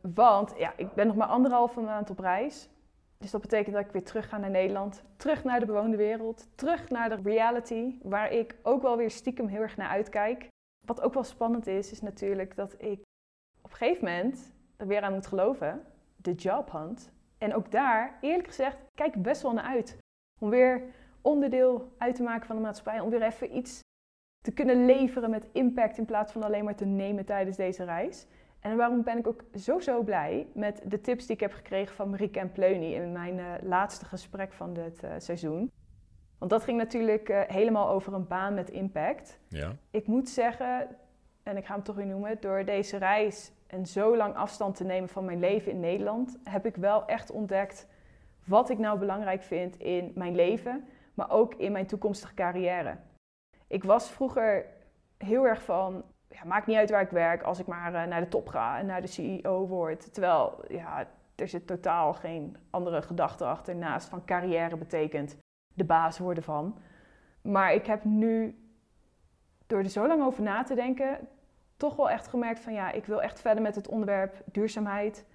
Want 0.02 0.54
ja, 0.58 0.74
ik 0.78 0.94
ben 0.94 1.08
nog 1.08 1.16
maar 1.16 1.28
anderhalve 1.28 1.80
maand 1.80 2.10
op 2.10 2.20
reis. 2.20 2.70
Dus 3.18 3.32
dat 3.32 3.42
betekent 3.42 3.76
dat 3.76 3.86
ik 3.86 3.92
weer 3.92 4.04
terug 4.04 4.30
ga 4.30 4.38
naar 4.38 4.50
Nederland. 4.50 5.04
Terug 5.18 5.44
naar 5.44 5.60
de 5.60 5.66
bewoonde 5.66 5.98
wereld. 5.98 6.48
Terug 6.56 6.90
naar 6.90 7.10
de 7.10 7.20
reality. 7.24 7.96
Waar 8.02 8.32
ik 8.32 8.56
ook 8.64 8.82
wel 8.82 8.98
weer 8.98 9.12
stiekem 9.12 9.48
heel 9.48 9.62
erg 9.62 9.78
naar 9.78 9.90
uitkijk. 9.90 10.48
Wat 10.86 11.02
ook 11.02 11.14
wel 11.14 11.24
spannend 11.24 11.68
is, 11.68 11.92
is 11.92 12.02
natuurlijk 12.02 12.56
dat 12.56 12.74
ik 12.78 13.02
op 13.62 13.72
een 13.72 13.78
gegeven 13.78 14.06
moment 14.06 14.54
er 14.78 14.88
weer 14.88 15.02
aan 15.02 15.14
moet 15.14 15.28
geloven. 15.28 15.84
De 16.16 16.34
job 16.34 16.72
hunt. 16.72 17.12
En 17.38 17.54
ook 17.56 17.72
daar, 17.72 18.18
eerlijk 18.22 18.48
gezegd, 18.48 18.78
kijk 18.94 19.16
ik 19.16 19.22
best 19.22 19.42
wel 19.42 19.54
naar 19.54 19.64
uit. 19.64 19.98
Om 20.42 20.50
weer 20.50 20.84
onderdeel 21.22 21.94
uit 21.98 22.16
te 22.16 22.24
maken 22.24 22.48
van 22.48 22.56
de 22.56 22.62
maatschappij. 22.62 23.00
Om 23.00 23.10
weer 23.10 23.22
even 23.22 23.58
iets 23.58 23.80
te 24.42 24.52
kunnen 24.54 24.86
leveren 24.86 25.30
met 25.30 25.50
impact 25.52 25.98
in 25.98 26.06
plaats 26.06 26.32
van 26.32 26.44
alleen 26.44 26.64
maar 26.64 26.76
te 26.76 26.86
nemen 26.86 27.26
tijdens 27.26 27.58
deze 27.58 27.84
reis. 27.84 28.28
En 28.60 28.78
waarom 28.78 29.04
ben 29.04 29.18
ik 29.18 29.28
ook 29.28 29.44
zo 29.54 29.80
zo 29.80 30.04
blij 30.04 30.48
met 30.54 30.82
de 30.86 31.02
tips 31.02 31.26
die 31.26 31.36
ik 31.36 31.42
heb 31.42 31.54
gekregen 31.54 31.96
van 31.96 32.10
Marieke 32.10 32.40
en 32.40 32.52
Pleuny 32.52 32.94
in 32.94 33.12
mijn 33.12 33.40
eh, 33.40 33.46
laatste 33.62 34.06
gesprek 34.06 34.54
van 34.54 34.74
dit 34.74 35.04
eh, 35.04 35.12
seizoen. 35.18 35.72
Want 36.46 36.58
dat 36.58 36.66
ging 36.70 36.78
natuurlijk 36.78 37.30
eh, 37.30 37.42
helemaal 37.48 37.90
over 37.90 38.14
een 38.14 38.28
baan 38.28 38.54
met 38.54 38.70
impact. 38.70 39.40
Ja. 39.48 39.76
Ik 39.92 40.08
moet 40.08 40.30
zeggen, 40.30 40.88
en 41.44 41.58
ik 41.58 41.66
ga 41.66 41.74
hem 41.74 41.84
toch 41.84 41.96
weer 41.96 42.06
noemen, 42.06 42.38
door 42.40 42.66
deze 42.66 42.98
reis 42.98 43.52
en 43.68 43.86
zo 43.86 44.18
lang 44.18 44.36
afstand 44.36 44.76
te 44.76 44.84
nemen 44.84 45.10
van 45.10 45.26
mijn 45.26 45.40
leven 45.40 45.72
in 45.72 45.80
Nederland, 45.80 46.38
heb 46.44 46.66
ik 46.66 46.76
wel 46.76 47.06
echt 47.06 47.32
ontdekt 47.32 47.88
wat 48.44 48.70
ik 48.70 48.78
nou 48.78 49.00
belangrijk 49.00 49.44
vind 49.44 49.78
in 49.80 50.12
mijn 50.16 50.36
leven, 50.36 50.86
maar 51.14 51.32
ook 51.32 51.54
in 51.54 51.72
mijn 51.72 51.86
toekomstige 51.86 52.34
carrière. 52.34 52.98
Ik 53.68 53.84
was 53.84 54.10
vroeger 54.10 54.66
heel 55.18 55.48
erg 55.48 55.64
van, 55.64 56.04
ja, 56.30 56.46
maakt 56.46 56.68
niet 56.68 56.78
uit 56.78 56.90
waar 56.90 57.02
ik 57.02 57.10
werk 57.10 57.44
als 57.44 57.60
ik 57.60 57.68
maar 57.68 57.94
eh, 57.94 58.08
naar 58.08 58.22
de 58.22 58.28
top 58.28 58.48
ga 58.48 58.80
en 58.80 58.86
naar 58.86 59.02
de 59.02 59.08
CEO 59.08 59.68
word. 59.68 60.14
Terwijl, 60.14 60.64
ja, 60.68 61.08
er 61.36 61.48
zit 61.48 61.68
totaal 61.68 62.14
geen 62.14 62.58
andere 62.70 63.02
gedachte 63.02 63.46
achter 63.46 63.76
naast 63.76 64.08
van 64.08 64.26
carrière 64.26 64.78
betekent 64.78 65.38
de 65.76 65.84
baas 65.84 66.18
worden 66.18 66.44
van. 66.44 66.78
Maar 67.42 67.74
ik 67.74 67.86
heb 67.86 68.04
nu, 68.04 68.60
door 69.68 69.80
er 69.80 69.90
zo 69.90 70.08
lang 70.08 70.24
over 70.24 70.44
na 70.44 70.64
te 70.64 70.76
denken, 70.76 71.28
toch 71.78 71.96
wel 71.96 72.10
echt 72.10 72.28
gemerkt 72.28 72.60
van 72.60 72.74
ja, 72.74 72.92
ik 72.92 73.06
wil 73.06 73.22
echt 73.22 73.42
verder 73.42 73.64
met 73.64 73.76
het 73.76 73.88
onderwerp 73.88 74.44
duurzaamheid. 74.52 75.26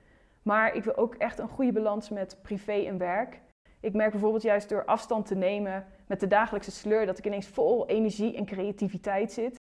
Maar 0.42 0.74
ik 0.74 0.84
wil 0.84 0.96
ook 0.96 1.14
echt 1.14 1.38
een 1.38 1.48
goede 1.48 1.72
balans 1.72 2.10
met 2.10 2.38
privé 2.42 2.72
en 2.72 2.98
werk. 2.98 3.40
Ik 3.80 3.94
merk 3.94 4.10
bijvoorbeeld 4.10 4.42
juist 4.42 4.68
door 4.68 4.84
afstand 4.84 5.26
te 5.26 5.34
nemen 5.34 5.86
met 6.06 6.20
de 6.20 6.26
dagelijkse 6.26 6.70
sleur 6.70 7.06
dat 7.06 7.18
ik 7.18 7.26
ineens 7.26 7.46
vol 7.46 7.86
energie 7.86 8.36
en 8.36 8.44
creativiteit 8.44 9.32
zit. 9.32 9.58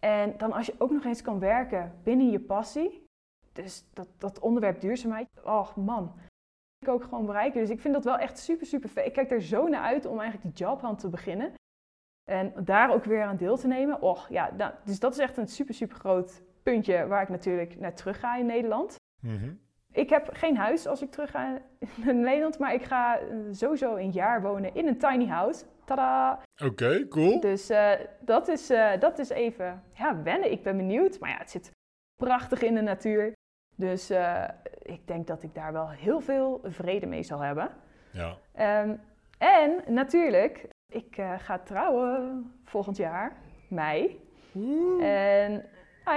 En 0.00 0.36
dan 0.36 0.52
als 0.52 0.66
je 0.66 0.74
ook 0.78 0.90
nog 0.90 1.04
eens 1.04 1.22
kan 1.22 1.38
werken 1.38 2.00
binnen 2.02 2.30
je 2.30 2.40
passie. 2.40 3.04
Dus 3.52 3.84
dat, 3.92 4.08
dat 4.18 4.38
onderwerp 4.38 4.80
duurzaamheid, 4.80 5.28
oh 5.44 5.76
man, 5.76 6.14
ook 6.88 7.02
gewoon 7.02 7.26
bereiken. 7.26 7.60
Dus 7.60 7.70
ik 7.70 7.80
vind 7.80 7.94
dat 7.94 8.04
wel 8.04 8.18
echt 8.18 8.38
super, 8.38 8.66
super 8.66 8.88
vet. 8.88 9.06
Ik 9.06 9.12
kijk 9.12 9.30
er 9.30 9.42
zo 9.42 9.68
naar 9.68 9.82
uit 9.82 10.06
om 10.06 10.20
eigenlijk 10.20 10.56
die 10.56 10.66
jobhunt 10.66 10.98
te 10.98 11.08
beginnen. 11.08 11.52
En 12.30 12.52
daar 12.64 12.92
ook 12.92 13.04
weer 13.04 13.22
aan 13.22 13.36
deel 13.36 13.56
te 13.56 13.66
nemen. 13.66 14.02
Och, 14.02 14.28
ja, 14.28 14.50
nou, 14.56 14.72
dus 14.84 15.00
dat 15.00 15.12
is 15.12 15.18
echt 15.18 15.36
een 15.36 15.48
super, 15.48 15.74
super 15.74 15.96
groot 15.96 16.42
puntje 16.62 17.06
waar 17.06 17.22
ik 17.22 17.28
natuurlijk 17.28 17.78
naar 17.78 17.94
terug 17.94 18.20
ga 18.20 18.36
in 18.36 18.46
Nederland. 18.46 18.96
Mhm. 19.20 19.52
Ik 19.92 20.10
heb 20.10 20.28
geen 20.32 20.56
huis 20.56 20.86
als 20.86 21.02
ik 21.02 21.10
terug 21.10 21.30
ga 21.30 21.60
in 22.06 22.20
Nederland, 22.20 22.58
maar 22.58 22.74
ik 22.74 22.82
ga 22.82 23.18
eh, 23.18 23.36
sowieso 23.50 23.96
een 23.96 24.10
jaar 24.10 24.42
wonen 24.42 24.74
in 24.74 24.86
een 24.86 24.98
tiny 24.98 25.26
house. 25.26 25.64
Tada! 25.84 26.42
Oké, 26.64 27.08
cool. 27.08 27.40
Dus 27.40 27.70
eh, 27.70 27.92
dat, 28.20 28.48
is, 28.48 28.70
eh, 28.70 29.00
dat 29.00 29.18
is 29.18 29.28
even 29.28 29.82
ja, 29.92 30.22
wennen. 30.22 30.50
Ik 30.50 30.62
ben 30.62 30.76
benieuwd, 30.76 31.18
maar 31.18 31.30
ja, 31.30 31.36
het 31.38 31.50
zit 31.50 31.70
prachtig 32.16 32.62
in 32.62 32.74
de 32.74 32.80
natuur. 32.80 33.32
Dus 33.74 34.10
eh, 34.10 34.44
ik 34.82 35.06
denk 35.06 35.26
dat 35.26 35.42
ik 35.42 35.54
daar 35.54 35.72
wel 35.72 35.90
heel 35.90 36.20
veel 36.20 36.60
vrede 36.64 37.06
mee 37.06 37.22
zal 37.22 37.40
hebben. 37.40 37.70
Ja. 38.10 38.36
Ehm, 38.52 38.94
en 39.38 39.82
natuurlijk, 39.86 40.68
ik 40.88 41.16
eh, 41.16 41.32
ga 41.38 41.58
trouwen 41.58 42.52
volgend 42.64 42.96
jaar, 42.96 43.36
mei. 43.68 44.22
En 45.00 45.64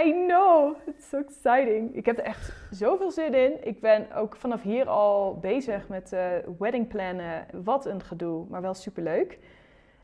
I 0.05 0.11
know, 0.11 0.75
it's 0.85 1.09
so 1.09 1.17
exciting. 1.17 1.95
Ik 1.95 2.05
heb 2.05 2.17
er 2.17 2.23
echt 2.23 2.53
zoveel 2.71 3.11
zin 3.11 3.33
in. 3.33 3.67
Ik 3.67 3.81
ben 3.81 4.11
ook 4.11 4.35
vanaf 4.35 4.61
hier 4.61 4.89
al 4.89 5.37
bezig 5.39 5.87
met 5.87 6.13
uh, 6.13 6.31
wedding 6.59 6.87
plannen. 6.87 7.45
Wat 7.63 7.85
een 7.85 8.03
gedoe, 8.03 8.45
maar 8.49 8.61
wel 8.61 8.73
superleuk. 8.73 9.39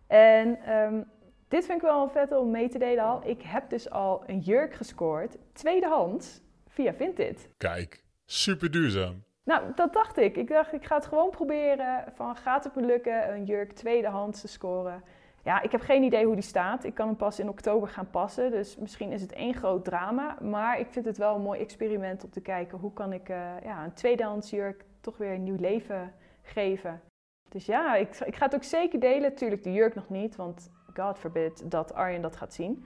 En 0.07 0.59
ehm, 0.65 1.01
dit 1.47 1.65
vind 1.65 1.77
ik 1.77 1.87
wel 1.87 2.09
vet 2.09 2.31
om 2.31 2.51
mee 2.51 2.69
te 2.69 2.77
delen 2.77 3.03
al. 3.03 3.21
Ik 3.23 3.41
heb 3.41 3.69
dus 3.69 3.89
al 3.89 4.23
een 4.25 4.39
jurk 4.39 4.73
gescoord, 4.73 5.37
tweedehands, 5.51 6.41
via 6.73 6.93
Vinted. 6.93 7.49
Kijk, 7.57 8.03
super 8.25 8.71
duurzaam. 8.71 9.23
Nou, 9.43 9.71
dat 9.75 9.93
dacht 9.93 10.17
ik. 10.17 10.35
Ik 10.35 10.47
dacht, 10.47 10.73
ik 10.73 10.85
ga 10.85 10.95
het 10.95 11.05
gewoon 11.05 11.29
proberen. 11.29 12.03
Van, 12.15 12.35
gaat 12.35 12.63
het 12.63 12.75
me 12.75 12.81
lukken 12.81 13.33
een 13.33 13.45
jurk 13.45 13.71
tweedehands 13.71 14.41
te 14.41 14.47
scoren? 14.47 15.03
Ja, 15.43 15.61
ik 15.61 15.71
heb 15.71 15.81
geen 15.81 16.03
idee 16.03 16.25
hoe 16.25 16.35
die 16.35 16.43
staat. 16.43 16.83
Ik 16.83 16.93
kan 16.93 17.07
hem 17.07 17.15
pas 17.15 17.39
in 17.39 17.49
oktober 17.49 17.89
gaan 17.89 18.09
passen. 18.09 18.51
Dus 18.51 18.77
misschien 18.77 19.11
is 19.11 19.21
het 19.21 19.31
één 19.31 19.53
groot 19.53 19.85
drama. 19.85 20.37
Maar 20.41 20.79
ik 20.79 20.87
vind 20.89 21.05
het 21.05 21.17
wel 21.17 21.35
een 21.35 21.41
mooi 21.41 21.59
experiment 21.59 22.23
om 22.23 22.29
te 22.29 22.41
kijken... 22.41 22.77
hoe 22.77 22.93
kan 22.93 23.13
ik 23.13 23.29
eh, 23.29 23.51
ja, 23.63 23.83
een 23.83 23.93
tweedehands 23.93 24.49
jurk 24.49 24.85
toch 25.01 25.17
weer 25.17 25.31
een 25.31 25.43
nieuw 25.43 25.59
leven 25.59 26.13
geven. 26.41 27.01
Dus 27.49 27.65
ja, 27.65 27.95
ik, 27.95 28.19
ik 28.19 28.35
ga 28.35 28.45
het 28.45 28.55
ook 28.55 28.63
zeker 28.63 28.99
delen. 28.99 29.35
Tuurlijk 29.35 29.63
de 29.63 29.73
jurk 29.73 29.95
nog 29.95 30.09
niet, 30.09 30.35
want 30.35 30.71
God 30.93 31.19
forbid 31.19 31.71
dat 31.71 31.93
Arjen 31.93 32.21
dat 32.21 32.35
gaat 32.35 32.53
zien. 32.53 32.85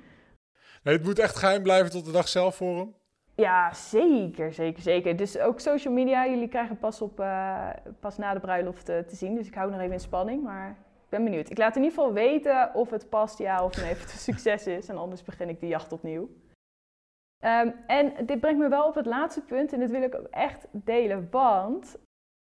Nee, 0.84 0.96
het 0.96 1.06
moet 1.06 1.20
echt 1.20 1.36
geheim 1.36 1.64
blijven 1.64 1.92
tot 1.92 2.06
de 2.06 2.12
dag 2.12 2.28
zelf 2.28 2.56
voor 2.56 2.78
hem. 2.78 2.96
Ja, 3.38 3.74
zeker, 3.74 4.54
zeker, 4.54 4.82
zeker. 4.82 5.16
Dus 5.16 5.38
ook 5.38 5.60
social 5.60 5.94
media, 5.94 6.28
jullie 6.28 6.48
krijgen 6.48 6.78
pas, 6.78 7.02
op, 7.02 7.20
eh, 7.20 7.70
pas 8.00 8.18
na 8.18 8.34
de 8.34 8.40
bruiloft 8.40 8.90
eh, 8.90 9.00
te 9.00 9.16
zien. 9.16 9.36
Dus 9.36 9.48
ik 9.48 9.54
hou 9.54 9.72
nog 9.72 9.80
even 9.80 9.94
in 9.94 10.00
spanning, 10.00 10.44
maar 10.44 10.70
ik 11.04 11.10
ben 11.10 11.24
benieuwd. 11.24 11.50
Ik 11.50 11.58
laat 11.58 11.76
in 11.76 11.84
ieder 11.84 11.98
geval 11.98 12.14
weten 12.14 12.74
of 12.74 12.90
het 12.90 13.10
past, 13.10 13.38
ja 13.38 13.64
of 13.64 13.82
nee, 13.82 13.92
of 13.92 14.02
het 14.02 14.12
een 14.12 14.18
succes 14.34 14.68
is. 14.68 14.90
En 14.90 14.98
anders 14.98 15.24
begin 15.24 15.50
ik 15.50 15.60
de 15.60 15.68
jacht 15.68 15.92
opnieuw. 15.92 16.30
Ehm, 17.44 17.72
en 17.88 18.26
dit 18.26 18.40
brengt 18.40 18.60
me 18.60 18.70
wel 18.70 18.88
op 18.88 18.96
het 18.96 19.06
laatste 19.06 19.42
punt 19.42 19.74
en 19.74 19.80
dit 19.80 19.92
wil 19.92 20.02
ik 20.02 20.16
ook 20.16 20.28
echt 20.28 20.68
delen, 20.72 21.28
want 21.32 21.98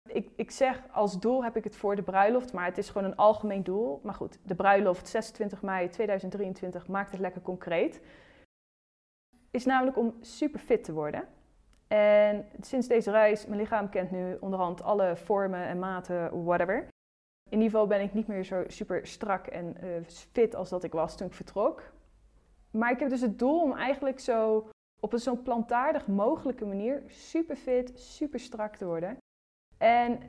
ik, 0.06 0.28
ik 0.36 0.50
zeg 0.50 0.82
als 0.92 1.20
doel 1.20 1.44
heb 1.44 1.56
ik 1.56 1.64
het 1.64 1.76
voor 1.76 1.96
de 1.96 2.02
bruiloft, 2.02 2.52
maar 2.52 2.64
het 2.64 2.78
is 2.78 2.90
gewoon 2.90 3.10
een 3.10 3.16
algemeen 3.16 3.62
doel. 3.62 4.00
Maar 4.02 4.14
goed, 4.14 4.38
de 4.42 4.54
bruiloft 4.54 5.08
26 5.08 5.62
mei 5.62 5.88
2023 5.88 6.86
maakt 6.86 7.10
het 7.10 7.20
lekker 7.20 7.42
concreet 7.42 8.00
is 9.58 9.64
namelijk 9.64 9.96
om 9.96 10.14
super 10.20 10.60
fit 10.60 10.84
te 10.84 10.92
worden. 10.92 11.28
En 11.88 12.46
sinds 12.60 12.88
deze 12.88 13.10
reis, 13.10 13.46
mijn 13.46 13.60
lichaam 13.60 13.88
kent 13.88 14.10
nu 14.10 14.36
onderhand 14.40 14.82
alle 14.82 15.16
vormen 15.16 15.66
en 15.66 15.78
maten, 15.78 16.44
whatever. 16.44 16.88
In 17.50 17.58
ieder 17.60 17.70
geval 17.70 17.86
ben 17.86 18.00
ik 18.00 18.14
niet 18.14 18.26
meer 18.26 18.44
zo 18.44 18.64
super 18.66 19.06
strak 19.06 19.46
en 19.46 19.76
uh, 19.84 20.04
fit 20.06 20.54
als 20.54 20.68
dat 20.68 20.84
ik 20.84 20.92
was 20.92 21.16
toen 21.16 21.26
ik 21.26 21.32
vertrok. 21.32 21.82
Maar 22.70 22.90
ik 22.90 23.00
heb 23.00 23.08
dus 23.08 23.20
het 23.20 23.38
doel 23.38 23.62
om 23.62 23.72
eigenlijk 23.72 24.20
zo 24.20 24.70
op 25.00 25.12
een 25.12 25.18
zo 25.18 25.36
plantaardig 25.36 26.06
mogelijke 26.06 26.66
manier 26.66 27.02
super 27.06 27.56
fit, 27.56 27.98
super 27.98 28.40
strak 28.40 28.76
te 28.76 28.86
worden. 28.86 29.16
En 29.78 30.20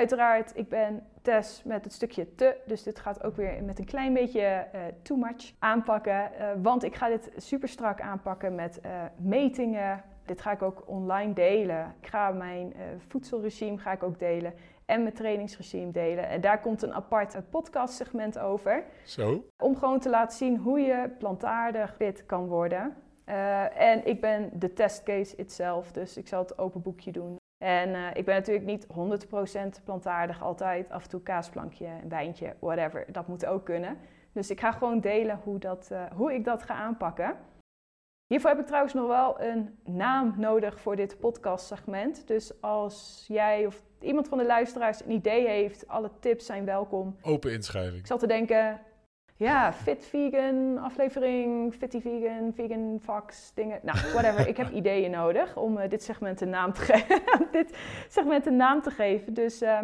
uiteraard, 0.00 0.52
ik 0.54 0.68
ben 0.68 1.02
Tess 1.22 1.62
met 1.62 1.84
het 1.84 1.92
stukje 1.92 2.34
te, 2.34 2.56
dus 2.66 2.82
dit 2.82 2.98
gaat 2.98 3.22
ook 3.24 3.36
weer 3.36 3.62
met 3.64 3.78
een 3.78 3.84
klein 3.84 4.12
beetje 4.12 4.66
uh, 4.74 4.80
too 5.02 5.16
much 5.16 5.52
aanpakken. 5.58 6.30
Uh, 6.40 6.48
want 6.62 6.84
ik 6.84 6.94
ga 6.94 7.08
dit 7.08 7.30
super 7.36 7.68
strak 7.68 8.00
aanpakken 8.00 8.54
met 8.54 8.80
uh, 8.84 8.90
metingen. 9.16 10.02
Dit 10.24 10.40
ga 10.40 10.52
ik 10.52 10.62
ook 10.62 10.82
online 10.86 11.32
delen. 11.32 11.94
Ik 12.00 12.08
ga 12.08 12.30
mijn 12.30 12.74
voedselregime 13.08 13.78
ga 13.78 13.92
ik 13.92 14.02
ook 14.02 14.18
delen 14.18 14.54
en 14.86 15.02
mijn 15.02 15.14
trainingsregime 15.14 15.90
delen. 15.90 16.28
En 16.28 16.40
daar 16.40 16.60
komt 16.60 16.82
een 16.82 16.94
apart 16.94 17.50
podcastsegment 17.50 18.38
over. 18.38 18.84
Zo. 19.04 19.44
Om 19.62 19.76
gewoon 19.76 20.00
te 20.00 20.08
laten 20.08 20.36
zien 20.36 20.56
hoe 20.56 20.80
je 20.80 21.10
plantaardig 21.18 21.94
fit 21.94 22.26
kan 22.26 22.46
worden. 22.46 22.94
en 23.74 24.06
ik 24.06 24.20
ben 24.20 24.50
de 24.52 24.72
testcase 24.72 25.36
itself, 25.36 25.92
dus 25.92 26.16
ik 26.16 26.28
zal 26.28 26.42
het 26.42 26.58
open 26.58 26.82
boekje 26.82 27.12
doen. 27.12 27.39
En 27.62 27.88
uh, 27.88 28.06
ik 28.14 28.24
ben 28.24 28.34
natuurlijk 28.34 28.66
niet 28.66 28.86
100% 28.86 29.84
plantaardig 29.84 30.42
altijd. 30.42 30.90
Af 30.90 31.02
en 31.02 31.08
toe 31.08 31.22
kaasplankje, 31.22 31.86
een 31.86 32.08
wijntje, 32.08 32.54
whatever. 32.60 33.04
Dat 33.12 33.28
moet 33.28 33.46
ook 33.46 33.64
kunnen. 33.64 33.98
Dus 34.32 34.50
ik 34.50 34.60
ga 34.60 34.72
gewoon 34.72 35.00
delen 35.00 35.40
hoe, 35.44 35.58
dat, 35.58 35.88
uh, 35.92 36.02
hoe 36.14 36.34
ik 36.34 36.44
dat 36.44 36.62
ga 36.62 36.74
aanpakken. 36.74 37.36
Hiervoor 38.26 38.50
heb 38.50 38.58
ik 38.58 38.66
trouwens 38.66 38.94
nog 38.94 39.06
wel 39.06 39.40
een 39.40 39.78
naam 39.84 40.34
nodig 40.36 40.80
voor 40.80 40.96
dit 40.96 41.18
podcastsegment. 41.20 42.26
Dus 42.26 42.60
als 42.60 43.24
jij 43.28 43.66
of 43.66 43.82
iemand 44.00 44.28
van 44.28 44.38
de 44.38 44.46
luisteraars 44.46 45.04
een 45.04 45.10
idee 45.10 45.48
heeft, 45.48 45.88
alle 45.88 46.10
tips 46.20 46.46
zijn 46.46 46.64
welkom. 46.64 47.16
Open 47.22 47.52
inschrijving. 47.52 47.98
Ik 47.98 48.06
zat 48.06 48.20
te 48.20 48.26
denken, 48.26 48.80
ja, 49.40 49.72
fit 49.72 50.06
vegan 50.06 50.78
aflevering, 50.78 51.74
fitty 51.74 52.00
vegan, 52.00 52.52
vegan 52.54 53.00
fox 53.02 53.52
dingen. 53.54 53.80
Nou, 53.82 53.98
whatever. 54.12 54.48
ik 54.48 54.56
heb 54.56 54.70
ideeën 54.80 55.10
nodig 55.10 55.56
om 55.56 55.78
uh, 55.78 55.88
dit 55.88 56.02
segment 56.02 56.40
een 56.40 56.48
naam 56.48 56.72
te 56.72 56.80
geven. 56.80 57.22
dit 57.58 57.76
segment 58.08 58.46
een 58.46 58.56
naam 58.56 58.82
te 58.82 58.90
geven. 58.90 59.34
Dus 59.34 59.62
uh, 59.62 59.82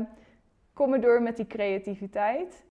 kom 0.73 0.93
er 0.93 1.01
door 1.01 1.23
met 1.23 1.37
die 1.37 1.47
creativiteit. 1.47 2.65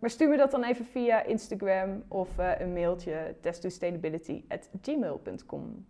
Maar 0.00 0.10
stuur 0.10 0.28
me 0.28 0.36
dat 0.36 0.50
dan 0.50 0.64
even 0.64 0.84
via 0.84 1.22
Instagram 1.22 2.04
of 2.08 2.38
uh, 2.38 2.60
een 2.60 2.72
mailtje 2.72 3.36
testsustainability@gmail.com. 3.40 5.86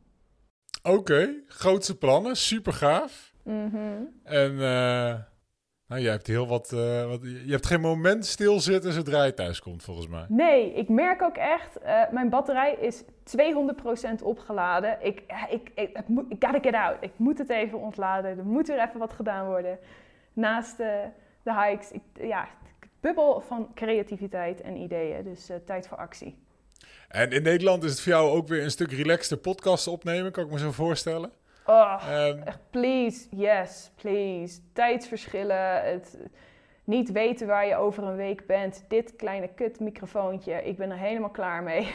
Oké, 0.83 0.97
okay, 0.97 1.43
grootste 1.47 1.99
plannen, 1.99 2.37
super 2.37 2.73
gaaf. 2.73 3.35
Mm 3.43 3.71
-hmm. 3.71 4.21
En 4.23 4.59
nou, 5.87 6.01
je 6.01 6.09
hebt 6.09 6.27
heel 6.27 6.47
wat, 6.47 6.73
uh, 6.75 7.07
wat, 7.07 7.23
Je 7.23 7.51
hebt 7.51 7.67
geen 7.67 7.81
moment 7.81 8.27
stilzitten 8.27 8.93
zodra 8.93 9.25
je 9.25 9.35
thuis 9.35 9.61
komt, 9.61 9.83
volgens 9.83 10.09
mij. 10.09 10.25
Nee, 10.29 10.73
ik 10.75 10.89
merk 10.89 11.23
ook 11.23 11.37
echt. 11.37 11.79
Uh, 11.83 12.11
mijn 12.11 12.29
batterij 12.29 12.75
is 12.75 13.03
200% 13.03 14.23
opgeladen. 14.23 14.99
Ik, 15.01 15.23
ik, 15.51 15.71
ik, 15.75 15.99
ik, 15.99 16.05
ik 16.29 16.45
gotta 16.45 16.61
get 16.61 16.75
out. 16.75 16.97
Ik 17.01 17.13
moet 17.17 17.39
het 17.39 17.51
even 17.51 17.81
ontladen. 17.81 18.39
Er 18.39 18.45
moet 18.45 18.67
weer 18.67 18.83
even 18.83 18.99
wat 18.99 19.13
gedaan 19.13 19.47
worden. 19.47 19.79
Naast 20.33 20.81
uh, 20.81 20.87
de 21.43 21.55
hikes. 21.55 21.91
Ik, 21.91 22.03
ja, 22.21 22.49
bubbel 23.01 23.41
van 23.41 23.75
creativiteit 23.75 24.61
en 24.61 24.77
ideeën. 24.77 25.25
Dus 25.25 25.51
tijd 25.65 25.89
voor 25.89 25.99
actie. 25.99 26.43
En 27.09 27.31
in 27.31 27.43
Nederland 27.43 27.85
is 27.85 27.91
het 27.91 28.01
voor 28.01 28.13
jou 28.13 28.37
ook 28.37 28.49
weer 28.49 28.63
een 28.63 28.71
stuk 28.71 28.93
relaxter 28.93 29.37
podcast 29.37 29.87
opnemen, 29.87 30.33
kan 30.33 30.45
ik 30.45 30.51
me 30.51 30.59
zo 30.59 30.73
voorstellen. 30.73 31.33
Oh, 31.67 32.03
um, 32.11 32.43
echt, 32.43 32.61
please, 32.71 33.27
yes, 33.31 33.91
please. 33.95 34.61
Tijdsverschillen, 34.73 35.85
het 35.85 36.19
niet 36.85 37.13
weten 37.13 37.47
waar 37.47 37.67
je 37.67 37.77
over 37.77 38.03
een 38.03 38.17
week 38.17 38.47
bent. 38.47 38.85
Dit 38.89 39.17
kleine 39.17 39.49
kut 39.49 39.81
microfoontje, 39.81 40.65
ik 40.65 40.77
ben 40.77 40.91
er 40.91 40.97
helemaal 40.97 41.31
klaar 41.31 41.63
mee. 41.63 41.95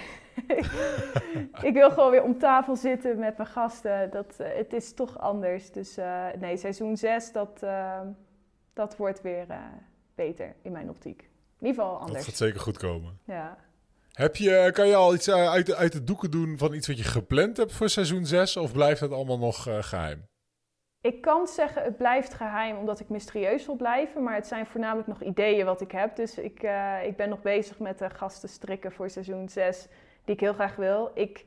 ik 1.70 1.74
wil 1.74 1.92
gewoon 1.92 2.12
weer 2.12 2.24
om 2.24 2.38
tafel 2.38 2.76
zitten 2.76 3.20
met 3.20 3.38
mijn 3.38 3.50
gasten. 3.50 4.10
Dat, 4.12 4.36
uh, 4.42 4.48
het 4.48 4.74
is 4.74 4.94
toch 4.94 5.20
anders. 5.20 5.72
Dus 5.72 5.98
uh, 5.98 6.26
nee, 6.40 6.58
seizoen 6.58 6.98
6, 6.98 7.32
dat, 7.32 7.60
uh, 7.64 8.02
dat 8.74 8.98
wordt 8.98 9.22
weer 9.22 9.46
beter 10.16 10.56
in 10.62 10.72
mijn 10.72 10.90
optiek. 10.90 11.22
In 11.60 11.68
ieder 11.68 11.84
geval 11.84 12.00
anders. 12.00 12.14
Dat 12.14 12.28
gaat 12.28 12.38
zeker 12.38 12.60
goed 12.60 12.78
komen. 12.78 13.20
Ja. 13.24 13.58
Heb 14.20 14.36
je, 14.36 14.70
kan 14.74 14.88
je 14.88 14.96
al 14.96 15.14
iets 15.14 15.32
uit 15.32 15.66
de, 15.66 15.76
uit 15.76 15.92
de 15.92 16.04
doeken 16.04 16.32
doen 16.32 16.58
van 16.58 16.74
iets 16.74 16.88
wat 16.88 16.98
je 16.98 17.04
gepland 17.04 17.58
hebt 17.58 17.74
voor 17.74 17.90
seizoen 17.90 18.26
6? 18.26 18.58
Of 18.58 18.72
blijft 18.72 19.00
het 19.00 19.12
allemaal 19.12 19.38
nog 19.38 19.68
uh, 19.68 19.78
geheim? 19.82 20.24
Ik 21.02 21.22
kan 21.22 21.48
zeggen, 21.48 21.84
het 21.84 21.98
blijft 21.98 22.34
geheim 22.34 22.78
omdat 22.78 23.00
ik 23.00 23.10
mysterieus 23.10 23.66
wil 23.66 23.76
blijven. 23.76 24.24
Maar 24.24 24.36
het 24.36 24.48
zijn 24.48 24.66
voornamelijk 24.66 25.08
nog 25.08 25.24
ideeën 25.24 25.66
wat 25.66 25.82
ik 25.82 25.92
heb. 25.92 26.16
Dus 26.16 26.38
ik, 26.38 26.64
ik 27.04 27.18
ben 27.18 27.30
nog 27.30 27.42
bezig 27.42 27.80
met 27.80 28.00
de 28.00 28.10
gasten 28.10 28.50
strikken 28.50 28.92
voor 28.92 29.10
seizoen 29.10 29.50
6, 29.50 29.88
die 30.26 30.34
ik 30.36 30.40
heel 30.40 30.54
graag 30.54 30.76
wil. 30.76 31.12
Ik 31.14 31.46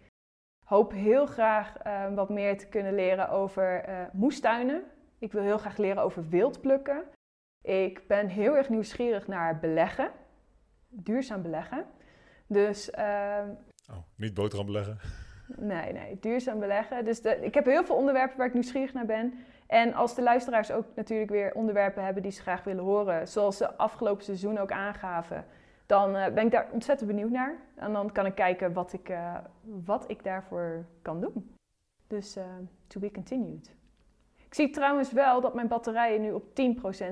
hoop 0.65 0.93
heel 0.93 1.27
graag 1.27 1.73
wat 2.15 2.29
meer 2.29 2.59
te 2.59 2.67
kunnen 2.67 2.95
leren 2.95 3.29
over 3.29 3.85
moestuinen. 4.13 4.85
Ik 5.19 5.33
wil 5.33 5.43
heel 5.43 5.59
graag 5.59 5.77
leren 5.77 6.03
over 6.03 6.29
wildplukken. 6.29 7.05
Ik 7.63 8.07
ben 8.07 8.29
heel 8.29 8.57
erg 8.57 8.69
nieuwsgierig 8.69 9.27
naar 9.27 9.59
beleggen. 9.59 10.11
Duurzaam 10.89 11.43
beleggen. 11.43 11.87
Dus... 12.53 12.91
oh, 12.91 13.97
niet 14.17 14.35
boterham 14.35 14.67
beleggen? 14.67 14.99
Nee, 15.57 15.93
nee, 15.93 16.19
duurzaam 16.21 16.59
beleggen. 16.59 17.05
Dus 17.05 17.23
de, 17.23 17.45
ik 17.45 17.55
heb 17.55 17.65
heel 17.65 17.85
veel 17.85 17.97
onderwerpen 17.97 18.37
waar 18.37 18.47
ik 18.47 18.53
nieuwsgierig 18.53 18.93
naar 18.93 19.07
ben. 19.07 19.35
En 19.67 19.95
als 19.95 20.15
de 20.15 20.23
luisteraars 20.23 20.71
ook 20.71 20.85
natuurlijk 20.95 21.31
weer 21.31 21.55
onderwerpen 21.55 22.05
hebben 22.05 22.23
die 22.23 22.33
ze 22.33 22.43
graag 22.43 22.65
willen 22.65 22.85
horen, 22.85 23.29
zoals 23.29 23.57
ze 23.57 23.77
afgelopen 23.77 24.25
seizoen 24.25 24.59
ook 24.59 24.73
aangaven, 24.73 25.45
dan 25.87 26.17
uh, 26.17 26.27
ben 26.29 26.45
ik 26.45 26.51
daar 26.51 26.69
ontzettend 26.73 27.11
benieuwd 27.11 27.31
naar. 27.31 27.57
En 27.75 27.93
dan 27.93 28.13
kan 28.13 28.27
ik 28.27 28.35
kijken 28.35 28.73
wat 28.73 28.93
ik, 28.93 29.09
uh, 29.09 29.37
wat 29.85 30.05
ik 30.11 30.25
daarvoor 30.25 30.85
kan 31.03 31.21
doen. 31.21 31.57
Dus 32.07 32.37
uh, 32.37 32.45
to 32.87 33.01
be 33.01 33.11
continued. 33.11 33.75
Ik 34.47 34.55
zie 34.55 34.71
trouwens 34.71 35.13
wel 35.13 35.41
dat 35.41 35.55
mijn 35.55 35.69
batterijen 35.69 36.21
nu 36.21 36.33
op 36.33 36.45
10% 36.45 36.53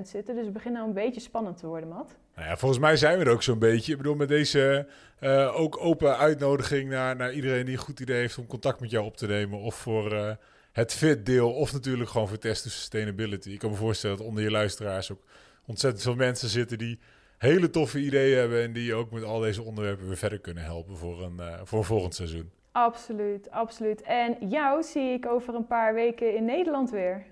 zitten, 0.02 0.34
dus 0.34 0.44
het 0.44 0.52
begint 0.52 0.74
nou 0.74 0.86
een 0.86 0.94
beetje 0.94 1.20
spannend 1.20 1.56
te 1.56 1.66
worden, 1.66 1.88
Matt. 1.88 2.18
Nou 2.40 2.52
ja, 2.52 2.58
volgens 2.58 2.80
mij 2.80 2.96
zijn 2.96 3.18
we 3.18 3.24
er 3.24 3.30
ook 3.30 3.42
zo'n 3.42 3.58
beetje. 3.58 3.92
Ik 3.92 3.98
bedoel, 3.98 4.14
met 4.14 4.28
deze 4.28 4.86
uh, 5.20 5.60
ook 5.60 5.84
open 5.84 6.16
uitnodiging 6.16 6.88
naar, 6.88 7.16
naar 7.16 7.32
iedereen 7.32 7.64
die 7.64 7.74
een 7.74 7.80
goed 7.80 8.00
idee 8.00 8.20
heeft 8.20 8.38
om 8.38 8.46
contact 8.46 8.80
met 8.80 8.90
jou 8.90 9.04
op 9.04 9.16
te 9.16 9.26
nemen. 9.26 9.58
Of 9.58 9.74
voor 9.74 10.12
uh, 10.12 10.30
het 10.72 10.94
fit 10.94 11.26
deel, 11.26 11.52
of 11.52 11.72
natuurlijk 11.72 12.10
gewoon 12.10 12.28
voor 12.28 12.38
testen 12.38 12.70
sustainability. 12.70 13.50
Ik 13.50 13.58
kan 13.58 13.70
me 13.70 13.76
voorstellen 13.76 14.16
dat 14.16 14.26
onder 14.26 14.42
je 14.42 14.50
luisteraars 14.50 15.12
ook 15.12 15.22
ontzettend 15.66 16.02
veel 16.02 16.14
mensen 16.14 16.48
zitten 16.48 16.78
die 16.78 16.98
hele 17.38 17.70
toffe 17.70 17.98
ideeën 17.98 18.38
hebben. 18.38 18.62
En 18.62 18.72
die 18.72 18.94
ook 18.94 19.10
met 19.10 19.22
al 19.22 19.40
deze 19.40 19.62
onderwerpen 19.62 20.06
weer 20.06 20.16
verder 20.16 20.38
kunnen 20.38 20.64
helpen 20.64 20.96
voor 20.96 21.22
een, 21.22 21.36
uh, 21.40 21.60
voor 21.64 21.84
volgend 21.84 22.14
seizoen. 22.14 22.50
Absoluut, 22.72 23.50
absoluut. 23.50 24.02
En 24.02 24.36
jou 24.48 24.82
zie 24.82 25.12
ik 25.12 25.26
over 25.26 25.54
een 25.54 25.66
paar 25.66 25.94
weken 25.94 26.34
in 26.34 26.44
Nederland 26.44 26.90
weer. 26.90 27.24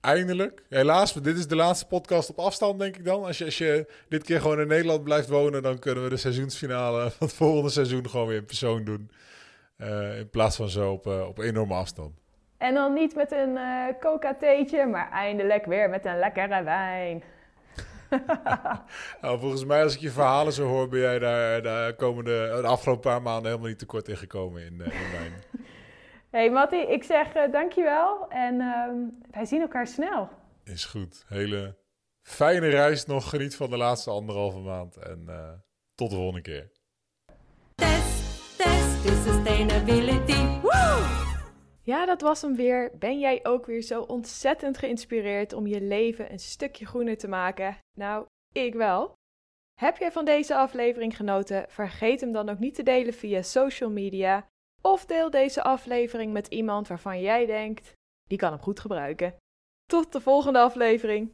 Eindelijk. 0.00 0.62
Helaas, 0.68 1.12
dit 1.12 1.36
is 1.36 1.46
de 1.46 1.56
laatste 1.56 1.86
podcast 1.86 2.30
op 2.30 2.38
afstand, 2.38 2.78
denk 2.78 2.96
ik 2.96 3.04
dan. 3.04 3.24
Als 3.24 3.38
je, 3.38 3.44
als 3.44 3.58
je 3.58 3.86
dit 4.08 4.22
keer 4.22 4.40
gewoon 4.40 4.60
in 4.60 4.66
Nederland 4.66 5.04
blijft 5.04 5.28
wonen, 5.28 5.62
dan 5.62 5.78
kunnen 5.78 6.04
we 6.04 6.10
de 6.10 6.16
seizoensfinale 6.16 7.00
van 7.10 7.26
het 7.26 7.36
volgende 7.36 7.70
seizoen 7.70 8.08
gewoon 8.08 8.26
weer 8.26 8.36
in 8.36 8.44
persoon 8.44 8.84
doen. 8.84 9.10
Uh, 9.78 10.18
in 10.18 10.30
plaats 10.30 10.56
van 10.56 10.68
zo 10.68 10.92
op, 10.92 11.06
uh, 11.06 11.26
op 11.28 11.38
enorme 11.38 11.74
afstand. 11.74 12.14
En 12.58 12.74
dan 12.74 12.92
niet 12.92 13.14
met 13.14 13.32
een 13.32 13.56
uh, 13.56 13.84
coca-theetje, 14.00 14.86
maar 14.86 15.10
eindelijk 15.10 15.64
weer 15.64 15.90
met 15.90 16.04
een 16.04 16.18
lekkere 16.18 16.62
wijn. 16.62 17.22
nou, 19.22 19.40
volgens 19.40 19.64
mij, 19.64 19.82
als 19.82 19.94
ik 19.94 20.00
je 20.00 20.10
verhalen 20.10 20.52
zo 20.52 20.66
hoor, 20.66 20.88
ben 20.88 21.00
jij 21.00 21.18
daar 21.18 21.62
de, 21.62 21.94
komende, 21.96 22.58
de 22.60 22.66
afgelopen 22.66 23.10
paar 23.10 23.22
maanden 23.22 23.46
helemaal 23.46 23.68
niet 23.68 23.78
tekort 23.78 24.08
in 24.08 24.16
gekomen 24.16 24.62
in, 24.62 24.72
in 24.72 25.10
wijn. 25.12 25.32
Hey 26.30 26.50
Matti, 26.50 26.76
ik 26.76 27.02
zeg 27.02 27.36
uh, 27.36 27.52
dankjewel 27.52 28.28
en 28.28 28.54
uh, 28.54 28.86
wij 29.30 29.44
zien 29.44 29.60
elkaar 29.60 29.86
snel. 29.86 30.28
Is 30.64 30.84
goed. 30.84 31.24
Hele 31.28 31.76
fijne 32.22 32.68
reis 32.68 33.06
nog. 33.06 33.28
Geniet 33.28 33.56
van 33.56 33.70
de 33.70 33.76
laatste 33.76 34.10
anderhalve 34.10 34.58
maand 34.58 34.96
en 34.96 35.24
uh, 35.28 35.52
tot 35.94 36.10
de 36.10 36.16
volgende 36.16 36.40
keer. 36.40 36.70
Test, 37.74 38.56
test 38.56 39.06
to 39.06 39.30
sustainability. 39.30 40.60
Woo! 40.62 41.02
Ja, 41.82 42.06
dat 42.06 42.20
was 42.20 42.42
hem 42.42 42.56
weer. 42.56 42.90
Ben 42.98 43.18
jij 43.18 43.40
ook 43.42 43.66
weer 43.66 43.82
zo 43.82 44.02
ontzettend 44.02 44.78
geïnspireerd 44.78 45.52
om 45.52 45.66
je 45.66 45.80
leven 45.80 46.32
een 46.32 46.38
stukje 46.38 46.86
groener 46.86 47.16
te 47.16 47.28
maken? 47.28 47.78
Nou, 47.96 48.26
ik 48.52 48.74
wel. 48.74 49.12
Heb 49.80 49.96
jij 49.96 50.12
van 50.12 50.24
deze 50.24 50.56
aflevering 50.56 51.16
genoten? 51.16 51.64
Vergeet 51.68 52.20
hem 52.20 52.32
dan 52.32 52.48
ook 52.48 52.58
niet 52.58 52.74
te 52.74 52.82
delen 52.82 53.14
via 53.14 53.42
social 53.42 53.90
media 53.90 54.49
of 54.80 55.06
deel 55.06 55.30
deze 55.30 55.62
aflevering 55.62 56.32
met 56.32 56.46
iemand 56.46 56.88
waarvan 56.88 57.20
jij 57.20 57.46
denkt, 57.46 57.92
die 58.28 58.38
kan 58.38 58.52
hem 58.52 58.60
goed 58.60 58.80
gebruiken. 58.80 59.34
Tot 59.86 60.12
de 60.12 60.20
volgende 60.20 60.58
aflevering. 60.58 61.32